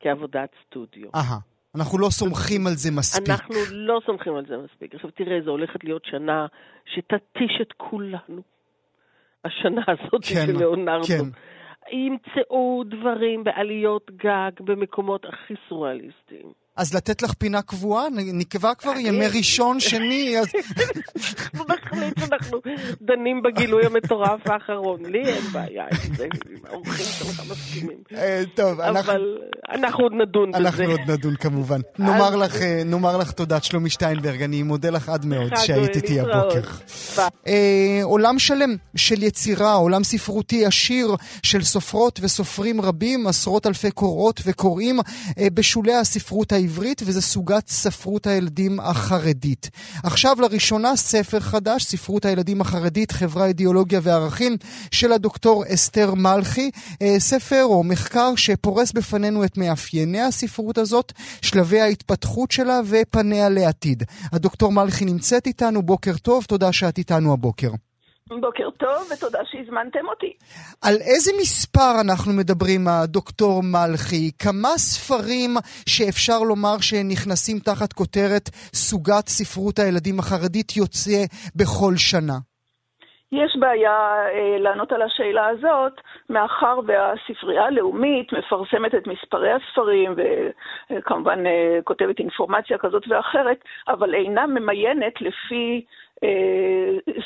כעבודת 0.00 0.50
סטודיו. 0.66 1.08
אהה. 1.14 1.53
אנחנו 1.74 1.98
לא 1.98 2.08
סומכים 2.10 2.66
על 2.66 2.72
זה 2.72 2.90
מספיק. 2.90 3.30
אנחנו 3.30 3.54
לא 3.70 4.00
סומכים 4.06 4.34
על 4.34 4.46
זה 4.46 4.56
מספיק. 4.56 4.94
עכשיו 4.94 5.10
תראה, 5.10 5.40
זו 5.44 5.50
הולכת 5.50 5.84
להיות 5.84 6.04
שנה 6.04 6.46
שתתיש 6.86 7.60
את 7.62 7.72
כולנו. 7.76 8.42
השנה 9.44 9.82
הזאת 9.88 10.24
כן, 10.24 10.46
של 10.46 10.58
ליאונרדו. 10.58 11.06
כן. 11.06 11.24
ימצאו 11.92 12.82
דברים 12.84 13.44
בעליות 13.44 14.10
גג 14.10 14.50
במקומות 14.60 15.24
הכי 15.24 15.54
סוריאליסטיים. 15.68 16.63
אז 16.76 16.94
לתת 16.94 17.22
לך 17.22 17.32
פינה 17.32 17.62
קבועה? 17.62 18.06
נקבע 18.10 18.74
כבר 18.74 18.92
ימי 18.98 19.26
ראשון, 19.26 19.80
שני, 19.80 20.38
אז... 20.38 20.46
נחליט 21.68 22.18
שאנחנו 22.20 22.58
דנים 23.02 23.42
בגילוי 23.42 23.86
המטורף 23.86 24.40
האחרון. 24.46 25.06
לי 25.06 25.26
אין 25.26 25.44
בעיה 25.52 25.84
עם 25.84 26.14
זה, 26.14 26.24
עם 26.24 26.58
האורחים 26.68 27.06
שלך 27.06 27.50
מסכימים. 27.50 27.98
אה, 28.14 28.42
טוב, 28.54 28.80
אנחנו... 28.80 29.12
אבל 29.12 29.38
אנחנו 29.72 30.04
עוד 30.04 30.12
נדון 30.12 30.50
בזה. 30.50 30.58
אנחנו 30.58 30.84
עוד 30.84 31.00
נדון 31.10 31.36
כמובן. 31.36 31.80
אה, 32.00 32.82
נאמר 32.84 33.16
לך 33.16 33.30
תודה, 33.30 33.60
שלומי 33.60 33.90
שטיינברג, 33.90 34.42
אני 34.42 34.62
מודה 34.62 34.90
לך 34.90 35.08
עד 35.08 35.26
מאוד 35.26 35.52
שהיית 35.56 35.96
איתי 35.96 36.20
הבוקר. 36.20 36.60
אה, 37.46 38.00
עולם 38.02 38.38
שלם 38.38 38.76
של 38.96 39.22
יצירה, 39.22 39.72
עולם 39.72 40.04
ספרותי 40.04 40.66
עשיר 40.66 41.14
של 41.42 41.62
סופרות 41.62 42.20
וסופרים 42.22 42.80
רבים, 42.80 43.26
עשרות 43.26 43.66
אלפי 43.66 43.90
קוראות 43.90 44.40
וקוראים 44.46 44.98
בשולי 45.54 45.94
הספרות 45.94 46.52
העברית, 46.64 47.02
וזה 47.06 47.22
סוגת 47.22 47.68
ספרות 47.68 48.26
הילדים 48.26 48.80
החרדית. 48.80 49.70
עכשיו 50.02 50.36
לראשונה 50.40 50.96
ספר 50.96 51.40
חדש, 51.40 51.84
ספרות 51.84 52.24
הילדים 52.24 52.60
החרדית, 52.60 53.12
חברה, 53.12 53.46
אידיאולוגיה 53.46 54.00
וערכים, 54.02 54.56
של 54.90 55.12
הדוקטור 55.12 55.64
אסתר 55.74 56.14
מלכי. 56.14 56.70
אה, 57.02 57.16
ספר 57.18 57.64
או 57.64 57.84
מחקר 57.84 58.32
שפורס 58.36 58.92
בפנינו 58.92 59.44
את 59.44 59.58
מאפייני 59.58 60.20
הספרות 60.20 60.78
הזאת, 60.78 61.12
שלבי 61.42 61.80
ההתפתחות 61.80 62.50
שלה 62.50 62.80
ופניה 62.86 63.48
לעתיד. 63.48 64.02
הדוקטור 64.32 64.72
מלכי 64.72 65.04
נמצאת 65.04 65.46
איתנו, 65.46 65.82
בוקר 65.82 66.16
טוב, 66.16 66.44
תודה 66.44 66.72
שאת 66.72 66.98
איתנו 66.98 67.32
הבוקר. 67.32 67.70
בוקר 68.28 68.70
טוב 68.70 69.10
ותודה 69.12 69.38
שהזמנתם 69.44 70.08
אותי. 70.08 70.32
על 70.82 70.94
איזה 70.94 71.32
מספר 71.40 72.00
אנחנו 72.04 72.32
מדברים, 72.32 72.80
הדוקטור 72.88 73.62
מלכי? 73.62 74.30
כמה 74.38 74.68
ספרים 74.68 75.50
שאפשר 75.88 76.38
לומר 76.48 76.76
שנכנסים 76.80 77.58
תחת 77.58 77.92
כותרת 77.92 78.48
סוגת 78.74 79.26
ספרות 79.28 79.78
הילדים 79.78 80.18
החרדית 80.18 80.76
יוצא 80.76 81.18
בכל 81.56 81.94
שנה? 81.96 82.38
יש 83.32 83.56
בעיה 83.58 83.98
אה, 84.34 84.58
לענות 84.58 84.92
על 84.92 85.02
השאלה 85.02 85.46
הזאת, 85.48 85.92
מאחר 86.30 86.78
והספרייה 86.86 87.64
הלאומית 87.64 88.32
מפרסמת 88.32 88.94
את 88.94 89.06
מספרי 89.06 89.50
הספרים 89.52 90.14
וכמובן 90.16 91.46
אה, 91.46 91.78
כותבת 91.84 92.18
אינפורמציה 92.18 92.78
כזאת 92.78 93.02
ואחרת, 93.08 93.58
אבל 93.88 94.14
אינה 94.14 94.46
ממיינת 94.46 95.20
לפי 95.20 95.84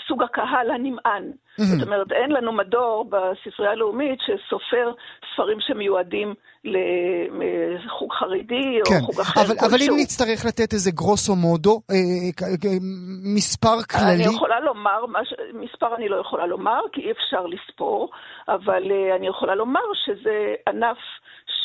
סוג 0.08 0.22
הקהל 0.22 0.70
הנמען. 0.70 1.32
Mm-hmm. 1.32 1.62
זאת 1.62 1.86
אומרת, 1.86 2.12
אין 2.12 2.30
לנו 2.30 2.52
מדור 2.52 3.10
בספרייה 3.10 3.72
הלאומית 3.72 4.18
שסופר 4.20 4.92
ספרים 5.34 5.58
שמיועדים 5.60 6.34
לחוג 7.84 8.12
חרדי 8.12 8.80
כן. 8.84 8.94
או 8.94 9.06
חוג 9.06 9.20
אחר 9.20 9.40
אבל, 9.40 9.54
אבל. 9.66 9.78
אם 9.82 9.96
נצטרך 9.96 10.44
לתת 10.46 10.72
איזה 10.72 10.90
גרוסו 10.90 11.36
מודו, 11.36 11.80
אה, 11.90 11.96
אה, 12.46 12.78
מספר 13.34 13.82
כללי... 13.90 14.24
אני 14.24 14.34
יכולה 14.34 14.60
לומר, 14.60 15.06
מש... 15.06 15.34
מספר 15.54 15.96
אני 15.96 16.08
לא 16.08 16.16
יכולה 16.16 16.46
לומר, 16.46 16.80
כי 16.92 17.00
אי 17.00 17.10
אפשר 17.10 17.46
לספור, 17.46 18.10
אבל 18.48 18.82
אה, 18.92 19.16
אני 19.16 19.28
יכולה 19.28 19.54
לומר 19.54 19.86
שזה 20.04 20.54
ענף 20.68 20.98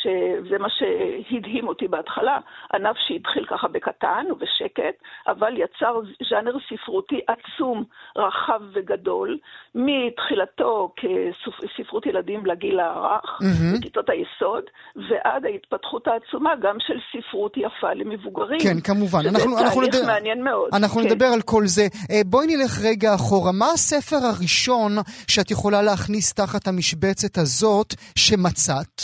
שזה 0.03 0.57
מה 0.59 0.67
שהדהים 0.69 1.67
אותי 1.67 1.87
בהתחלה, 1.87 2.37
ענף 2.73 2.95
שהתחיל 3.07 3.45
ככה 3.45 3.67
בקטן 3.67 4.25
ובשקט, 4.31 4.95
אבל 5.27 5.57
יצר 5.57 5.99
ז'אנר 6.29 6.55
ספרותי 6.69 7.19
עצום, 7.27 7.83
רחב 8.17 8.61
וגדול, 8.73 9.37
מתחילתו 9.75 10.93
כספרות 10.97 12.05
ילדים 12.05 12.45
לגיל 12.45 12.79
הרך, 12.79 13.39
mm-hmm. 13.41 13.77
בכיתות 13.79 14.09
היסוד, 14.09 14.63
ועד 14.95 15.45
ההתפתחות 15.45 16.07
העצומה 16.07 16.53
גם 16.61 16.75
של 16.79 16.99
ספרות 17.11 17.57
יפה 17.57 17.93
למבוגרים. 17.93 18.59
כן, 18.59 18.79
כמובן. 18.79 19.19
שזה 19.19 19.29
אנחנו, 19.29 19.51
תהליך 19.51 19.67
אנחנו 19.67 19.81
נדבר, 19.81 20.05
מעניין 20.07 20.43
מאוד. 20.43 20.69
אנחנו 20.73 21.01
כן. 21.01 21.07
נדבר 21.07 21.25
על 21.25 21.41
כל 21.41 21.63
זה. 21.65 21.87
אה, 22.11 22.21
בואי 22.25 22.47
נלך 22.47 22.71
רגע 22.83 23.15
אחורה. 23.15 23.51
מה 23.51 23.71
הספר 23.73 24.15
הראשון 24.15 24.91
שאת 25.27 25.51
יכולה 25.51 25.81
להכניס 25.81 26.33
תחת 26.33 26.67
המשבצת 26.67 27.37
הזאת 27.37 27.93
שמצאת? 28.15 29.01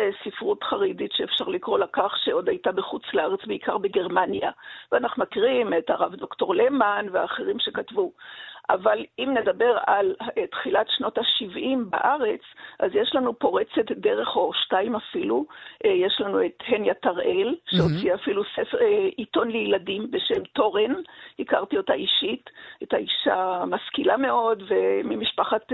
יש 0.00 0.14
ספרות 0.24 0.64
חרדית 0.64 1.12
שאפשר 1.12 1.48
לקרוא 1.48 1.78
לה 1.78 1.86
כך, 1.92 2.14
שעוד 2.24 2.48
הייתה 2.48 2.72
בחוץ 2.72 3.02
לארץ, 3.14 3.40
בעיקר 3.46 3.78
בגרמניה. 3.78 4.50
ואנחנו 4.92 5.22
מכירים 5.22 5.74
את 5.74 5.90
הרב 5.90 6.14
דוקטור 6.14 6.54
למן 6.54 7.06
ואחרים 7.12 7.58
שכתבו. 7.58 8.12
אבל 8.70 9.04
אם 9.18 9.34
נדבר 9.38 9.78
על 9.86 10.14
uh, 10.22 10.26
תחילת 10.50 10.86
שנות 10.88 11.18
ה-70 11.18 11.78
בארץ, 11.90 12.40
אז 12.78 12.90
יש 12.94 13.14
לנו 13.14 13.38
פורצת 13.38 13.90
דרך, 13.90 14.36
או 14.36 14.50
שתיים 14.54 14.96
אפילו. 14.96 15.44
Uh, 15.84 15.88
יש 15.88 16.20
לנו 16.20 16.46
את 16.46 16.62
הניה 16.66 16.94
שהוציאה 17.66 18.14
mm-hmm. 18.14 18.20
אפילו 18.22 18.42
ספר, 18.44 18.78
uh, 18.78 18.82
עיתון 19.16 19.50
לילדים 19.50 20.10
בשם 20.10 20.44
תורן. 20.52 20.94
הכרתי 21.38 21.76
אותה 21.76 21.92
אישית, 21.92 22.50
הייתה 22.80 22.96
אישה 22.96 23.64
משכילה 23.66 24.16
מאוד, 24.16 24.62
וממשפחת 24.68 25.72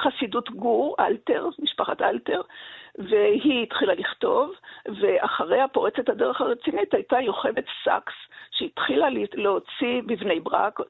חסידות 0.00 0.50
גור, 0.50 0.96
אלתר, 1.00 1.48
משפחת 1.58 2.02
אלתר. 2.02 2.40
והיא 2.98 3.62
התחילה 3.62 3.94
לכתוב, 3.94 4.52
ואחריה 5.00 5.68
פורצת 5.68 6.08
הדרך 6.08 6.40
הרצינית 6.40 6.94
הייתה 6.94 7.20
יוכבד 7.20 7.62
סאקס, 7.84 8.12
שהתחילה 8.52 9.06
להוציא 9.34 10.02
בבני 10.06 10.40
ברק, 10.40 10.80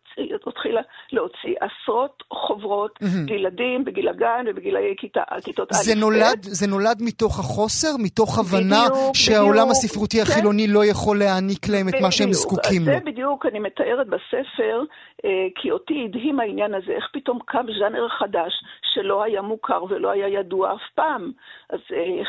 התחילה 0.46 0.80
להוציא 1.12 1.54
עשרות 1.60 2.22
חוברות 2.32 2.98
mm-hmm. 3.02 3.30
לילדים 3.30 3.84
בגיל 3.84 4.08
הגן 4.08 4.44
ובגילאי 4.48 4.94
כיתה, 4.96 5.22
כיתות 5.44 5.72
א' 5.72 5.74
זה 5.74 5.94
נולד, 5.94 6.42
זה 6.42 6.66
נולד 6.66 6.98
מתוך 7.00 7.38
החוסר, 7.40 7.88
מתוך 7.98 8.38
הבנה 8.38 8.84
בדיוק, 8.90 9.14
שהעולם 9.14 9.52
בדיוק, 9.52 9.70
הספרותי 9.70 10.16
כן. 10.16 10.22
החילוני 10.22 10.66
לא 10.68 10.84
יכול 10.84 11.18
להעניק 11.18 11.68
להם 11.68 11.88
את 11.88 11.94
מה 12.02 12.10
שהם 12.10 12.28
בדיוק. 12.28 12.42
זקוקים 12.42 12.82
לו. 12.86 12.92
זה 12.92 13.00
בדיוק, 13.04 13.46
אני 13.46 13.58
מתארת 13.58 14.06
בספר, 14.06 14.82
אה, 15.24 15.46
כי 15.54 15.70
אותי 15.70 16.04
הדהים 16.08 16.40
העניין 16.40 16.74
הזה, 16.74 16.92
איך 16.92 17.08
פתאום 17.12 17.38
קם 17.46 17.66
ז'אנר 17.78 18.08
חדש 18.08 18.52
שלא 18.82 19.22
היה 19.22 19.42
מוכר 19.42 19.84
ולא 19.84 20.10
היה 20.10 20.28
ידוע 20.28 20.72
אף 20.74 20.86
פעם. 20.94 21.32
אז 21.70 21.80
אה, 21.92 22.22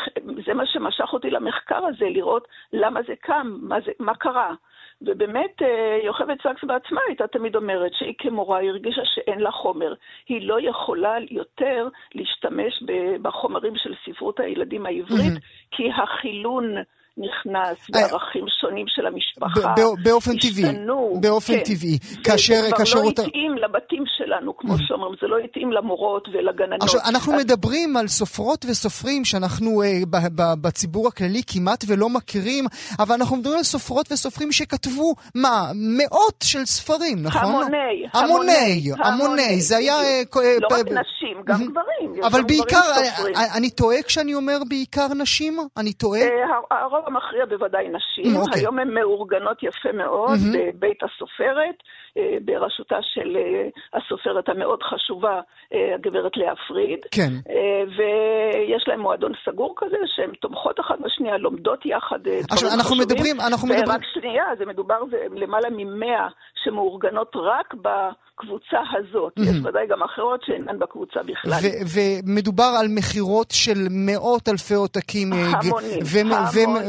זה 0.46 0.54
מה 0.54 0.64
שמשך 0.66 1.14
אותי 1.14 1.30
למחקר 1.30 1.86
הזה, 1.86 2.06
לראות 2.06 2.48
למה 2.74 3.00
זה 3.08 3.14
קם, 3.22 3.58
מה, 3.62 3.76
זה, 3.86 3.92
מה 4.00 4.16
קרה. 4.16 4.54
ובאמת, 5.02 5.62
אה, 5.62 6.00
יוכבד 6.04 6.36
סאקס 6.44 6.64
בעצמה 6.64 7.02
הייתה 7.08 7.28
תמיד 7.28 7.56
אומרת 7.56 7.92
שהיא 7.94 8.14
כמורה 8.18 8.62
הרגישה 8.62 9.02
שאין 9.06 9.40
לה 9.40 9.52
חומר. 9.52 9.94
היא 10.30 10.48
לא 10.48 10.62
יכולה 10.62 11.16
יותר 11.32 11.88
להשתמש 12.16 12.84
בחומרים 13.22 13.74
של 13.76 13.94
ספרות 14.06 14.40
הילדים 14.40 14.86
העברית, 14.86 15.34
Mm-hmm. 15.34 15.68
כי 15.72 15.90
החילון... 15.92 16.76
נכנס 17.18 17.78
אה, 17.96 18.02
בערכים 18.02 18.46
שונים 18.62 18.86
של 18.88 19.06
המשפחה, 19.06 19.74
באופן 20.04 20.32
טבעי, 20.38 20.64
באופן 21.22 21.54
כן. 21.54 21.64
טבעי. 21.64 21.98
זה 22.02 22.18
כאשר, 22.24 22.62
כבר 22.68 22.78
כאשר 22.78 23.00
לא. 23.00 23.10
התאים 23.10 23.56
לבתים 23.58 24.04
שלנו, 24.18 24.58
כמו 24.58 24.76
שאומרים, 24.88 25.16
זה 25.22 25.28
לא 25.28 25.38
התאים 25.38 25.72
למורות 25.72 26.28
ולגננות. 26.28 26.84
עכשיו, 26.84 27.02
אנחנו 27.10 27.34
מדברים 27.34 27.98
על 27.98 28.08
סופרות 28.08 28.66
וסופרים 28.70 29.26
שאנחנו 29.26 29.82
אה, 29.84 29.88
ב- 30.10 30.42
ב- 30.42 30.62
בציבור 30.62 31.08
הכללי 31.08 31.42
כמעט 31.48 31.84
ולא 31.88 32.10
מכירים, 32.10 32.66
אבל 33.00 33.16
אנחנו 33.16 33.36
מדברים 33.36 33.58
על 33.58 33.64
סופרות 33.64 34.12
וסופרים 34.12 34.52
שכתבו, 34.52 35.14
מה, 35.36 35.72
מאות 35.76 36.44
של 36.44 36.66
ספרים, 36.66 37.18
נכון? 37.24 37.42
המוני, 37.42 38.06
המוני, 38.14 38.92
המוני, 39.04 39.62
זה 39.62 39.78
היה... 39.78 39.96
אה, 39.96 40.22
לא 40.62 40.68
רק 40.72 40.86
נשים, 40.86 41.38
גם. 41.46 41.56
גברים. 41.56 42.24
אבל 42.24 42.44
בעיקר, 42.44 42.92
אני 43.58 43.70
טועה 43.70 44.04
כשאני 44.04 44.36
אומר 44.36 44.58
בעיקר 44.70 45.08
נשים? 45.14 45.58
אני 45.78 45.94
טועה? 45.94 46.22
אה, 46.22 46.28
הרוב 47.04 47.16
המכריע 47.16 47.46
בוודאי 47.46 47.90
נשים, 47.90 48.36
Mm, 48.36 48.40
אוקיי. 48.40 48.62
היום 48.62 48.80
הן 48.80 48.94
מאורגנות 48.94 49.64
יפה 49.64 49.92
מאוד 49.92 50.30
מהמם. 50.30 50.54
בבית 50.74 51.04
הסופרת, 51.04 51.76
בראשותה 52.46 52.96
של 53.02 53.38
אה, 53.38 53.68
הסופרת 53.98 54.50
המאוד 54.50 54.80
חשובה, 54.84 55.40
אה, 55.74 55.96
הגברת 55.96 56.32
לאה 56.38 56.54
פריד. 56.68 57.00
כן. 57.12 57.32
אה, 57.50 57.82
ויש 57.96 58.84
להם 58.88 59.00
מועדון 59.00 59.32
סגור 59.46 59.74
כזה, 59.78 59.98
שהן 60.16 60.32
תומכות 60.42 60.80
אחת 60.80 60.96
בשנייה, 61.06 61.38
לומדות 61.38 61.86
יחד 61.86 62.16
אה, 62.16 62.22
דברים 62.32 62.44
עכשיו, 62.52 62.70
אנחנו 62.70 62.84
חשובים. 62.96 63.06
מדברים- 63.08 63.40
אנחנו 63.42 63.68
מדברים- 63.68 63.90
ורק 63.90 64.02
שנייה, 64.14 64.44
זה 64.58 64.66
מדובר, 64.66 64.96
זה 65.12 65.18
למעלה 65.36 65.68
ממאה 65.72 66.28
שמאורגנות 66.64 67.32
רק 67.36 67.74
בקבוצה 67.74 68.80
הזאת. 68.98 69.34
יש 69.38 69.58
ודאי 69.64 69.88
גם 69.90 70.04
אחרות 70.04 70.40
שאינן 70.46 70.80
בקבוצה 70.80 71.20
בכלל. 71.24 71.60
ומדובר 71.96 72.72
על 72.80 72.88
מכירות 72.90 73.52
של 73.52 73.78
מאות 73.92 74.50
אלפי 74.50 74.74
עותקים 74.74 75.34
אה, 75.34 75.38
המונים, 75.38 76.00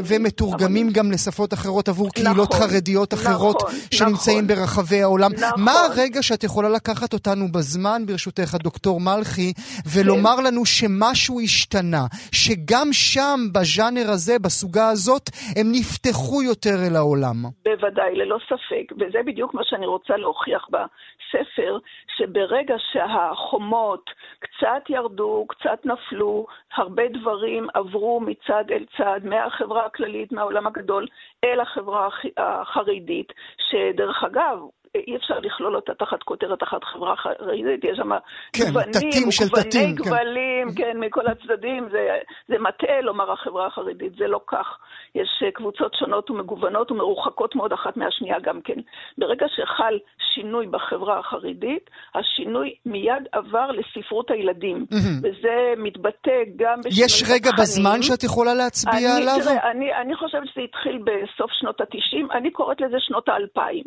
ומתורגמים. 0.09 0.89
גם 0.93 1.11
לשפות 1.11 1.53
אחרות 1.53 1.89
עבור 1.89 2.09
קהילות 2.13 2.49
נכון, 2.53 2.67
חרדיות 2.67 3.13
אחרות 3.13 3.55
נכון, 3.55 3.71
שנמצאים 3.91 4.45
נכון. 4.45 4.47
ברחבי 4.47 5.01
העולם. 5.01 5.14
נכון. 5.19 5.63
מה 5.65 5.71
הרגע 5.71 6.21
שאת 6.21 6.43
יכולה 6.43 6.69
לקחת 6.69 7.13
אותנו 7.13 7.45
בזמן, 7.51 8.01
ברשותך, 8.07 8.53
הדוקטור 8.53 8.99
מלכי, 8.99 9.53
ולומר 9.93 10.35
לנו 10.45 10.65
שמשהו 10.65 11.39
השתנה, 11.39 12.03
שגם 12.31 12.87
שם, 12.91 13.39
בז'אנר 13.53 14.11
הזה, 14.11 14.39
בסוגה 14.39 14.89
הזאת, 14.89 15.29
הם 15.55 15.67
נפתחו 15.71 16.43
יותר 16.43 16.75
אל 16.87 16.95
העולם? 16.95 17.35
בוודאי, 17.65 18.15
ללא 18.15 18.37
ספק. 18.45 18.91
וזה 18.99 19.19
בדיוק 19.25 19.53
מה 19.53 19.61
שאני 19.63 19.85
רוצה 19.85 20.17
להוכיח 20.17 20.67
בספר, 20.69 21.77
שברגע 22.17 22.75
שהחומות 22.91 24.09
קצת 24.39 24.89
ירדו, 24.89 25.45
קצת 25.49 25.85
נפלו, 25.85 26.45
הרבה 26.75 27.03
דברים 27.19 27.67
עברו 27.73 28.19
מצד 28.19 28.63
אל 28.71 28.85
צד, 28.97 29.19
מהחברה 29.23 29.85
הכללית, 29.85 30.31
מהעולם 30.31 30.67
הגדול, 30.67 31.07
אל 31.43 31.59
החברה 31.59 32.07
הח- 32.07 32.33
החרדית, 32.37 33.33
שדרך 33.69 34.23
אגב, 34.23 34.59
אי 35.07 35.15
אפשר 35.15 35.39
לכלול 35.39 35.75
אותה 35.75 35.93
תחת 35.93 36.23
כותרת 36.23 36.63
אחת 36.63 36.83
חברה 36.83 37.15
חרדית, 37.15 37.83
יש 37.83 37.97
שם 37.97 38.09
כן, 38.53 38.63
גוונים, 38.65 38.91
תתים 38.91 39.31
של 39.31 39.49
תתים, 39.49 39.95
כן. 39.95 40.03
גבלים, 40.03 40.75
כן, 40.75 40.99
מכל 40.99 41.27
הצדדים, 41.27 41.87
זה, 41.91 42.07
זה 42.47 42.55
מטעה 42.59 43.01
לומר 43.01 43.31
החברה 43.31 43.67
החרדית, 43.67 44.15
זה 44.17 44.27
לא 44.27 44.41
כך. 44.47 44.77
יש 45.15 45.43
אה, 45.45 45.51
קבוצות 45.51 45.93
שונות 45.99 46.31
ומגוונות 46.31 46.91
ומרוחקות 46.91 47.55
מאוד 47.55 47.73
אחת 47.73 47.97
מהשנייה 47.97 48.39
גם 48.39 48.61
כן. 48.61 48.79
ברגע 49.17 49.45
שחל 49.55 49.99
שינוי 50.33 50.67
בחברה 50.67 51.19
החרדית, 51.19 51.89
השינוי 52.15 52.75
מיד 52.85 53.23
עבר 53.31 53.71
לספרות 53.71 54.31
הילדים, 54.31 54.85
וזה 55.23 55.73
מתבטא 55.77 56.37
גם 56.55 56.79
בשינוי 56.79 57.05
יש 57.05 57.23
רגע 57.23 57.49
בתכנים. 57.51 57.61
בזמן 57.61 58.01
שאת 58.01 58.23
יכולה 58.23 58.53
להצביע 58.53 59.11
אני, 59.17 59.21
עליו? 59.21 59.35
תראה, 59.43 59.71
אני, 59.71 59.95
אני 60.01 60.15
חושבת 60.15 60.47
שזה 60.47 60.61
התחיל 60.61 60.97
בסוף 61.03 61.51
שנות 61.51 61.81
ה-90, 61.81 62.37
אני 62.37 62.51
קוראת 62.51 62.81
לזה 62.81 62.97
שנות 62.99 63.29
האלפיים, 63.29 63.83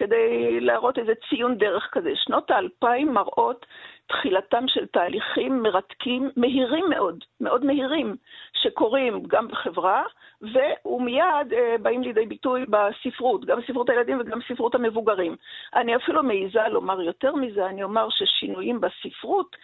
כדי 0.00 0.60
להראות 0.60 0.98
איזה 0.98 1.12
ציון 1.28 1.58
דרך 1.58 1.88
כזה. 1.92 2.10
שנות 2.14 2.50
האלפיים 2.50 3.14
מראות 3.14 3.66
תחילתם 4.10 4.64
של 4.68 4.86
תהליכים 4.86 5.62
מרתקים, 5.62 6.30
מהירים 6.36 6.84
מאוד, 6.90 7.24
מאוד 7.40 7.64
מהירים, 7.64 8.16
שקורים 8.52 9.22
גם 9.26 9.48
בחברה, 9.48 10.02
ומיד 10.42 11.52
אה, 11.52 11.76
באים 11.82 12.02
לידי 12.02 12.26
ביטוי 12.26 12.64
בספרות, 12.68 13.44
גם 13.44 13.60
בספרות 13.60 13.90
הילדים 13.90 14.20
וגם 14.20 14.38
בספרות 14.38 14.74
המבוגרים. 14.74 15.36
אני 15.74 15.96
אפילו 15.96 16.22
מעיזה 16.22 16.60
לומר 16.70 17.02
יותר 17.02 17.34
מזה, 17.34 17.66
אני 17.66 17.82
אומר 17.82 18.08
ששינויים 18.10 18.80
בספרות 18.80 19.56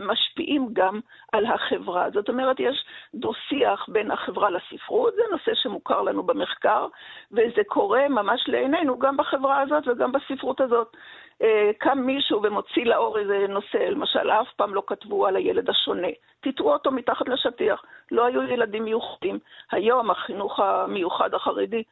משפיעים 0.00 0.68
גם 0.72 1.00
על 1.32 1.46
החברה. 1.46 2.10
זאת 2.10 2.28
אומרת, 2.28 2.60
יש 2.60 2.84
דו-שיח 3.14 3.86
בין 3.88 4.10
החברה 4.10 4.50
לספרות, 4.50 5.14
זה 5.14 5.22
נושא 5.30 5.54
שמוכר 5.54 6.02
לנו 6.02 6.22
במחקר, 6.22 6.86
וזה 7.32 7.62
קורה 7.66 8.08
ממש 8.08 8.44
לעינינו 8.48 8.98
גם 8.98 9.16
בחברה 9.16 9.60
הזאת 9.60 9.88
וגם 9.88 10.12
בספרות 10.12 10.60
הזאת. 10.60 10.96
אה, 11.42 11.70
קם 11.78 11.98
מישהו 11.98 12.42
ומוציא 12.42 12.84
לאור 12.84 13.18
איזה 13.18 13.46
נושא, 13.48 13.76
למשל, 13.76 14.30
אף 14.30 14.48
פעם 14.56 14.74
לא 14.74 14.82
כתבו 14.86 15.26
על 15.26 15.36
הילד 15.36 15.70
השונה. 15.70 16.08
טיטאו 16.40 16.72
אותו 16.72 16.90
מתחת 16.90 17.28
לשטיח. 17.28 17.82
לא 18.10 18.26
היו 18.26 18.42
ילדים 18.42 18.84
מיוחדים. 18.84 19.38
היום 19.72 20.10
החינוך 20.10 20.60
המיוחד 20.60 21.34
החרדי 21.34 21.82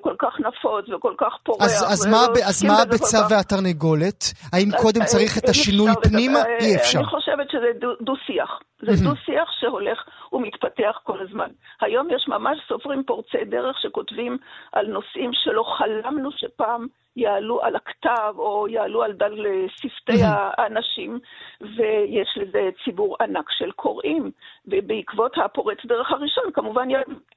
כל 0.00 0.14
כך 0.18 0.40
נפוץ 0.40 0.88
וכל 0.88 1.14
כך 1.18 1.32
פורח. 1.42 1.62
אז, 1.62 1.84
אז 1.88 2.06
מה, 2.06 2.26
אז 2.48 2.64
מה 2.64 2.82
הביצה 2.82 3.18
כך... 3.18 3.30
והתרנגולת? 3.30 4.24
האם 4.52 4.68
קודם 4.82 5.04
צריך 5.04 5.38
את 5.38 5.48
השינוי 5.48 5.90
פנימה? 6.02 6.38
אי 6.60 6.76
אפשר. 6.76 6.98
אני 6.98 7.06
חושבת 7.06 7.50
שזה 7.50 7.66
דו-שיח. 8.00 8.50
זה 8.82 9.04
דו-שיח 9.04 9.50
שהולך 9.60 9.98
ומתפתח 10.36 11.00
כל 11.02 11.20
הזמן. 11.20 11.50
היום 11.80 12.10
יש 12.10 12.28
ממש 12.28 12.58
סופרים 12.68 13.04
פורצי 13.04 13.44
דרך 13.44 13.80
שכותבים 13.80 14.38
על 14.72 14.86
נושאים 14.86 15.30
שלא 15.32 15.62
חלמנו 15.62 16.32
שפעם 16.32 16.86
יעלו 17.16 17.62
על 17.62 17.76
הכתב 17.76 18.34
או 18.38 18.68
יעלו 18.68 19.02
על 19.02 19.12
דל 19.12 19.46
שפתי 19.68 20.22
האנשים, 20.22 21.18
ויש 21.60 22.38
לזה 22.38 22.70
ציבור 22.84 23.16
ענק 23.20 23.50
של 23.50 23.70
קוראים. 23.70 24.30
ובעקבות 24.66 25.38
הפורץ 25.38 25.78
דרך 25.84 26.12
הראשון, 26.12 26.44
כמובן 26.52 26.88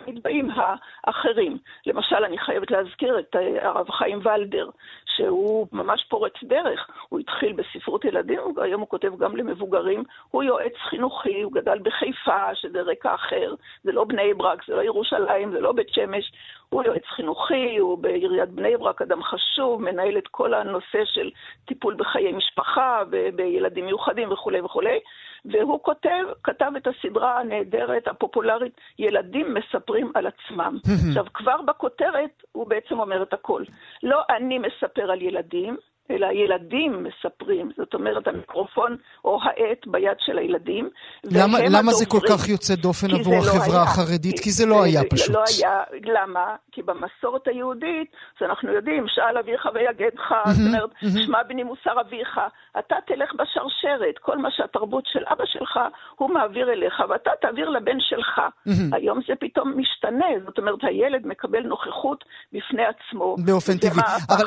נתבעים 0.08 0.50
האחרים. 0.56 1.58
למשל, 1.86 2.24
אני 2.26 2.38
חייבת 2.38 2.72
להזכיר 2.72 3.20
את 3.20 3.36
הרב 3.62 3.90
חיים 3.90 4.20
ולדר, 4.24 4.70
שהוא 5.06 5.68
ממש 5.72 6.06
פורץ 6.10 6.34
דרך. 6.44 6.90
הוא 7.10 7.20
התחיל 7.20 7.54
בספרות 7.54 8.06
ילדים, 8.06 8.40
והיום 8.56 8.82
הוא 8.82 8.90
כותב 8.90 9.18
גם 9.18 9.36
למבוגרים. 9.36 10.04
הוא 10.32 10.44
יועץ 10.44 10.76
חינוכי, 10.90 11.42
הוא 11.42 11.54
גדל 11.54 11.80
בחיפה, 11.80 12.56
שזה 12.56 12.82
רקע 12.90 13.16
אחר. 13.16 13.54
זה 13.84 13.92
לא 13.92 14.04
בני 14.04 14.34
ברק, 14.34 14.66
זה 14.68 14.76
לא 14.76 14.82
ירושלים, 14.82 15.52
זה 15.52 15.60
לא 15.60 15.72
בית 15.72 15.90
שמש. 15.90 16.32
הוא 16.70 16.84
יועץ 16.84 17.06
חינוכי, 17.16 17.78
הוא 17.78 17.98
בעיריית 17.98 18.50
בני 18.50 18.78
ברק 18.78 19.02
אדם 19.02 19.24
חשוב, 19.24 19.82
מנהל 19.82 20.18
את 20.18 20.28
כל 20.28 20.54
הנושא 20.54 21.06
של 21.06 21.30
טיפול 21.66 21.96
בחיי 21.96 22.32
משפחה 22.32 23.04
ובילדים 23.12 23.86
מיוחדים 23.86 24.32
וכולי 24.32 24.62
וכולי. 24.62 25.00
והוא 25.46 25.80
כותב, 25.84 26.26
כתב 26.44 26.72
את 26.78 26.88
הסדרה 26.88 27.40
הנהדרת, 27.40 28.08
הפופולרית, 28.08 28.74
ילדים 29.00 29.54
מספרים 29.54 30.12
על 30.16 30.28
עצמם. 30.28 30.78
עכשיו, 31.10 31.26
כבר 31.34 31.62
בכותרת 31.62 32.44
הוא 32.52 32.68
בעצם 32.68 33.00
אומר 33.00 33.24
את 33.24 33.34
הכל. 33.34 33.64
לא 34.04 34.22
אני 34.30 34.60
מספר 34.60 35.12
על 35.12 35.22
ילדים, 35.22 35.78
אלא 36.12 36.28
הילדים 36.28 37.04
מספרים, 37.04 37.72
זאת 37.78 37.94
אומרת 37.94 38.28
המיקרופון 38.28 38.98
או 39.26 39.40
העט 39.44 39.88
ביד 39.88 40.18
של 40.20 40.38
הילדים. 40.38 40.90
למה, 41.24 41.58
למה 41.70 41.92
זה 41.94 42.06
כל 42.06 42.20
כך 42.30 42.50
יוצא 42.50 42.76
דופן 42.76 43.08
עבור 43.12 43.34
לא 43.34 43.40
החברה 43.40 43.78
לא 43.78 43.84
החרדית? 43.84 44.38
כי, 44.38 44.44
כי 44.44 44.52
זה 44.52 44.66
לא 44.66 44.84
היה 44.84 45.02
פשוט. 45.10 45.28
זה 45.28 45.34
לא 45.34 45.44
היה, 45.58 45.84
למה? 46.04 46.56
כי 46.72 46.82
במסורת 46.82 47.48
היהודית, 47.48 48.08
אז 48.38 48.48
אנחנו 48.50 48.74
יודעים, 48.74 49.06
שאל 49.08 49.38
אביך 49.38 49.66
ויגדך, 49.74 50.28
זאת 50.52 50.68
אומרת, 50.68 50.90
שמע 51.26 51.44
בני 51.44 51.64
מוסר 51.64 52.02
אביך, 52.02 52.40
אתה 52.80 52.96
תלך 53.08 53.34
בשרשרת, 53.34 54.18
כל 54.22 54.38
מה 54.38 54.50
שהתרבות 54.52 55.04
של 55.14 55.24
אבא 55.32 55.44
שלך, 55.46 55.80
הוא 56.16 56.30
מעביר 56.30 56.72
אליך, 56.72 57.00
ואתה 57.10 57.32
תעביר 57.42 57.70
לבן 57.70 58.00
שלך. 58.00 58.42
היום 58.92 59.20
זה 59.28 59.34
פתאום 59.40 59.74
משתנה, 59.78 60.26
זאת 60.46 60.58
אומרת, 60.58 60.80
הילד 60.82 61.28
מקבל 61.28 61.62
נוכחות 61.62 62.24
בפני 62.54 62.84
עצמו. 62.86 63.36
באופן 63.46 63.78
טבעי. 63.78 64.04
אבל 64.30 64.46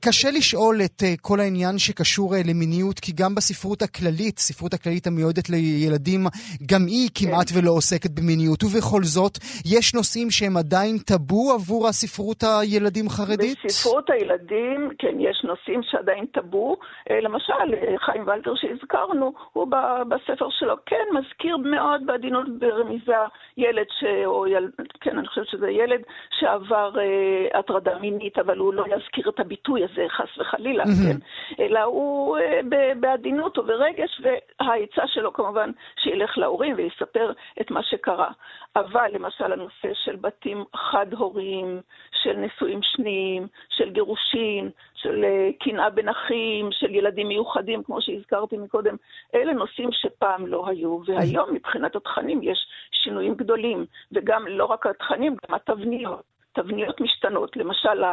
קשה 0.00 0.30
לשאול 0.30 0.77
את 0.84 1.02
uh, 1.02 1.20
כל 1.20 1.40
העניין 1.40 1.78
שקשור 1.78 2.34
uh, 2.34 2.50
למיניות, 2.50 2.98
כי 3.00 3.12
גם 3.20 3.34
בספרות 3.34 3.82
הכללית, 3.82 4.38
ספרות 4.38 4.74
הכללית 4.74 5.06
המיועדת 5.06 5.50
לילדים, 5.50 6.20
גם 6.66 6.82
היא 6.86 7.08
כמעט 7.14 7.48
כן. 7.50 7.58
ולא 7.58 7.70
עוסקת 7.70 8.10
במיניות, 8.10 8.64
ובכל 8.64 9.02
זאת, 9.02 9.38
יש 9.74 9.94
נושאים 9.94 10.30
שהם 10.30 10.56
עדיין 10.56 10.98
טאבו 10.98 11.52
עבור 11.52 11.88
הספרות 11.88 12.40
הילדים 12.42 13.08
חרדית? 13.08 13.58
בספרות 13.64 14.10
הילדים, 14.10 14.90
כן, 14.98 15.20
יש 15.20 15.44
נושאים 15.44 15.80
שעדיין 15.82 16.26
טאבו. 16.26 16.76
אה, 17.10 17.20
למשל, 17.20 17.68
חיים 17.98 18.22
ולטר 18.26 18.54
שהזכרנו, 18.54 19.32
הוא 19.52 19.66
בספר 20.08 20.48
שלו 20.50 20.76
כן 20.86 21.06
מזכיר 21.14 21.56
מאוד 21.56 22.06
בעדינות 22.06 22.46
ברמיזה 22.58 23.12
ילד, 23.56 23.86
ש... 24.00 24.04
או 24.26 24.46
יל... 24.46 24.68
כן, 25.00 25.18
אני 25.18 25.28
חושבת 25.28 25.48
שזה 25.48 25.70
ילד 25.70 26.00
שעבר 26.38 26.98
אה, 26.98 27.58
הטרדה 27.58 27.98
מינית, 27.98 28.38
אבל 28.38 28.58
הוא 28.58 28.74
לא 28.74 28.84
יזכיר 28.96 29.28
את 29.28 29.40
הביטוי 29.40 29.84
הזה, 29.84 30.06
חס 30.08 30.38
וחלילה. 30.38 30.67
חלילה, 30.68 30.84
mm-hmm. 30.84 31.18
כן? 31.58 31.64
אלא 31.64 31.82
הוא 31.82 32.38
אה, 32.38 32.60
בעדינות 33.00 33.58
וברגש, 33.58 34.20
והעצה 34.22 35.06
שלו 35.06 35.32
כמובן 35.32 35.70
שילך 35.96 36.38
להורים 36.38 36.74
ויספר 36.76 37.32
את 37.60 37.70
מה 37.70 37.82
שקרה. 37.82 38.30
אבל 38.76 39.10
למשל 39.12 39.52
הנושא 39.52 39.94
של 40.04 40.16
בתים 40.16 40.64
חד-הוריים, 40.76 41.80
של 42.22 42.32
נישואים 42.32 42.80
שניים, 42.82 43.46
של 43.68 43.90
גירושין, 43.90 44.70
של 44.94 45.24
אה, 45.24 45.50
קנאה 45.60 45.90
בין 45.90 46.08
אחים, 46.08 46.68
של 46.72 46.94
ילדים 46.94 47.28
מיוחדים, 47.28 47.82
כמו 47.82 48.02
שהזכרתי 48.02 48.56
מקודם, 48.56 48.96
אלה 49.34 49.52
נושאים 49.52 49.88
שפעם 49.92 50.46
לא 50.46 50.68
היו, 50.68 51.00
והיום 51.06 51.54
מבחינת 51.54 51.96
התכנים 51.96 52.40
יש 52.42 52.58
שינויים 52.92 53.34
גדולים, 53.34 53.86
וגם 54.12 54.46
לא 54.48 54.64
רק 54.64 54.86
התכנים, 54.86 55.36
גם 55.48 55.54
התבניות. 55.54 56.37
תבניות 56.54 57.00
משתנות, 57.00 57.56
למשל... 57.56 58.04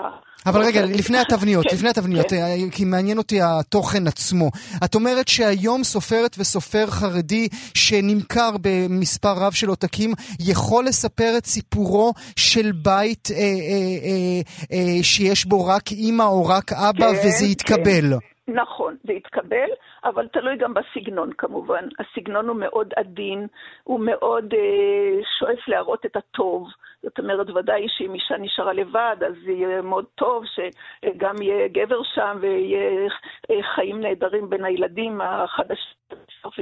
אבל 0.45 0.61
רגע, 0.61 0.81
לפני 0.99 1.17
התבניות, 1.17 1.65
כן, 1.67 1.75
לפני 1.75 1.89
התבניות, 1.89 2.25
כן. 2.29 2.35
אה, 2.35 2.71
כי 2.71 2.85
מעניין 2.85 3.17
אותי 3.17 3.39
התוכן 3.41 4.07
עצמו. 4.07 4.49
את 4.85 4.95
אומרת 4.95 5.27
שהיום 5.27 5.83
סופרת 5.83 6.35
וסופר 6.39 6.85
חרדי 6.87 7.47
שנמכר 7.73 8.49
במספר 8.61 9.33
רב 9.37 9.53
של 9.53 9.67
עותקים, 9.69 10.11
יכול 10.39 10.85
לספר 10.85 11.33
את 11.37 11.45
סיפורו 11.45 12.13
של 12.35 12.71
בית 12.71 13.27
אה, 13.31 13.37
אה, 13.37 13.41
אה, 13.41 14.41
אה, 14.73 15.03
שיש 15.03 15.45
בו 15.45 15.65
רק 15.65 15.91
אימא 15.91 16.23
או 16.23 16.45
רק 16.45 16.73
אבא, 16.73 17.11
כן, 17.11 17.27
וזה 17.27 17.45
יתקבל. 17.45 18.09
כן. 18.11 18.53
נכון, 18.53 18.95
זה 19.07 19.13
יתקבל, 19.13 19.69
אבל 20.05 20.27
תלוי 20.27 20.57
גם 20.57 20.73
בסגנון 20.73 21.33
כמובן. 21.33 21.87
הסגנון 21.99 22.47
הוא 22.47 22.55
מאוד 22.55 22.93
עדין, 22.95 23.47
הוא 23.83 23.99
מאוד 23.99 24.53
אה, 24.53 25.23
שואף 25.39 25.67
להראות 25.67 26.05
את 26.05 26.15
הטוב. 26.15 26.67
זאת 27.03 27.19
אומרת, 27.19 27.49
ודאי 27.49 27.85
שאם 27.89 28.13
אישה 28.13 28.37
נשארה 28.37 28.73
לבד, 28.73 29.17
אז 29.27 29.47
יהיה 29.47 29.81
מאוד 29.81 30.05
טוב 30.15 30.43
שגם 30.45 31.41
יהיה 31.41 31.67
גבר 31.67 32.03
שם 32.03 32.37
ויהיה 32.41 33.07
אה, 33.51 33.63
חיים 33.75 33.99
נהדרים 33.99 34.49
בין 34.49 34.65
הילדים 34.65 35.21
החדשים, 35.21 35.95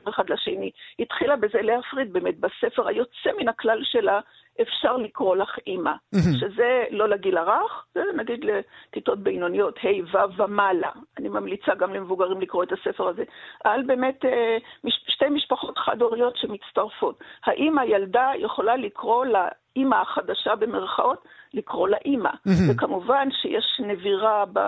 אחד 0.09 0.29
לשני. 0.29 0.71
התחילה 0.99 1.35
בזה 1.35 1.61
להפריד 1.61 2.13
באמת 2.13 2.39
בספר 2.39 2.87
היוצא 2.87 3.29
מן 3.37 3.47
הכלל 3.47 3.79
שלה, 3.83 4.19
אפשר 4.61 4.97
לקרוא 4.97 5.35
לך 5.35 5.59
אימא. 5.67 5.91
שזה 6.39 6.83
לא 6.91 7.09
לגיל 7.09 7.37
הרך, 7.37 7.85
זה 7.95 8.01
נגיד 8.15 8.45
לכיתות 8.45 9.19
בינוניות, 9.19 9.77
ה' 9.83 10.17
ו' 10.17 10.41
ומעלה. 10.41 10.91
אני 11.17 11.29
ממליצה 11.29 11.75
גם 11.75 11.93
למבוגרים 11.93 12.41
לקרוא 12.41 12.63
את 12.63 12.71
הספר 12.71 13.07
הזה. 13.07 13.23
על 13.63 13.83
באמת 13.83 14.25
אה, 14.25 14.57
שתי 15.07 15.29
משפחות 15.29 15.77
חד-הוריות 15.77 16.37
שמצטרפות. 16.37 17.19
האם 17.45 17.77
הילדה 17.77 18.31
יכולה 18.37 18.75
לקרוא 18.75 19.25
לאימא 19.75 19.95
החדשה 19.95 20.55
במרכאות, 20.55 21.23
לקרוא 21.53 21.87
לה 21.87 21.97
אימא. 22.05 22.29
וכמובן 22.69 23.27
שיש 23.41 23.81
נבירה, 23.87 24.43
ב, 24.53 24.59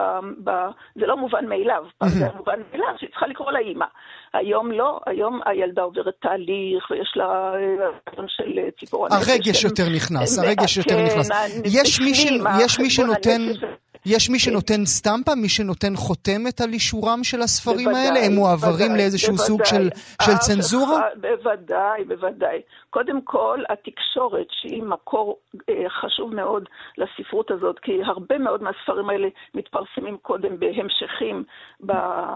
ב, 0.43 0.51
זה 0.95 1.05
לא 1.05 1.17
מובן 1.17 1.45
מאליו. 1.45 1.83
זה 2.05 2.25
מובן 2.37 2.59
מאליו 2.71 2.93
שהיא 2.97 3.09
צריכה 3.09 3.27
לקרוא 3.27 3.51
לה 3.51 3.59
אימא. 3.59 3.85
היום 4.33 4.71
לא, 4.71 4.99
היום 5.05 5.39
הילדה 5.45 5.81
עוברת 5.81 6.13
תהליך 6.21 6.91
ויש 6.91 7.13
לה 7.15 7.25
רעיון 7.51 8.25
של 8.27 8.59
ציפור 8.79 9.05
הנפש. 9.05 9.29
הרגש 9.29 9.63
יותר 9.63 9.83
נכנס, 9.95 10.39
הרגש 10.39 10.77
יותר 10.77 10.95
כן, 10.95 11.05
נכנס. 11.05 11.29
יש 11.65 12.79
מי 12.79 12.89
שנותן... 12.89 13.41
יש 14.05 14.29
מי 14.29 14.39
שנותן 14.39 14.85
סטמפה, 14.85 15.35
מי 15.35 15.49
שנותן 15.49 15.95
חותמת 15.95 16.61
על 16.61 16.73
אישורם 16.73 17.23
של 17.23 17.41
הספרים 17.41 17.85
בוודאי, 17.85 18.07
האלה? 18.07 18.25
הם 18.25 18.33
מועברים 18.33 18.75
בוודאי, 18.77 18.97
לאיזשהו 18.97 19.35
בוודאי. 19.35 19.47
סוג 19.47 19.65
של, 19.65 19.89
של 20.21 20.37
צנזורה? 20.37 21.01
בוודאי, 21.21 22.03
בוודאי. 22.07 22.61
קודם 22.95 23.21
כל, 23.21 23.59
התקשורת, 23.69 24.47
שהיא 24.51 24.83
מקור 24.83 25.39
אה, 25.69 25.89
חשוב 25.89 26.35
מאוד 26.35 26.69
לספרות 26.97 27.51
הזאת, 27.51 27.79
כי 27.79 28.03
הרבה 28.03 28.37
מאוד 28.37 28.63
מהספרים 28.63 29.09
האלה 29.09 29.27
מתפרסמים 29.53 30.17
קודם 30.17 30.59
בהמשכים 30.59 31.43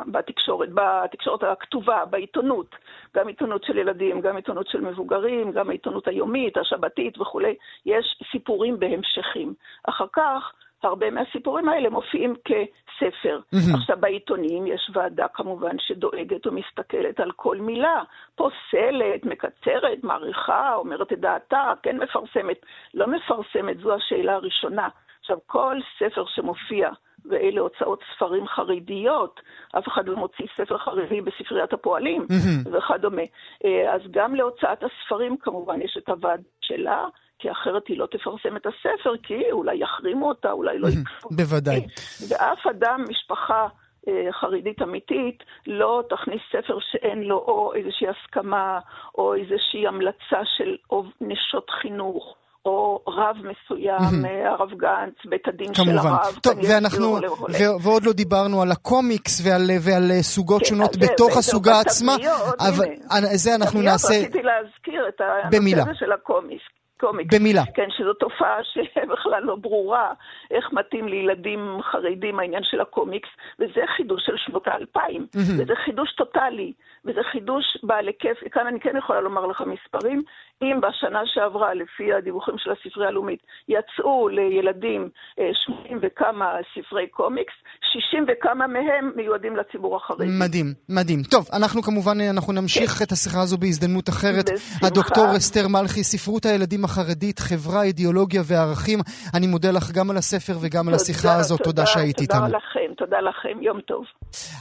בתקשורת, 0.07 0.69
בתקשורת 0.73 1.43
הכתובה, 1.43 2.05
בעיתונות. 2.05 2.75
גם 3.15 3.27
עיתונות 3.27 3.63
של 3.63 3.77
ילדים, 3.77 4.21
גם 4.21 4.35
עיתונות 4.35 4.67
של 4.67 4.81
מבוגרים, 4.81 5.51
גם 5.51 5.69
העיתונות 5.69 6.07
היומית, 6.07 6.57
השבתית 6.57 7.21
וכולי. 7.21 7.55
יש 7.85 8.21
סיפורים 8.31 8.79
בהמשכים. 8.79 9.53
אחר 9.83 10.07
כך, 10.13 10.53
הרבה 10.85 11.11
מהסיפורים 11.11 11.69
האלה 11.69 11.89
מופיעים 11.89 12.35
כספר. 12.45 13.39
Mm-hmm. 13.55 13.77
עכשיו, 13.77 13.97
בעיתונים 13.99 14.67
יש 14.67 14.91
ועדה 14.93 15.27
כמובן 15.33 15.75
שדואגת 15.79 16.47
ומסתכלת 16.47 17.19
על 17.19 17.31
כל 17.31 17.57
מילה, 17.57 18.01
פוסלת, 18.35 19.25
מקצרת, 19.25 20.03
מעריכה, 20.03 20.75
אומרת 20.75 21.13
את 21.13 21.19
דעתה, 21.19 21.73
כן 21.83 21.97
מפרסמת, 21.97 22.65
לא 22.93 23.07
מפרסמת, 23.07 23.79
זו 23.79 23.95
השאלה 23.95 24.33
הראשונה. 24.33 24.87
עכשיו, 25.19 25.37
כל 25.47 25.77
ספר 25.99 26.25
שמופיע, 26.27 26.89
ואלה 27.25 27.61
הוצאות 27.61 27.99
ספרים 28.15 28.47
חרדיות, 28.47 29.39
אף 29.77 29.87
אחד 29.87 30.07
לא 30.07 30.15
מוציא 30.15 30.45
ספר 30.57 30.77
חרדי 30.77 31.21
בספריית 31.21 31.73
הפועלים 31.73 32.21
mm-hmm. 32.21 32.69
וכדומה. 32.71 33.21
אה, 33.65 33.93
אז 33.93 34.01
גם 34.11 34.35
להוצאת 34.35 34.83
הספרים 34.83 35.37
כמובן 35.37 35.81
יש 35.81 35.97
את 35.97 36.09
הוועדה 36.09 36.43
שלה. 36.61 37.05
כי 37.39 37.51
אחרת 37.51 37.87
היא 37.87 37.97
לא 37.97 38.05
תפרסם 38.11 38.57
את 38.57 38.65
הספר, 38.65 39.13
כי 39.23 39.33
אולי 39.51 39.77
יחרימו 39.83 40.29
אותה, 40.29 40.51
אולי 40.51 40.79
לא 40.79 40.87
יקחו. 40.87 41.29
בוודאי. 41.31 41.85
ואף 42.29 42.67
אדם, 42.69 43.03
משפחה 43.09 43.67
אה, 44.07 44.13
חרדית 44.31 44.81
אמיתית, 44.81 45.43
לא 45.67 46.03
תכניס 46.09 46.41
ספר 46.51 46.77
שאין 46.91 47.19
לו 47.23 47.37
או 47.37 47.73
איזושהי 47.75 48.07
הסכמה, 48.07 48.79
או 49.17 49.33
איזושהי 49.35 49.87
המלצה 49.87 50.39
של 50.57 50.75
נשות 51.21 51.67
חינוך, 51.81 52.35
או 52.65 53.01
רב 53.07 53.35
מסוים, 53.37 54.25
אה, 54.25 54.49
הרב 54.51 54.69
גנץ, 54.77 55.13
בית 55.25 55.47
הדין 55.47 55.73
כמובן. 55.73 55.91
של 55.91 56.07
הרב. 56.07 56.39
טוב, 56.43 56.53
ואנחנו. 56.69 57.07
ו- 57.49 57.83
ועוד 57.83 58.03
לא 58.03 58.13
דיברנו 58.13 58.61
על 58.61 58.71
הקומיקס 58.71 59.41
ועל, 59.47 59.61
ועל 59.81 60.21
סוגות 60.21 60.59
כן, 60.61 60.65
שונות 60.67 60.93
זה- 60.93 60.99
בתוך 60.99 61.37
הסוגה 61.37 61.79
עצמה, 61.79 62.15
אבל 62.59 62.85
הנה. 62.85 63.27
זה 63.35 63.55
אנחנו 63.55 63.81
נעשה 63.81 64.07
רציתי 64.19 64.41
להזכיר 64.41 65.07
את 65.07 65.21
במילה. 65.51 65.77
הנושא 65.77 65.89
הזה 65.91 65.99
של 65.99 66.11
הקומיקס. 66.11 66.63
קומיקס. 66.99 67.39
במילה. 67.39 67.63
כן, 67.73 67.87
שזו 67.97 68.13
תופעה 68.13 68.63
שבכלל 68.73 69.43
לא 69.43 69.55
ברורה, 69.55 70.13
איך 70.51 70.73
מתאים 70.73 71.07
לילדים 71.07 71.77
חרדים 71.81 72.39
העניין 72.39 72.63
של 72.63 72.81
הקומיקס, 72.81 73.29
וזה 73.59 73.81
חידוש 73.97 74.25
של 74.25 74.37
שנות 74.37 74.67
האלפיים, 74.67 75.27
וזה 75.33 75.73
חידוש 75.85 76.13
טוטאלי, 76.15 76.73
וזה 77.05 77.19
חידוש 77.31 77.65
בעל 77.83 78.07
היקף, 78.07 78.37
כאן 78.51 78.67
אני 78.67 78.79
כן 78.79 78.97
יכולה 78.97 79.21
לומר 79.21 79.45
לך 79.45 79.61
מספרים, 79.61 80.23
אם 80.61 80.81
בשנה 80.81 81.19
שעברה, 81.25 81.73
לפי 81.73 82.13
הדיווחים 82.13 82.55
של 82.57 82.71
הספרייה 82.71 83.09
הלאומית, 83.09 83.39
יצאו 83.67 84.27
לילדים 84.27 85.09
אה, 85.39 85.49
80 85.53 85.99
וכמה 86.01 86.51
ספרי 86.73 87.07
קומיקס, 87.07 87.53
60 87.93 88.25
וכמה 88.27 88.67
מהם 88.67 89.11
מיועדים 89.15 89.55
לציבור 89.55 89.95
החרדי. 89.95 90.25
מדהים, 90.39 90.65
מדהים. 90.89 91.23
טוב, 91.23 91.47
אנחנו 91.53 91.81
כמובן, 91.81 92.21
אה, 92.21 92.29
אנחנו 92.29 92.53
נמשיך 92.53 93.01
את 93.01 93.11
השיחה 93.11 93.41
הזו 93.41 93.57
בהזדמנות 93.57 94.09
אחרת. 94.09 94.45
בשמחה. 94.53 94.87
הדוקטור 94.87 95.37
אסתר 95.37 95.67
מלכי, 95.67 96.03
ספרות 96.03 96.45
הילדים 96.45 96.83
החרדית, 96.85 97.39
חברה, 97.39 97.83
אידיאולוגיה 97.83 98.41
וערכים. 98.45 98.99
אני 99.35 99.47
מודה 99.47 99.71
לך 99.71 99.91
גם 99.91 100.09
על 100.09 100.17
הספר 100.17 100.53
וגם 100.61 100.87
על 100.87 100.93
השיחה 100.93 101.35
הזאת. 101.35 101.61
תודה 101.63 101.85
שהיית 101.85 102.21
איתנו. 102.21 102.45
תודה 102.45 102.57
לכם, 102.57 102.93
תודה 102.97 103.19
לכם, 103.19 103.61
יום 103.61 103.81
טוב. 103.81 104.03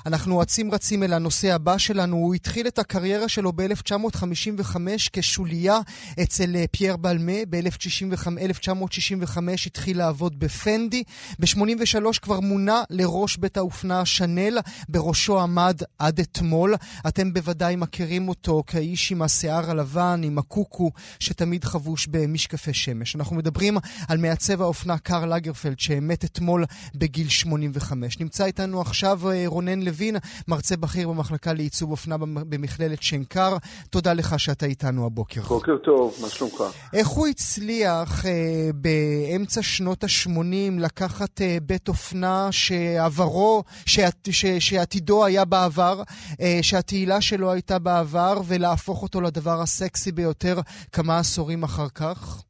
אנחנו 0.06 0.42
אצים 0.42 0.70
רצים 0.74 1.02
אל 1.02 1.12
הנושא 1.12 1.54
הבא 1.54 1.78
שלנו. 1.78 2.27
הוא 2.28 2.34
התחיל 2.34 2.66
את 2.66 2.78
הקריירה 2.78 3.28
שלו 3.28 3.52
ב-1955 3.52 4.76
כשוליה 5.12 5.80
אצל 6.22 6.56
אה, 6.56 6.64
פייר 6.70 6.96
בלמה. 6.96 7.32
ב-1965 7.50 9.38
התחיל 9.66 9.98
לעבוד 9.98 10.38
בפנדי. 10.38 11.02
ב-83 11.38 12.18
כבר 12.22 12.40
מונה 12.40 12.82
לראש 12.90 13.36
בית 13.36 13.56
האופנה 13.56 14.04
שנל. 14.04 14.58
בראשו 14.88 15.40
עמד 15.40 15.80
עד 15.98 16.20
אתמול. 16.20 16.74
אתם 17.08 17.32
בוודאי 17.32 17.76
מכירים 17.76 18.28
אותו 18.28 18.62
כאיש 18.66 19.12
עם 19.12 19.22
השיער 19.22 19.70
הלבן, 19.70 20.20
עם 20.24 20.38
הקוקו, 20.38 20.90
שתמיד 21.18 21.64
חבוש 21.64 22.06
במשקפי 22.06 22.74
שמש. 22.74 23.16
אנחנו 23.16 23.36
מדברים 23.36 23.78
על 24.08 24.18
מעצב 24.18 24.62
האופנה 24.62 24.98
קארל 24.98 25.34
לגרפלד, 25.34 25.80
שמת 25.80 26.24
אתמול 26.24 26.64
בגיל 26.94 27.28
85. 27.28 28.18
נמצא 28.18 28.44
איתנו 28.44 28.80
עכשיו 28.80 29.30
אה, 29.30 29.42
רונן 29.46 29.82
לוין, 29.82 30.16
מרצה 30.48 30.76
בכיר 30.76 31.08
במחלקה 31.08 31.52
לעיצוב 31.52 31.90
אופנה 31.90 32.17
במכללת 32.20 33.02
שנקר. 33.02 33.56
תודה 33.90 34.12
לך 34.14 34.38
שאתה 34.38 34.66
איתנו 34.66 35.06
הבוקר. 35.06 35.40
בוקר 35.40 35.76
טוב, 35.76 36.14
מה 36.22 36.28
שלומך? 36.28 36.62
איך 36.94 37.08
הוא 37.08 37.26
הצליח 37.26 38.26
אה, 38.26 38.70
באמצע 38.74 39.62
שנות 39.62 40.04
ה-80 40.04 40.80
לקחת 40.80 41.40
אה, 41.40 41.56
בית 41.62 41.88
אופנה 41.88 42.48
שעברו, 42.50 43.62
שעת, 43.86 44.28
ש, 44.30 44.46
שעתידו 44.46 45.24
היה 45.24 45.44
בעבר, 45.44 46.02
אה, 46.40 46.58
שהתהילה 46.62 47.20
שלו 47.20 47.52
הייתה 47.52 47.78
בעבר, 47.78 48.34
ולהפוך 48.48 49.02
אותו 49.02 49.20
לדבר 49.20 49.60
הסקסי 49.62 50.12
ביותר 50.12 50.56
כמה 50.92 51.18
עשורים 51.18 51.62
אחר 51.62 51.88
כך? 51.94 52.42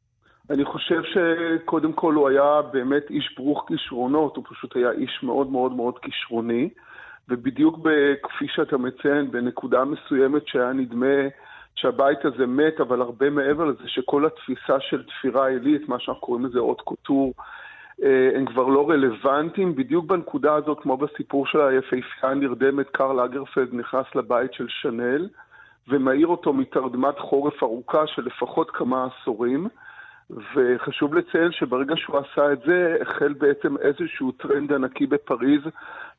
אני 0.49 0.65
חושב 0.65 1.01
שקודם 1.03 1.93
כל 1.93 2.13
הוא 2.13 2.29
היה 2.29 2.61
באמת 2.71 3.03
איש 3.09 3.35
ברוך 3.37 3.65
כישרונות, 3.67 4.35
הוא 4.35 4.43
פשוט 4.49 4.75
היה 4.75 4.91
איש 4.91 5.19
מאוד 5.23 5.51
מאוד 5.51 5.71
מאוד 5.71 5.93
כישרוני, 6.01 6.69
ובדיוק 7.29 7.79
כפי 8.23 8.47
שאתה 8.47 8.77
מציין, 8.77 9.31
בנקודה 9.31 9.85
מסוימת 9.85 10.47
שהיה 10.47 10.73
נדמה 10.73 11.27
שהבית 11.75 12.25
הזה 12.25 12.47
מת, 12.47 12.79
אבל 12.81 13.01
הרבה 13.01 13.29
מעבר 13.29 13.65
לזה 13.65 13.83
שכל 13.87 14.25
התפיסה 14.25 14.79
של 14.79 15.03
תפירה 15.03 15.47
עילית, 15.47 15.89
מה 15.89 15.99
שאנחנו 15.99 16.21
קוראים 16.21 16.45
לזה 16.45 16.59
haute 16.59 16.81
couture, 16.81 17.33
אה, 18.03 18.29
הם 18.35 18.45
כבר 18.45 18.67
לא 18.67 18.89
רלוונטיים. 18.89 19.75
בדיוק 19.75 20.05
בנקודה 20.05 20.55
הזאת, 20.55 20.79
כמו 20.79 20.97
בסיפור 20.97 21.45
של 21.47 21.61
היפהפייה 21.61 22.31
הנרדמת, 22.31 22.89
קרל 22.89 23.19
לגרפלד 23.19 23.73
נכנס 23.73 24.05
לבית 24.15 24.53
של 24.53 24.65
שנל, 24.67 25.29
ומאיר 25.87 26.27
אותו 26.27 26.53
מתרדמת 26.53 27.19
חורף 27.19 27.63
ארוכה 27.63 28.07
של 28.07 28.25
לפחות 28.25 28.71
כמה 28.71 29.07
עשורים. 29.07 29.67
וחשוב 30.55 31.13
לציין 31.15 31.51
שברגע 31.51 31.95
שהוא 31.97 32.17
עשה 32.17 32.53
את 32.53 32.59
זה, 32.65 32.97
החל 33.01 33.33
בעצם 33.33 33.77
איזשהו 33.77 34.31
טרנד 34.31 34.73
ענקי 34.73 35.05
בפריז, 35.05 35.61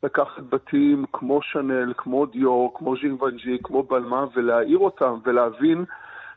לקחת 0.02 0.42
בתים 0.50 1.04
כמו 1.12 1.42
שנל, 1.42 1.92
כמו 1.96 2.26
דיור, 2.26 2.74
כמו 2.78 2.96
ז'ינוונג'י, 2.96 3.58
כמו 3.62 3.82
בלמה, 3.82 4.24
ולהעיר 4.34 4.78
אותם 4.78 5.14
ולהבין 5.24 5.84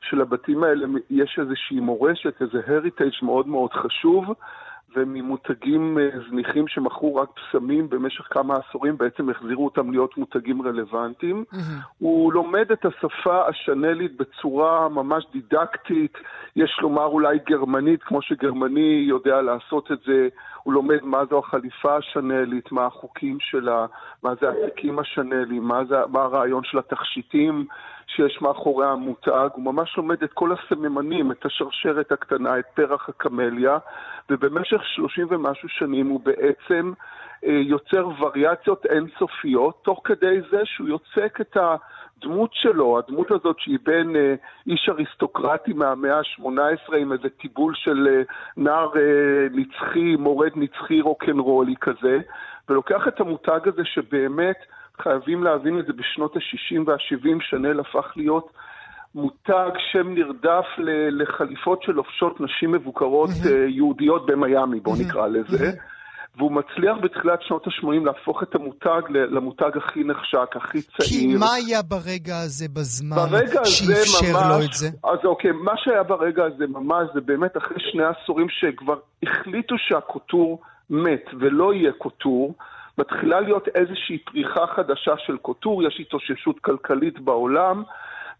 שלבתים 0.02 0.64
האלה 0.64 0.88
יש 1.10 1.40
איזושהי 1.42 1.80
מורשת, 1.80 2.42
איזה 2.42 2.62
הריטייג' 2.68 3.14
מאוד 3.22 3.48
מאוד 3.48 3.74
חשוב, 3.74 4.26
וממותגים 4.96 5.98
אה, 5.98 6.10
זניחים 6.30 6.68
שמכרו 6.68 7.16
רק 7.16 7.30
פסמים 7.30 7.90
במשך 7.90 8.28
כמה 8.30 8.56
עשורים, 8.56 8.98
בעצם 8.98 9.30
החזירו 9.30 9.66
אותם 9.66 9.92
להיות 9.92 10.18
מותגים 10.18 10.62
רלוונטיים. 10.62 11.44
הוא 11.98 12.34
לומד 12.34 12.72
את 12.72 12.86
השפה 12.86 13.48
השנלית 13.48 14.18
בצורה 14.18 14.90
ממש 14.90 15.24
דידקטית, 15.32 16.18
יש 16.56 16.80
לומר 16.82 17.06
אולי 17.06 17.38
גרמנית, 17.50 18.04
כמו 18.04 18.22
שגרמני 18.22 19.06
יודע 19.08 19.42
לעשות 19.42 19.92
את 19.92 20.00
זה. 20.06 20.28
הוא 20.64 20.74
לומד 20.74 21.04
מה 21.04 21.26
זו 21.30 21.40
החליפה 21.40 21.96
השנלית, 21.96 22.72
מה 22.72 22.86
החוקים 22.86 23.38
שלה, 23.40 23.86
מה 24.24 24.34
זה 24.42 24.50
התיקים 24.50 25.00
השנליים, 25.00 25.64
מה, 25.64 25.86
זה, 25.86 25.96
מה 26.10 26.22
הרעיון 26.22 26.64
של 26.64 26.78
התכשיטים 26.78 27.66
שיש 28.16 28.42
מאחורי 28.42 28.88
המותג. 28.88 29.50
הוא 29.54 29.64
ממש 29.64 29.98
לומד 29.98 30.24
את 30.24 30.34
כל 30.34 30.52
הסממנים, 30.52 31.32
את 31.32 31.46
השרשרת 31.46 32.12
הקטנה, 32.12 32.60
את 32.60 32.66
פרח 32.74 33.10
הקמליה, 33.10 33.78
ובמשך 34.30 34.82
שלושים 34.84 35.28
ומשהו 35.30 35.70
שנים 35.70 36.08
הוא 36.08 36.20
בעצם 36.20 36.94
אה, 37.46 37.52
יוצר 37.52 38.08
וריאציות 38.20 38.86
אינסופיות, 38.86 39.82
תוך 39.84 40.02
כדי 40.04 40.42
זה 40.52 40.62
שהוא 40.66 40.88
יוצק 40.88 41.42
את 41.42 41.58
הדמות 41.58 42.50
שלו, 42.54 43.00
הדמות 43.00 43.32
הזאת 43.32 43.60
שהיא 43.60 43.80
בין 43.84 44.16
אה, 44.16 44.36
איש 44.68 44.90
אריסטוקרטי 44.90 45.74
מהמאה 45.74 46.18
ה-18 46.18 46.96
עם 46.96 47.12
איזה 47.12 47.30
טיבול 47.30 47.74
של 47.76 48.08
אה, 48.08 48.22
נער 48.58 48.92
אה, 48.96 49.48
נצחי, 49.52 50.16
מורד 50.16 50.52
נצחי 50.56 51.02
רוקנרולי 51.02 51.76
כזה, 51.82 52.20
ולוקח 52.70 53.08
את 53.08 53.20
המותג 53.20 53.60
הזה 53.66 53.86
שבאמת 53.86 54.58
חייבים 55.02 55.44
להבין 55.44 55.80
את 55.80 55.86
זה 55.86 55.94
בשנות 55.94 56.36
ה-60 56.36 56.82
וה-70, 56.86 57.44
שנל 57.50 57.80
הפך 57.80 58.14
להיות 58.16 58.52
מותג, 59.16 59.70
שם 59.92 60.14
נרדף 60.14 60.66
לחליפות 61.12 61.84
שלובשות 61.84 62.42
נשים 62.42 62.72
מבוקרות 62.72 63.30
אה, 63.46 63.66
יהודיות 63.68 64.26
במיאמי, 64.26 64.80
בואו 64.80 64.96
נקרא 64.96 65.28
לזה. 65.28 65.72
והוא 66.38 66.52
מצליח 66.52 66.98
בתחילת 67.04 67.40
שנות 67.42 67.68
ה-80 67.68 68.06
להפוך 68.06 68.44
את 68.44 68.56
המותג 68.56 69.02
למותג 69.10 69.78
הכי 69.78 70.04
נחשק, 70.04 70.56
הכי 70.56 70.82
צעיר. 70.82 71.10
כי 71.10 71.36
מה 71.36 71.54
היה 71.54 71.82
ברגע 71.82 72.38
הזה 72.38 72.68
בזמן 72.74 73.16
ברגע 73.16 73.62
הזה 73.62 73.72
שאפשר 73.72 74.34
ממש, 74.34 74.46
לו 74.50 74.66
את 74.66 74.74
זה? 74.74 74.88
אז 75.04 75.20
אוקיי, 75.24 75.52
מה 75.52 75.72
שהיה 75.76 76.04
ברגע 76.04 76.44
הזה 76.46 76.68
ממש, 76.68 77.08
זה 77.14 77.22
באמת 77.22 77.58
אחרי 77.58 77.78
שני 77.80 78.04
עשורים 78.04 78.48
שכבר 78.50 78.96
החליטו 79.24 79.76
שהקוטור 79.78 80.62
מת 80.90 81.26
ולא 81.40 81.74
יהיה 81.74 81.92
קוטור, 81.92 82.54
מתחילה 82.98 83.40
להיות 83.40 83.68
איזושהי 83.68 84.18
פריחה 84.18 84.68
חדשה 84.68 85.18
של 85.18 85.38
קוטור, 85.38 85.84
יש 85.84 86.00
התאוששות 86.00 86.60
כלכלית 86.60 87.20
בעולם, 87.20 87.84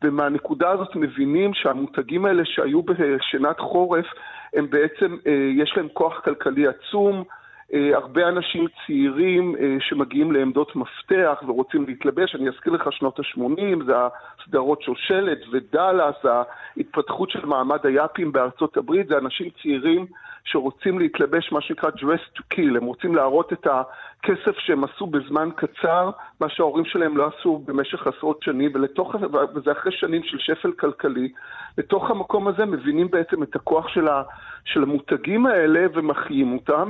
ומהנקודה 0.04 0.70
הזאת 0.70 0.96
מבינים 0.96 1.54
שהמותגים 1.54 2.26
האלה 2.26 2.46
שהיו 2.46 2.82
בשנת 2.84 3.60
חורף, 3.60 4.06
הם 4.54 4.70
בעצם, 4.70 5.18
אה, 5.28 5.50
יש 5.56 5.74
להם 5.78 5.88
כוח 5.94 6.20
כלכלי 6.20 6.68
עצום, 6.68 7.24
אה, 7.74 7.92
הרבה 7.94 8.28
אנשים 8.28 8.66
צעירים 8.86 9.56
אה, 9.60 9.76
שמגיעים 9.80 10.32
לעמדות 10.32 10.76
מפתח 10.76 11.44
ורוצים 11.48 11.86
להתלבש, 11.88 12.36
אני 12.36 12.50
אזכיר 12.50 12.74
לך 12.74 12.92
שנות 12.92 13.20
ה-80, 13.20 13.84
זה 13.86 13.94
הסדרות 14.42 14.82
שושלת 14.82 15.40
ודאלאס, 15.52 16.16
ההתפתחות 16.78 17.30
של 17.30 17.46
מעמד 17.46 17.86
היאפים 17.86 18.32
בארצות 18.32 18.78
הברית, 18.78 19.08
זה 19.08 19.18
אנשים 19.18 19.50
צעירים 19.62 20.06
שרוצים 20.44 21.00
להתלבש 21.00 21.52
מה 21.52 21.62
שנקרא 21.62 21.90
dress 21.90 22.38
to 22.40 22.42
kill, 22.54 22.78
הם 22.78 22.86
רוצים 22.86 23.16
להראות 23.16 23.54
את 23.54 23.68
הכסף 24.24 24.58
שהם 24.60 24.84
עשו 24.84 25.08
בזמן 25.08 25.50
קצר, 25.56 26.10
מה 26.40 26.50
שההורים 26.50 26.86
שלהם 26.86 27.18
לא 27.18 27.28
עשו 27.28 27.64
במשך 27.66 28.08
עשרות 28.08 28.44
שנים, 28.44 28.72
ולתוך, 28.74 29.16
וזה 29.56 29.72
אחרי 29.72 29.92
שנים 29.92 30.22
של 30.24 30.38
שפל 30.40 30.72
כלכלי, 30.72 31.32
לתוך 31.78 32.10
המקום 32.10 32.48
הזה 32.48 32.66
מבינים 32.66 33.08
בעצם 33.12 33.44
את 33.44 33.56
הכוח 33.56 33.88
של, 33.88 34.08
ה, 34.08 34.24
של 34.66 34.84
המותגים 34.84 35.46
האלה 35.46 35.80
ומחיים 35.94 36.54
אותם, 36.54 36.90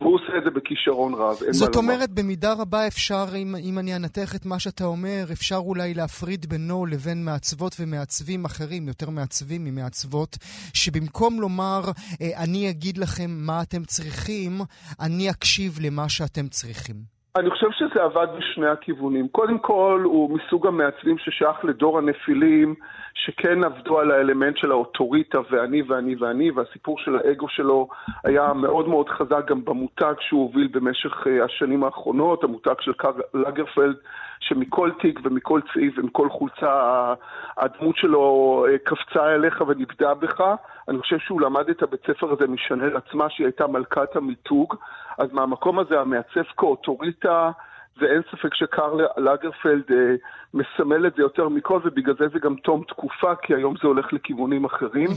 והוא 0.00 0.14
עושה 0.14 0.38
את 0.38 0.44
זה 0.44 0.50
בכישרון 0.50 1.14
רב. 1.14 1.36
זאת 1.50 1.76
לומר. 1.76 1.94
אומרת, 1.94 2.10
במידה 2.10 2.52
רבה 2.52 2.86
אפשר, 2.86 3.24
אם, 3.36 3.54
אם 3.64 3.78
אני 3.78 3.96
אנתח 3.96 4.34
את 4.34 4.46
מה 4.46 4.58
שאתה 4.58 4.84
אומר, 4.84 5.24
אפשר 5.32 5.56
אולי 5.56 5.94
להפריד 5.94 6.46
בינו 6.46 6.86
לבין 6.86 7.24
מעצבות 7.24 7.76
ומעצבים 7.80 8.44
אחרים, 8.44 8.88
יותר 8.88 9.10
מעצבים 9.10 9.64
ממעצבות, 9.64 10.36
שבמקום 10.74 11.40
לומר, 11.40 11.80
אה, 12.22 12.42
אני 12.44 12.70
אגיד 12.70 12.98
לכם 12.98 13.30
מה 13.30 13.62
אתם 13.62 13.84
צריכים, 13.84 14.60
אני 15.00 15.30
אקשיב 15.30 15.78
למה 15.80 16.08
שאתם 16.08 16.48
צריכים. 16.48 16.71
אני 17.36 17.50
חושב 17.50 17.66
שזה 17.70 18.02
עבד 18.02 18.26
בשני 18.38 18.66
הכיוונים. 18.66 19.28
קודם 19.28 19.58
כל, 19.58 20.02
הוא 20.04 20.38
מסוג 20.38 20.66
המעצבים 20.66 21.18
ששייך 21.18 21.64
לדור 21.64 21.98
הנפילים, 21.98 22.74
שכן 23.14 23.64
עבדו 23.64 23.98
על 23.98 24.10
האלמנט 24.10 24.56
של 24.56 24.70
האוטוריטה 24.70 25.38
ואני 25.50 25.82
ואני 25.82 26.14
ואני, 26.14 26.50
והסיפור 26.50 26.98
של 26.98 27.16
האגו 27.16 27.48
שלו 27.48 27.88
היה 28.24 28.52
מאוד 28.52 28.88
מאוד 28.88 29.08
חזק 29.08 29.44
גם 29.46 29.64
במותג 29.64 30.14
שהוא 30.20 30.42
הוביל 30.42 30.68
במשך 30.72 31.26
אה, 31.26 31.44
השנים 31.44 31.84
האחרונות, 31.84 32.44
המותג 32.44 32.74
של 32.80 32.92
קאר 32.92 33.12
לגרפלד, 33.34 33.96
שמכל 34.42 34.90
תיק 35.00 35.20
ומכל 35.22 35.60
צעיף 35.72 35.98
ומכל 35.98 36.28
חולצה 36.30 37.14
הדמות 37.56 37.96
שלו 37.96 38.66
אה, 38.68 38.78
קפצה 38.78 39.34
אליך 39.34 39.62
ונבדה 39.66 40.14
בך. 40.14 40.40
אני 40.88 40.98
חושב 40.98 41.18
שהוא 41.18 41.40
למד 41.40 41.68
את 41.68 41.82
הבית 41.82 42.00
ספר 42.06 42.32
הזה 42.32 42.46
משנל 42.46 42.96
עצמה, 42.96 43.30
שהיא 43.30 43.46
הייתה 43.46 43.66
מלכת 43.66 44.16
המיתוג. 44.16 44.74
אז 45.18 45.32
מהמקום 45.32 45.78
הזה 45.78 46.00
המעצב 46.00 46.42
כאוטוריטה, 46.56 47.50
ואין 47.96 48.22
ספק 48.30 48.54
שקרל 48.54 49.06
לגרפלד 49.16 49.84
אה, 49.90 50.14
מסמל 50.54 51.06
את 51.06 51.14
זה 51.14 51.22
יותר 51.22 51.48
מכל, 51.48 51.80
ובגלל 51.84 52.14
זה 52.18 52.28
זה 52.32 52.38
גם 52.38 52.54
תום 52.54 52.82
תקופה, 52.88 53.34
כי 53.42 53.54
היום 53.54 53.74
זה 53.82 53.88
הולך 53.88 54.12
לכיוונים 54.12 54.64
אחרים. 54.64 55.08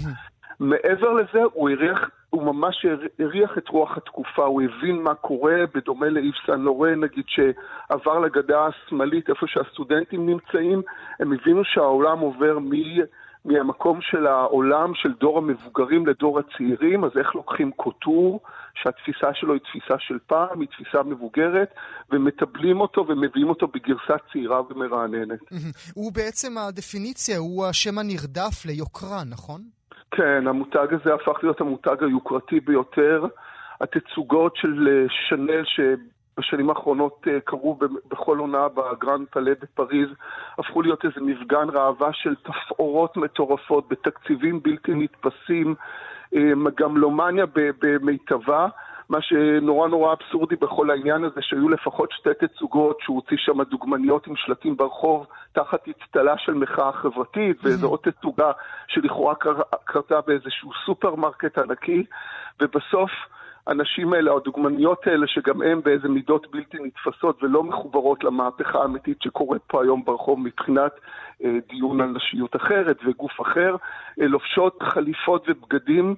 מעבר 0.60 1.14
לזה, 1.14 1.44
הוא 1.54 1.70
הריח, 1.70 2.10
הוא 2.30 2.44
ממש 2.44 2.86
הריח 3.20 3.58
את 3.58 3.68
רוח 3.68 3.98
התקופה, 3.98 4.46
הוא 4.46 4.62
הבין 4.62 5.02
מה 5.02 5.14
קורה, 5.16 5.56
בדומה 5.76 6.10
לאיב 6.10 6.34
סן 6.48 6.62
לורן, 6.62 7.04
נגיד, 7.04 7.26
שעבר 7.28 8.20
לגדה 8.20 8.66
השמאלית, 8.66 9.30
איפה 9.30 9.46
שהסטודנטים 9.48 10.26
נמצאים, 10.26 10.82
הם 11.20 11.34
הבינו 11.34 11.62
שהעולם 11.64 12.20
עובר 12.20 12.60
מ... 12.60 12.72
מהמקום 13.46 14.00
של 14.02 14.28
העולם 14.28 14.92
של 14.96 15.14
דור 15.20 15.38
המבוגרים 15.38 16.08
לדור 16.08 16.40
הצעירים, 16.40 17.04
אז 17.04 17.12
איך 17.20 17.36
לוקחים 17.36 17.72
קוטור, 17.72 18.40
שהתפיסה 18.74 19.28
שלו 19.34 19.54
היא 19.54 19.62
תפיסה 19.62 19.96
של 20.00 20.18
פעם, 20.28 20.60
היא 20.62 20.68
תפיסה 20.68 21.04
מבוגרת, 21.04 21.70
ומטבלים 22.12 22.82
אותו 22.82 23.06
ומביאים 23.08 23.50
אותו 23.50 23.68
בגרסה 23.68 24.14
צעירה 24.32 24.62
ומרעננת. 24.70 25.40
הוא 25.96 26.12
בעצם 26.14 26.58
הדפיניציה, 26.58 27.38
הוא 27.38 27.66
השם 27.66 27.98
הנרדף 27.98 28.66
ליוקרה, 28.66 29.24
נכון? 29.30 29.62
כן, 30.16 30.48
המותג 30.48 30.88
הזה 30.92 31.14
הפך 31.14 31.40
להיות 31.44 31.62
המותג 31.62 32.04
היוקרתי 32.04 32.60
ביותר. 32.60 33.26
התצוגות 33.82 34.56
של 34.56 34.88
אה, 34.88 35.06
שנל, 35.10 35.64
בשנים 36.40 36.70
האחרונות 36.70 37.28
אה, 37.28 37.40
קרו 37.40 37.80
בכל 38.08 38.38
עונה 38.38 38.68
בגרנד 38.70 39.28
פלה 39.32 39.52
בפריז, 39.62 40.10
הפכו 40.58 40.82
להיות 40.82 41.06
איזה 41.06 41.22
מפגן 41.22 41.70
ראווה 41.74 42.14
של 42.14 42.36
תפאורות 42.36 43.18
מטורפות 43.18 43.90
בתקציבים 43.90 44.64
בלתי 44.64 44.92
נתפסים, 44.94 45.76
אה, 46.36 46.56
מגמלומניה 46.56 47.46
במיטבה. 47.82 48.68
מה 49.10 49.22
שנורא 49.22 49.88
נורא 49.88 50.14
אבסורדי 50.14 50.56
בכל 50.56 50.90
העניין 50.90 51.24
הזה, 51.24 51.42
שהיו 51.42 51.70
לפחות 51.70 52.12
שתי 52.12 52.30
תצוגות, 52.40 52.98
שהוא 53.02 53.16
הוציא 53.16 53.38
שם 53.38 53.64
דוגמניות 53.64 54.28
עם 54.28 54.36
שלטים 54.36 54.78
ברחוב 54.78 55.28
תחת 55.52 55.88
אצטלה 55.88 56.38
של 56.38 56.54
מחאה 56.54 56.92
חברתית, 56.92 57.58
ואיזו 57.64 57.88
עוד 57.88 58.00
תצוגה 58.00 58.52
שלכאורה 58.88 59.34
קרתה 59.86 60.22
באיזשהו 60.22 60.72
סופרמרקט 60.86 61.58
ענקי, 61.58 62.06
ובסוף 62.62 63.12
הנשים 63.68 64.14
האלה, 64.14 64.32
הדוגמניות 64.36 65.08
האלה, 65.08 65.28
שגם 65.28 65.62
הן 65.62 65.82
באיזה 65.82 66.10
מידות 66.10 66.48
בלתי 66.52 66.78
נתפסות 66.80 67.44
ולא 67.44 67.64
מחוברות 67.64 68.24
למהפכה 68.24 68.82
האמיתית 68.82 69.22
שקורית 69.22 69.62
פה 69.68 69.84
היום 69.84 70.06
ברחוב 70.06 70.40
מבחינת 70.40 70.92
אה, 71.44 71.58
דיון 71.70 72.02
על 72.02 72.08
נשיות 72.08 72.56
אחרת 72.56 72.98
וגוף 73.06 73.42
אחר, 73.42 73.76
אה, 74.22 74.28
לובשות 74.28 74.84
חליפות 74.84 75.46
ובגדים 75.50 76.16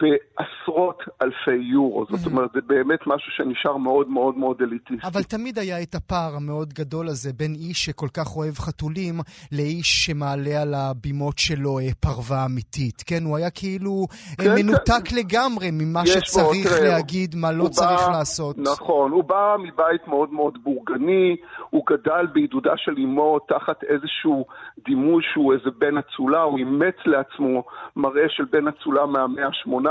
בעשרות 0.00 1.02
אלפי 1.22 1.62
יורו. 1.72 2.06
זאת 2.10 2.26
אומרת, 2.26 2.50
זה 2.54 2.60
באמת 2.66 3.00
משהו 3.06 3.32
שנשאר 3.32 3.76
מאוד 3.76 4.08
מאוד 4.08 4.38
מאוד 4.38 4.62
אליטיסטי. 4.62 5.06
אבל 5.06 5.22
תמיד 5.22 5.58
היה 5.58 5.82
את 5.82 5.94
הפער 5.94 6.36
המאוד 6.36 6.72
גדול 6.72 7.08
הזה 7.08 7.32
בין 7.32 7.54
איש 7.54 7.84
שכל 7.84 8.08
כך 8.08 8.36
אוהב 8.36 8.54
חתולים 8.54 9.14
לאיש 9.52 10.06
שמעלה 10.06 10.62
על 10.62 10.74
הבימות 10.74 11.38
שלו 11.38 11.78
אה, 11.78 11.84
פרווה 12.00 12.44
אמיתית. 12.44 13.02
כן, 13.06 13.24
הוא 13.24 13.36
היה 13.36 13.50
כאילו 13.50 14.06
אה, 14.40 14.44
כן, 14.44 14.54
מנותק 14.54 15.08
כן. 15.08 15.16
לגמרי 15.16 15.70
ממה 15.72 16.06
שצריך 16.06 16.72
בו, 16.72 16.84
להגיד, 16.84 17.34
מה 17.34 17.52
לא 17.52 17.68
צריך 17.68 18.06
בא, 18.06 18.18
לעשות. 18.18 18.58
נכון, 18.58 19.10
הוא 19.10 19.24
בא 19.24 19.56
מבית 19.58 20.08
מאוד 20.08 20.32
מאוד 20.32 20.58
בורגני, 20.62 21.36
הוא 21.70 21.82
גדל 21.86 22.26
בעידודה 22.32 22.72
של 22.76 22.94
אמו 22.98 23.38
תחת 23.38 23.84
איזשהו 23.84 24.46
דימוי 24.84 25.22
שהוא 25.32 25.52
איזה 25.54 25.70
בן 25.78 25.98
אצולה, 25.98 26.42
הוא 26.42 26.58
אימץ 26.58 26.96
לעצמו 27.06 27.64
מראה 27.96 28.28
של 28.28 28.44
בן 28.44 28.68
אצולה 28.68 29.06
מהמאה 29.06 29.46
ה-18. 29.46 29.85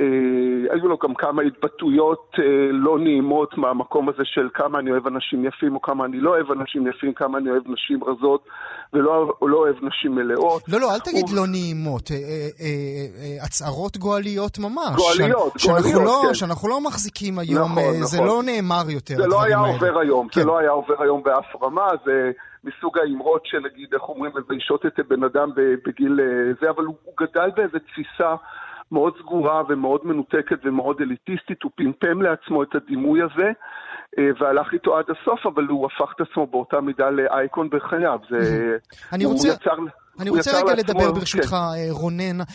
אה, 0.00 0.74
היו 0.74 0.88
לו 0.88 0.96
גם 1.02 1.14
כמה 1.14 1.42
התבטאויות 1.42 2.32
אה, 2.38 2.44
לא 2.72 2.98
נעימות 2.98 3.58
מהמקום 3.58 4.08
הזה 4.08 4.22
של 4.24 4.48
כמה 4.54 4.78
אני 4.78 4.90
אוהב 4.90 5.06
אנשים 5.06 5.44
יפים 5.44 5.74
או 5.74 5.82
כמה 5.82 6.04
אני 6.04 6.20
לא 6.20 6.30
אוהב 6.30 6.50
אנשים 6.50 6.86
יפים, 6.86 7.12
כמה 7.14 7.38
אני 7.38 7.50
אוהב 7.50 7.62
נשים 7.66 8.04
רזות 8.04 8.44
ולא 8.92 9.32
לא 9.42 9.56
אוהב 9.56 9.76
נשים 9.82 10.14
מלאות. 10.14 10.62
לא, 10.68 10.80
לא, 10.80 10.94
אל 10.94 10.98
תגיד 10.98 11.28
הוא... 11.28 11.36
לא 11.36 11.46
נעימות, 11.46 12.10
אה, 12.10 13.44
הצהרות 13.44 13.96
גואליות 13.96 14.58
ממש. 14.58 14.96
גואליות, 14.96 15.52
ש... 15.58 15.66
גואליות, 15.66 15.90
שאנחנו 15.90 16.04
לא, 16.04 16.22
כן. 16.28 16.34
שאנחנו 16.34 16.68
לא 16.68 16.80
מחזיקים 16.80 17.38
היום, 17.38 17.72
נכון, 17.72 17.92
זה 17.92 18.16
נכון. 18.16 18.28
לא 18.28 18.42
נאמר 18.42 18.90
יותר. 18.90 19.16
זה 19.16 19.26
לא 19.26 19.42
היה 19.42 19.58
האלה. 19.58 19.72
עובר 19.72 19.98
היום, 19.98 20.28
כן. 20.28 20.40
זה 20.40 20.46
לא 20.46 20.58
היה 20.58 20.70
עובר 20.70 21.02
היום 21.02 21.22
באף 21.22 21.62
רמה, 21.62 21.88
זה... 22.04 22.30
מסוג 22.64 22.98
האמרות 22.98 23.42
שנגיד, 23.44 23.94
איך 23.94 24.02
אומרים, 24.02 24.32
מביישות 24.34 24.86
את 24.86 24.98
הבן 24.98 25.24
אדם 25.24 25.50
בגיל 25.86 26.20
זה, 26.60 26.70
אבל 26.70 26.84
הוא, 26.84 26.94
הוא 27.04 27.14
גדל 27.20 27.50
באיזו 27.56 27.78
תפיסה 27.78 28.34
מאוד 28.92 29.14
סגורה 29.18 29.62
ומאוד 29.68 30.00
מנותקת 30.04 30.58
ומאוד 30.64 31.00
אליטיסטית, 31.00 31.62
הוא 31.62 31.70
פמפם 31.74 32.22
לעצמו 32.22 32.62
את 32.62 32.74
הדימוי 32.74 33.22
הזה 33.22 33.50
אה, 34.18 34.28
והלך 34.40 34.72
איתו 34.72 34.98
עד 34.98 35.04
הסוף, 35.10 35.46
אבל 35.46 35.64
הוא 35.64 35.86
הפך 35.86 36.12
את 36.16 36.20
עצמו 36.20 36.46
באותה 36.46 36.80
מידה 36.80 37.10
לאייקון 37.10 37.70
בחייו. 37.70 38.18
זה... 38.30 38.76
אני 39.12 39.24
רוצה... 39.24 39.48
יצר... 39.48 39.76
אני 40.18 40.30
רוצה 40.30 40.62
רגע 40.62 40.74
לדבר 40.74 41.12
ברשותך, 41.12 41.48
כן. 41.48 41.56
אה, 41.56 41.86
רונן, 41.90 42.40
אה, 42.40 42.46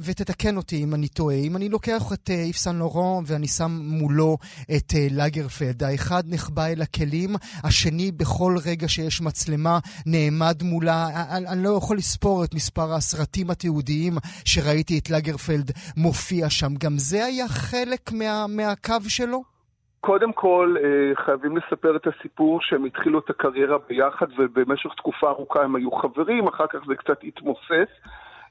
ותתקן 0.00 0.56
אותי 0.56 0.84
אם 0.84 0.94
אני 0.94 1.08
טועה. 1.08 1.36
אם 1.36 1.56
אני 1.56 1.68
לוקח 1.68 2.12
את 2.12 2.30
איף 2.30 2.56
סן 2.56 2.76
לורון 2.76 3.24
ואני 3.26 3.48
שם 3.48 3.80
מולו 3.82 4.38
את 4.76 4.94
לגרפלד, 5.10 5.82
האחד 5.82 6.22
נחבא 6.26 6.66
אל 6.66 6.82
הכלים, 6.82 7.36
השני 7.64 8.12
בכל 8.12 8.56
רגע 8.64 8.88
שיש 8.88 9.20
מצלמה 9.20 9.78
נעמד 10.06 10.62
מולה. 10.62 11.08
אני, 11.36 11.48
אני 11.48 11.62
לא 11.62 11.76
יכול 11.76 11.98
לספור 11.98 12.44
את 12.44 12.54
מספר 12.54 12.94
הסרטים 12.94 13.50
התיעודיים 13.50 14.18
שראיתי 14.44 14.98
את 14.98 15.10
לגרפלד 15.10 15.70
מופיע 15.96 16.50
שם. 16.50 16.74
גם 16.74 16.98
זה 16.98 17.24
היה 17.24 17.48
חלק 17.48 18.12
מה, 18.12 18.46
מהקו 18.46 18.94
שלו? 19.08 19.59
קודם 20.00 20.32
כל, 20.32 20.76
אה, 20.84 21.24
חייבים 21.24 21.56
לספר 21.56 21.96
את 21.96 22.06
הסיפור 22.06 22.60
שהם 22.62 22.84
התחילו 22.84 23.18
את 23.18 23.30
הקריירה 23.30 23.78
ביחד 23.88 24.26
ובמשך 24.38 24.94
תקופה 24.96 25.28
ארוכה 25.28 25.62
הם 25.62 25.76
היו 25.76 25.90
חברים, 25.90 26.48
אחר 26.48 26.66
כך 26.66 26.78
זה 26.86 26.94
קצת 26.94 27.24
התמוסס. 27.24 27.90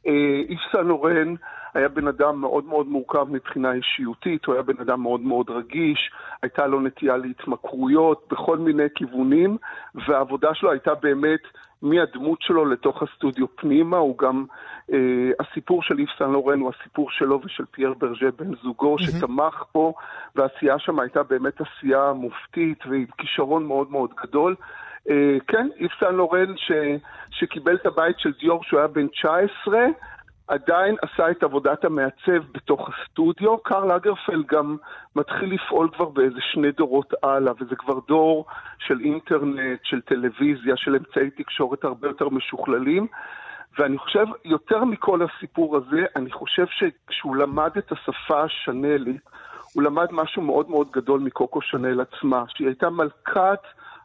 אה, 0.07 0.41
איף 0.49 0.59
סן 0.71 0.87
לורן 0.87 1.35
היה 1.73 1.89
בן 1.89 2.07
אדם 2.07 2.41
מאוד 2.41 2.65
מאוד 2.65 2.87
מורכב 2.87 3.25
מבחינה 3.29 3.73
אישיותית, 3.73 4.45
הוא 4.45 4.53
היה 4.53 4.63
בן 4.63 4.81
אדם 4.81 5.01
מאוד 5.01 5.21
מאוד 5.21 5.49
רגיש, 5.49 6.11
הייתה 6.41 6.67
לו 6.67 6.79
נטייה 6.79 7.17
להתמכרויות 7.17 8.27
בכל 8.31 8.57
מיני 8.57 8.87
כיוונים, 8.95 9.57
והעבודה 10.07 10.53
שלו 10.53 10.71
הייתה 10.71 10.95
באמת 10.95 11.41
מהדמות 11.81 12.41
שלו 12.41 12.65
לתוך 12.65 13.03
הסטודיו 13.03 13.55
פנימה, 13.55 13.97
הוא 13.97 14.17
גם, 14.17 14.45
אה, 14.93 14.97
הסיפור 15.39 15.83
של 15.83 15.99
איף 15.99 16.09
סן 16.19 16.31
לורן 16.31 16.59
הוא 16.59 16.71
הסיפור 16.79 17.11
שלו 17.11 17.41
ושל 17.43 17.65
פייר 17.71 17.93
ברג'ה 17.93 18.31
בן 18.37 18.55
זוגו, 18.63 18.95
mm-hmm. 18.95 19.03
שתמך 19.03 19.63
פה, 19.71 19.93
והעשייה 20.35 20.79
שם 20.79 20.99
הייתה 20.99 21.23
באמת 21.23 21.61
עשייה 21.61 22.13
מופתית 22.13 22.85
ועם 22.85 23.05
כישרון 23.17 23.65
מאוד 23.65 23.91
מאוד 23.91 24.09
גדול. 24.23 24.55
אה, 25.09 25.37
כן, 25.47 25.67
איף 25.79 25.91
סן 25.99 26.15
לורן 26.15 26.57
ש, 26.57 26.71
שקיבל 27.31 27.75
את 27.75 27.85
הבית 27.85 28.19
של 28.19 28.31
דיור 28.39 28.61
כשהוא 28.61 28.79
היה 28.79 28.87
בן 28.87 29.07
19, 29.07 29.85
עדיין 30.49 30.95
עשה 31.01 31.31
את 31.31 31.43
עבודת 31.43 31.85
המעצב 31.85 32.41
בתוך 32.51 32.89
הסטודיו. 32.89 33.57
קרל 33.57 33.91
אגרפלד 33.91 34.45
גם 34.45 34.77
מתחיל 35.15 35.53
לפעול 35.53 35.89
כבר 35.95 36.09
באיזה 36.09 36.39
שני 36.41 36.71
דורות 36.71 37.13
הלאה, 37.23 37.53
וזה 37.59 37.75
כבר 37.75 37.99
דור 38.07 38.45
של 38.79 38.99
אינטרנט, 38.99 39.79
של 39.83 40.01
טלוויזיה, 40.01 40.77
של 40.77 40.95
אמצעי 40.95 41.29
תקשורת 41.29 41.83
הרבה 41.83 42.07
יותר 42.07 42.29
משוכללים. 42.29 43.07
ואני 43.79 43.97
חושב, 43.97 44.25
יותר 44.45 44.83
מכל 44.83 45.19
הסיפור 45.21 45.77
הזה, 45.77 46.05
אני 46.15 46.31
חושב 46.31 46.65
שכשהוא 46.69 47.35
למד 47.35 47.71
את 47.77 47.91
השפה 47.91 48.43
השנלית, 48.43 49.21
הוא 49.73 49.83
למד 49.83 50.07
משהו 50.11 50.41
מאוד 50.41 50.69
מאוד 50.69 50.87
גדול 50.91 51.19
מקוקו 51.19 51.61
שנל 51.61 52.01
עצמה, 52.01 52.43
שהיא 52.47 52.67
הייתה 52.67 52.89
מלכת 52.89 53.59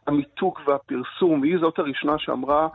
המיתוג 0.07 0.59
והפרסום. 0.65 1.43
היא 1.43 1.57
זאת 1.59 1.79
הראשונה 1.79 2.17
שאמרה, 2.17 2.67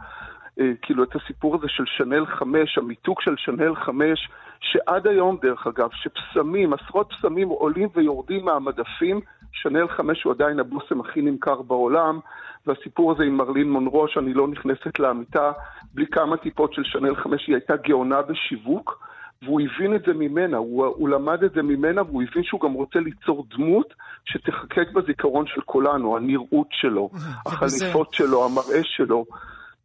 כאילו, 0.83 1.05
את 1.05 1.17
הסיפור 1.17 1.55
הזה 1.55 1.67
של 1.69 1.85
שנל 1.87 2.27
5, 2.27 2.79
המיתוג 2.79 3.21
של 3.21 3.35
שנל 3.37 3.75
5, 3.75 4.29
שעד 4.61 5.07
היום, 5.07 5.39
דרך 5.43 5.67
אגב, 5.67 5.89
שפסמים, 5.93 6.73
עשרות 6.73 7.13
פסמים 7.13 7.49
עולים 7.49 7.89
ויורדים 7.95 8.45
מהמדפים, 8.45 9.21
שנל 9.53 9.89
5 9.89 10.23
הוא 10.23 10.33
עדיין 10.33 10.61
הבושם 10.61 11.01
הכי 11.01 11.23
נמכר 11.23 11.63
בעולם, 11.63 12.19
והסיפור 12.67 13.13
הזה 13.13 13.23
עם 13.23 13.37
מרלין 13.37 13.71
מונרו, 13.71 14.09
שאני 14.09 14.35
לא 14.35 14.49
נכנסת 14.49 14.99
לאמיתה, 14.99 15.53
בלי 15.95 16.07
כמה 16.07 16.37
טיפות 16.37 16.75
של 16.75 16.85
שנל 16.85 17.17
5, 17.17 17.47
היא 17.47 17.55
הייתה 17.55 17.77
גאונה 17.77 18.23
בשיווק. 18.23 19.11
והוא 19.43 19.61
הבין 19.61 19.95
את 19.95 20.03
זה 20.07 20.13
ממנה, 20.13 20.57
הוא, 20.57 20.87
הוא 20.87 21.09
למד 21.09 21.45
את 21.45 21.53
זה 21.53 21.63
ממנה 21.63 22.03
והוא 22.03 22.23
הבין 22.23 22.43
שהוא 22.45 22.61
גם 22.61 22.73
רוצה 22.73 22.99
ליצור 22.99 23.47
דמות 23.51 23.95
שתחקק 24.25 24.93
בזיכרון 24.95 25.47
של 25.47 25.61
כולנו, 25.61 26.17
הנראות 26.17 26.67
שלו, 26.71 27.11
החליפות 27.47 28.15
שלו, 28.15 28.45
המראה 28.45 28.81
שלו. 28.85 29.25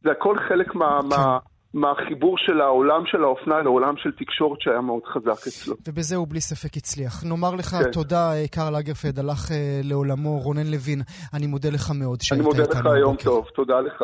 זה 0.06 0.12
הכל 0.12 0.36
חלק 0.50 0.76
מה... 0.76 1.00
כן. 1.02 1.08
מה 1.08 1.38
מהחיבור 1.76 2.38
של 2.38 2.62
העולם 2.62 3.02
של 3.06 3.24
האופנה 3.24 3.62
לעולם 3.62 3.94
של 3.98 4.12
תקשורת 4.12 4.62
שהיה 4.62 4.82
מאוד 4.82 5.02
חזק 5.14 5.48
אצלו. 5.48 5.76
ובזה 5.88 6.16
הוא 6.16 6.28
בלי 6.28 6.42
ספק 6.42 6.78
הצליח. 6.78 7.24
נאמר 7.24 7.56
לך 7.56 7.66
כן. 7.66 7.92
תודה, 7.92 8.34
אה, 8.34 8.48
קרל 8.48 8.76
אגרפד, 8.76 9.20
הלך 9.20 9.52
אה, 9.52 9.82
לעולמו, 9.84 10.40
רונן 10.40 10.68
לוין, 10.68 11.02
אני 11.34 11.48
מודה 11.48 11.70
לך 11.70 11.92
מאוד 12.00 12.22
שהיית 12.22 12.46
איתנו. 12.46 12.54
אני 12.54 12.62
מודה 12.64 12.80
לך 12.80 12.86
יום 13.00 13.16
טוב, 13.16 13.46
תודה 13.56 13.80
לך. 13.80 14.04